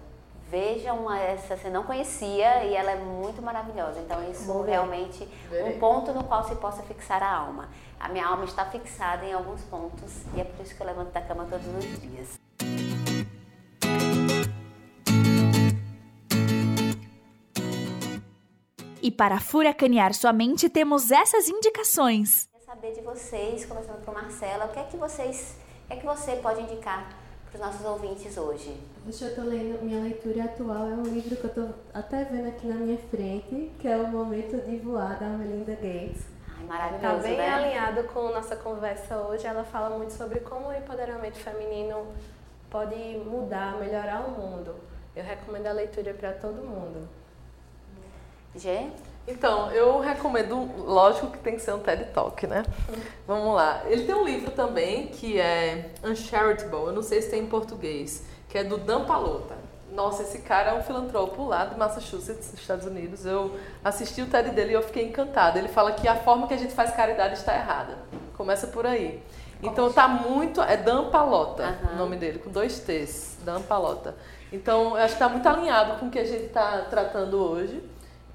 Vejam 0.49 1.13
essa, 1.13 1.55
você 1.55 1.69
não 1.69 1.83
conhecia 1.83 2.63
e 2.63 2.73
ela 2.73 2.91
é 2.91 2.95
muito 2.95 3.39
maravilhosa. 3.39 3.99
Então 3.99 4.17
isso 4.31 4.61
realmente 4.63 5.27
um 5.51 5.77
ponto 5.77 6.13
no 6.13 6.23
qual 6.23 6.43
se 6.45 6.55
possa 6.55 6.81
fixar 6.81 7.21
a 7.21 7.31
alma. 7.31 7.69
A 7.99 8.09
minha 8.09 8.25
alma 8.25 8.45
está 8.45 8.65
fixada 8.65 9.23
em 9.23 9.33
alguns 9.33 9.61
pontos 9.65 10.23
e 10.33 10.41
é 10.41 10.43
por 10.43 10.65
isso 10.65 10.73
que 10.73 10.81
eu 10.81 10.87
levanto 10.87 11.11
da 11.11 11.21
cama 11.21 11.45
todos 11.47 11.67
os 11.67 12.01
dias. 12.01 12.86
E 19.07 19.11
para 19.11 19.39
furacanear 19.39 20.13
sua 20.13 20.33
mente, 20.33 20.67
temos 20.67 21.11
essas 21.11 21.47
indicações. 21.47 22.49
Quer 22.51 22.59
saber 22.59 22.93
de 22.93 22.99
vocês, 22.99 23.65
começando 23.65 24.03
com 24.03 24.11
Marcela, 24.11 24.65
o 24.65 24.67
que 24.67 24.79
é 24.79 24.83
que 24.83 24.97
vocês, 24.97 25.55
o 25.85 25.87
que 25.87 25.93
é 25.93 25.95
que 25.95 26.05
você 26.05 26.35
pode 26.35 26.59
indicar 26.63 27.07
para 27.49 27.55
os 27.57 27.65
nossos 27.65 27.85
ouvintes 27.85 28.35
hoje? 28.35 28.77
Hoje 29.07 29.21
eu 29.21 29.29
estou 29.29 29.45
lendo, 29.45 29.81
minha 29.81 30.01
leitura 30.01 30.43
atual 30.43 30.89
é 30.89 30.93
um 30.93 31.03
livro 31.03 31.37
que 31.37 31.43
eu 31.45 31.47
estou 31.47 31.69
até 31.93 32.25
vendo 32.25 32.49
aqui 32.49 32.67
na 32.67 32.75
minha 32.75 32.97
frente, 32.97 33.71
que 33.79 33.87
é 33.87 33.95
O 33.95 34.09
Momento 34.09 34.57
de 34.69 34.75
Voar, 34.79 35.17
da 35.17 35.29
Melinda 35.29 35.71
Gates. 35.71 36.25
Ai, 36.57 36.65
maravilhoso, 36.65 37.15
Está 37.15 37.29
bem 37.29 37.37
né? 37.37 37.49
alinhado 37.49 38.03
com 38.09 38.23
nossa 38.23 38.57
conversa 38.57 39.17
hoje. 39.19 39.47
Ela 39.47 39.63
fala 39.63 39.97
muito 39.97 40.11
sobre 40.11 40.41
como 40.41 40.67
o 40.67 40.73
empoderamento 40.73 41.37
feminino 41.37 42.07
pode 42.69 42.97
mudar, 43.25 43.77
melhorar 43.79 44.27
o 44.27 44.31
mundo. 44.31 44.75
Eu 45.15 45.23
recomendo 45.23 45.67
a 45.67 45.71
leitura 45.71 46.13
para 46.13 46.33
todo 46.33 46.61
mundo. 46.61 47.07
Gê? 48.57 48.87
Então, 49.27 49.69
eu 49.71 49.99
recomendo, 49.99 50.69
lógico 50.77 51.27
que 51.27 51.37
tem 51.39 51.55
que 51.55 51.61
ser 51.61 51.73
um 51.73 51.79
TED 51.79 52.05
Talk, 52.13 52.47
né? 52.47 52.63
Vamos 53.27 53.55
lá. 53.55 53.83
Ele 53.85 54.05
tem 54.05 54.15
um 54.15 54.23
livro 54.23 54.51
também 54.51 55.07
que 55.07 55.39
é 55.39 55.91
Uncharitable, 56.03 56.87
eu 56.87 56.93
não 56.93 57.03
sei 57.03 57.21
se 57.21 57.29
tem 57.29 57.43
em 57.43 57.47
português, 57.47 58.23
que 58.47 58.57
é 58.57 58.63
do 58.63 58.77
Dan 58.77 59.03
Palota. 59.03 59.55
Nossa, 59.91 60.23
esse 60.23 60.39
cara 60.39 60.71
é 60.71 60.73
um 60.75 60.83
filantropo 60.83 61.45
lá 61.45 61.65
de 61.65 61.77
Massachusetts, 61.77 62.53
Estados 62.53 62.85
Unidos. 62.85 63.25
Eu 63.25 63.57
assisti 63.83 64.21
o 64.21 64.27
TED 64.27 64.51
dele 64.51 64.71
e 64.71 64.73
eu 64.75 64.83
fiquei 64.83 65.05
encantada. 65.05 65.57
Ele 65.57 65.67
fala 65.67 65.91
que 65.91 66.07
a 66.07 66.15
forma 66.15 66.47
que 66.47 66.53
a 66.53 66.57
gente 66.57 66.73
faz 66.73 66.91
caridade 66.91 67.33
está 67.33 67.55
errada. 67.55 67.97
Começa 68.37 68.67
por 68.67 68.85
aí. 68.85 69.21
Então 69.61 69.91
tá 69.91 70.07
muito. 70.07 70.61
É 70.61 70.77
Dan 70.77 71.09
Palota 71.09 71.79
uhum. 71.83 71.93
o 71.93 71.97
nome 71.97 72.15
dele, 72.15 72.39
com 72.39 72.51
dois 72.51 72.79
T's. 72.79 73.37
Dan 73.43 73.61
Palota. 73.61 74.15
Então, 74.51 74.89
eu 74.91 75.03
acho 75.03 75.07
que 75.17 75.23
está 75.23 75.27
muito 75.27 75.47
alinhado 75.47 75.99
com 75.99 76.07
o 76.07 76.09
que 76.11 76.19
a 76.19 76.25
gente 76.25 76.45
está 76.45 76.83
tratando 76.89 77.37
hoje. 77.37 77.81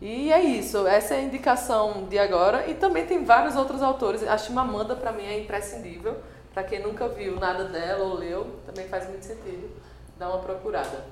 E 0.02 0.32
é 0.32 0.42
isso, 0.42 0.84
essa 0.84 1.14
é 1.14 1.18
a 1.18 1.22
indicação 1.22 2.08
de 2.08 2.18
agora. 2.18 2.68
E 2.68 2.74
também 2.74 3.06
tem 3.06 3.24
vários 3.24 3.54
outros 3.54 3.80
autores. 3.80 4.24
A 4.24 4.36
Chimamanda, 4.36 4.96
para 4.96 5.12
mim, 5.12 5.24
é 5.24 5.38
imprescindível. 5.38 6.16
Para 6.52 6.64
quem 6.64 6.82
nunca 6.82 7.06
viu 7.06 7.38
nada 7.38 7.66
dela 7.66 8.02
ou 8.02 8.14
leu, 8.14 8.58
também 8.66 8.88
faz 8.88 9.08
muito 9.08 9.24
sentido 9.24 9.70
dar 10.18 10.30
uma 10.30 10.38
procurada. 10.38 11.04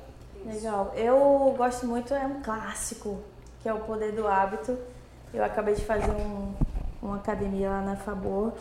Legal. 0.44 0.92
Eu 0.96 1.54
gosto 1.56 1.86
muito, 1.86 2.12
é 2.12 2.26
um 2.26 2.42
clássico, 2.42 3.20
que 3.62 3.68
é 3.68 3.72
O 3.72 3.78
Poder 3.78 4.10
do 4.10 4.26
Hábito. 4.26 4.76
Eu 5.32 5.44
acabei 5.44 5.74
de 5.76 5.84
fazer 5.84 6.10
um, 6.10 6.52
uma 7.00 7.18
academia 7.18 7.70
lá 7.70 7.82
na 7.82 7.94
Fabor 7.94 8.52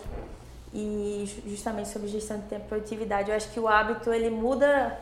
e 0.71 1.25
justamente 1.47 1.89
sobre 1.89 2.07
gestão 2.07 2.37
de 2.37 2.43
tempo 2.43 2.65
e 2.65 2.67
produtividade. 2.67 3.31
Eu 3.31 3.35
acho 3.35 3.49
que 3.49 3.59
o 3.59 3.67
hábito 3.67 4.13
ele 4.13 4.29
muda 4.29 4.95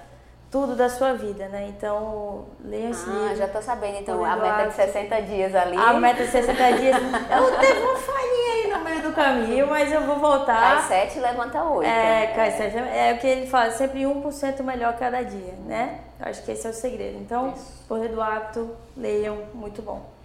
tudo 0.49 0.75
da 0.75 0.89
sua 0.89 1.13
vida, 1.13 1.47
né? 1.49 1.67
Então, 1.69 2.45
leia 2.63 2.89
esse 2.89 3.09
ah, 3.09 3.13
livro. 3.13 3.35
já 3.35 3.47
tô 3.47 3.61
sabendo, 3.61 3.97
então, 3.97 4.23
a 4.23 4.35
meta 4.35 4.67
de 4.67 4.75
60 4.75 5.21
dias 5.23 5.55
ali. 5.55 5.75
A 5.75 5.93
meta 5.93 6.23
de 6.23 6.31
60 6.31 6.71
dias. 6.73 6.95
eu 6.95 7.59
teve 7.59 7.79
uma 7.81 7.95
falhinha 7.97 8.53
aí 8.53 8.71
no 8.73 8.79
meio 8.83 9.01
do 9.01 9.11
caminho, 9.11 9.67
mas 9.67 9.91
eu 9.91 10.01
vou 10.01 10.17
voltar. 10.17 10.87
Cai 10.87 11.07
7 11.07 11.19
levanta 11.19 11.63
8. 11.63 11.87
É, 11.89 12.27
cai 12.27 12.51
7. 12.51 12.77
É 12.77 13.13
o 13.13 13.17
que 13.19 13.27
ele 13.27 13.47
fala, 13.47 13.71
sempre 13.71 14.03
1% 14.03 14.63
melhor 14.63 14.97
cada 14.97 15.21
dia, 15.21 15.53
né? 15.65 15.99
Eu 16.19 16.29
acho 16.29 16.43
que 16.43 16.51
esse 16.51 16.65
é 16.65 16.69
o 16.69 16.73
segredo. 16.73 17.17
Então, 17.19 17.53
Isso. 17.53 17.85
Poder 17.87 18.09
do 18.09 18.21
Hábito, 18.21 18.75
leiam, 18.95 19.37
muito 19.53 19.81
bom. 19.81 20.17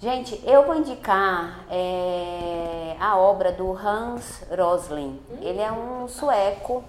Gente, 0.00 0.40
eu 0.46 0.64
vou 0.64 0.76
indicar 0.76 1.66
é, 1.70 2.96
a 2.98 3.18
obra 3.18 3.52
do 3.52 3.70
Hans 3.70 4.42
Rosling. 4.50 5.20
Hum? 5.30 5.38
Ele 5.42 5.60
é 5.60 5.70
um 5.70 6.08
sueco 6.08 6.82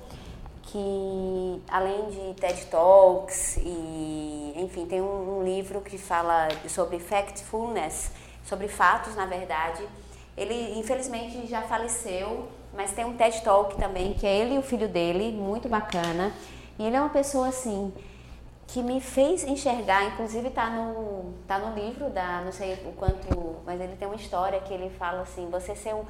que 0.64 1.62
além 1.70 2.10
de 2.10 2.40
TED 2.40 2.66
Talks 2.68 3.58
e 3.58 4.54
enfim 4.56 4.86
tem 4.86 5.02
um, 5.02 5.40
um, 5.40 5.44
livro 5.44 5.82
que 5.82 5.98
fala 5.98 6.48
sobre 6.70 7.00
factfulness, 7.00 8.12
sobre 8.46 8.68
fatos 8.68 9.16
na 9.16 9.26
verdade. 9.26 9.84
Ele 10.38 10.80
infelizmente 10.80 11.46
já 11.48 11.62
faleceu, 11.64 12.48
mas 12.74 12.92
tem 12.92 13.06
um 13.06 13.18
TED 13.18 13.42
Talk 13.42 13.76
também 13.76 14.14
que 14.14 14.26
é 14.26 14.38
ele 14.38 14.56
e 14.56 14.58
o 14.58 14.62
filho 14.62 14.88
dele, 14.88 15.32
muito 15.32 15.68
bacana. 15.68 16.32
E 16.80 16.84
ele 16.84 16.96
é 16.96 17.00
uma 17.00 17.10
pessoa 17.10 17.50
assim 17.50 17.94
que 18.68 18.82
me 18.82 19.02
fez 19.02 19.44
enxergar, 19.44 20.06
inclusive 20.06 20.48
está 20.48 20.70
no 20.70 21.34
tá 21.46 21.60
no 21.60 21.76
livro 21.76 22.10
da 22.10 22.42
não 22.42 22.54
sei 22.54 22.74
o 22.86 22.94
quanto, 22.94 23.58
mas 23.66 23.82
ele 23.82 23.98
tem 23.98 24.08
uma 24.08 24.16
história 24.16 24.60
que 24.62 24.74
ele 24.74 24.90
fala 24.92 25.24
assim, 25.24 25.50
você 25.50 25.76
ser 25.76 25.94
um 25.94 26.06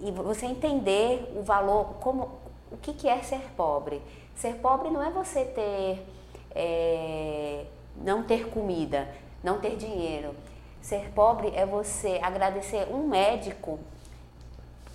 e 0.00 0.12
você 0.12 0.46
entender 0.46 1.32
o 1.36 1.42
valor 1.42 1.96
como 2.00 2.30
o 2.70 2.76
que, 2.76 2.92
que 2.92 3.08
é 3.08 3.22
ser 3.22 3.40
pobre? 3.56 4.02
Ser 4.34 4.54
pobre 4.56 4.90
não 4.90 5.02
é 5.02 5.10
você 5.10 5.44
ter, 5.44 6.06
é, 6.54 7.64
não 7.96 8.22
ter 8.22 8.48
comida, 8.48 9.08
não 9.42 9.58
ter 9.58 9.76
dinheiro. 9.76 10.34
Ser 10.80 11.10
pobre 11.10 11.52
é 11.54 11.66
você 11.66 12.20
agradecer 12.22 12.88
um 12.90 13.06
médico 13.06 13.78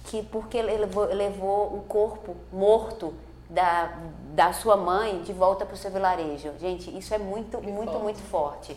que 0.05 0.23
porque 0.23 0.61
levou, 0.61 1.05
levou 1.05 1.75
o 1.75 1.83
corpo 1.87 2.35
morto 2.51 3.13
da, 3.49 3.97
da 4.33 4.51
sua 4.51 4.75
mãe 4.75 5.21
de 5.21 5.31
volta 5.31 5.65
para 5.65 5.75
o 5.75 5.77
seu 5.77 5.91
vilarejo. 5.91 6.51
Gente, 6.59 6.95
isso 6.97 7.13
é 7.13 7.17
muito, 7.17 7.61
muito, 7.61 7.73
muito, 7.73 7.99
muito 7.99 8.19
forte. 8.19 8.75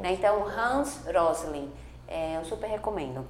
Né? 0.00 0.12
Então, 0.12 0.46
Hans 0.46 1.00
Rosling, 1.06 1.70
é, 2.08 2.36
eu 2.36 2.44
super 2.44 2.68
recomendo. 2.68 3.26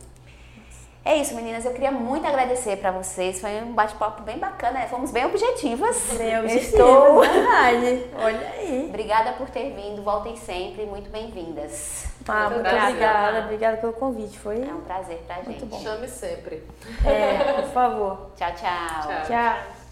É 1.04 1.16
isso, 1.16 1.34
meninas. 1.34 1.64
Eu 1.66 1.72
queria 1.72 1.90
muito 1.90 2.26
agradecer 2.26 2.78
para 2.78 2.90
vocês. 2.90 3.38
Foi 3.38 3.62
um 3.62 3.74
bate-papo 3.74 4.22
bem 4.22 4.38
bacana. 4.38 4.80
Né? 4.80 4.88
Fomos 4.88 5.10
bem 5.10 5.26
objetivas. 5.26 6.14
Bem 6.16 6.38
objetivas, 6.40 6.72
Estou... 6.72 7.20
verdade. 7.20 8.06
Olha 8.16 8.48
aí. 8.58 8.86
Obrigada 8.88 9.32
por 9.32 9.50
ter 9.50 9.70
vindo. 9.74 10.02
Voltem 10.02 10.34
sempre. 10.36 10.86
Muito 10.86 11.10
bem-vindas. 11.10 12.06
Ah, 12.26 12.48
muito 12.48 12.66
obrigada. 12.66 13.40
Obrigada 13.40 13.76
pelo 13.76 13.92
convite. 13.92 14.38
Foi 14.38 14.62
é 14.62 14.72
um 14.72 14.80
prazer 14.80 15.18
pra 15.26 15.36
gente. 15.36 15.48
Muito 15.48 15.66
bom. 15.66 15.78
Chame 15.78 16.08
sempre. 16.08 16.62
É, 17.04 17.52
por 17.52 17.70
favor. 17.70 18.30
tchau, 18.36 18.52
tchau. 18.54 19.02
Tchau. 19.02 19.22
tchau. 19.26 19.83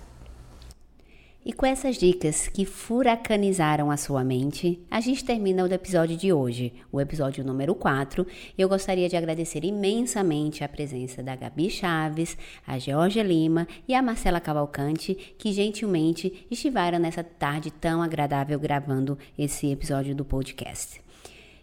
E 1.45 1.53
com 1.53 1.66
essas 1.66 1.97
dicas 1.97 2.47
que 2.47 2.64
furacanizaram 2.64 3.90
a 3.90 3.97
sua 3.97 4.22
mente, 4.22 4.80
a 4.88 5.01
gente 5.01 5.24
termina 5.24 5.64
o 5.64 5.72
episódio 5.72 6.16
de 6.16 6.32
hoje, 6.32 6.72
o 6.93 7.01
episódio 7.01 7.45
número 7.45 7.74
4. 7.74 8.24
Eu 8.57 8.68
gostaria 8.68 9.09
de 9.09 9.16
agradecer 9.16 9.64
imensamente 9.64 10.62
a 10.62 10.68
presença 10.68 11.20
da 11.20 11.34
Gabi 11.34 11.68
Chaves, 11.68 12.38
a 12.64 12.78
Georgia 12.78 13.24
Lima 13.24 13.66
e 13.88 13.95
a 13.95 14.01
Marcela 14.01 14.38
Cavalcante, 14.38 15.16
que 15.36 15.53
gentilmente 15.53 16.47
estiveram 16.49 17.01
nessa 17.01 17.24
tarde 17.24 17.72
tão 17.72 18.01
agradável 18.01 18.61
gravando 18.61 19.18
esse 19.36 19.66
episódio 19.66 20.14
do 20.14 20.24
podcast 20.24 21.03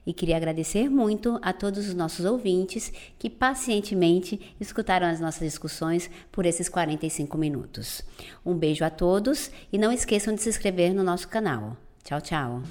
e 0.09 0.13
queria 0.13 0.37
agradecer 0.37 0.89
muito 0.89 1.37
a 1.39 1.53
todos 1.53 1.87
os 1.87 1.93
nossos 1.93 2.25
ouvintes 2.25 2.91
que 3.19 3.29
pacientemente 3.29 4.55
escutaram 4.59 5.05
as 5.05 5.19
nossas 5.19 5.47
discussões 5.47 6.09
por 6.31 6.47
esses 6.47 6.67
45 6.67 7.37
minutos. 7.37 8.01
Um 8.43 8.55
beijo 8.55 8.83
a 8.83 8.89
todos 8.89 9.51
e 9.71 9.77
não 9.77 9.91
esqueçam 9.91 10.33
de 10.33 10.41
se 10.41 10.49
inscrever 10.49 10.95
no 10.95 11.03
nosso 11.03 11.27
canal. 11.27 11.77
Tchau, 12.03 12.19
tchau! 12.21 12.63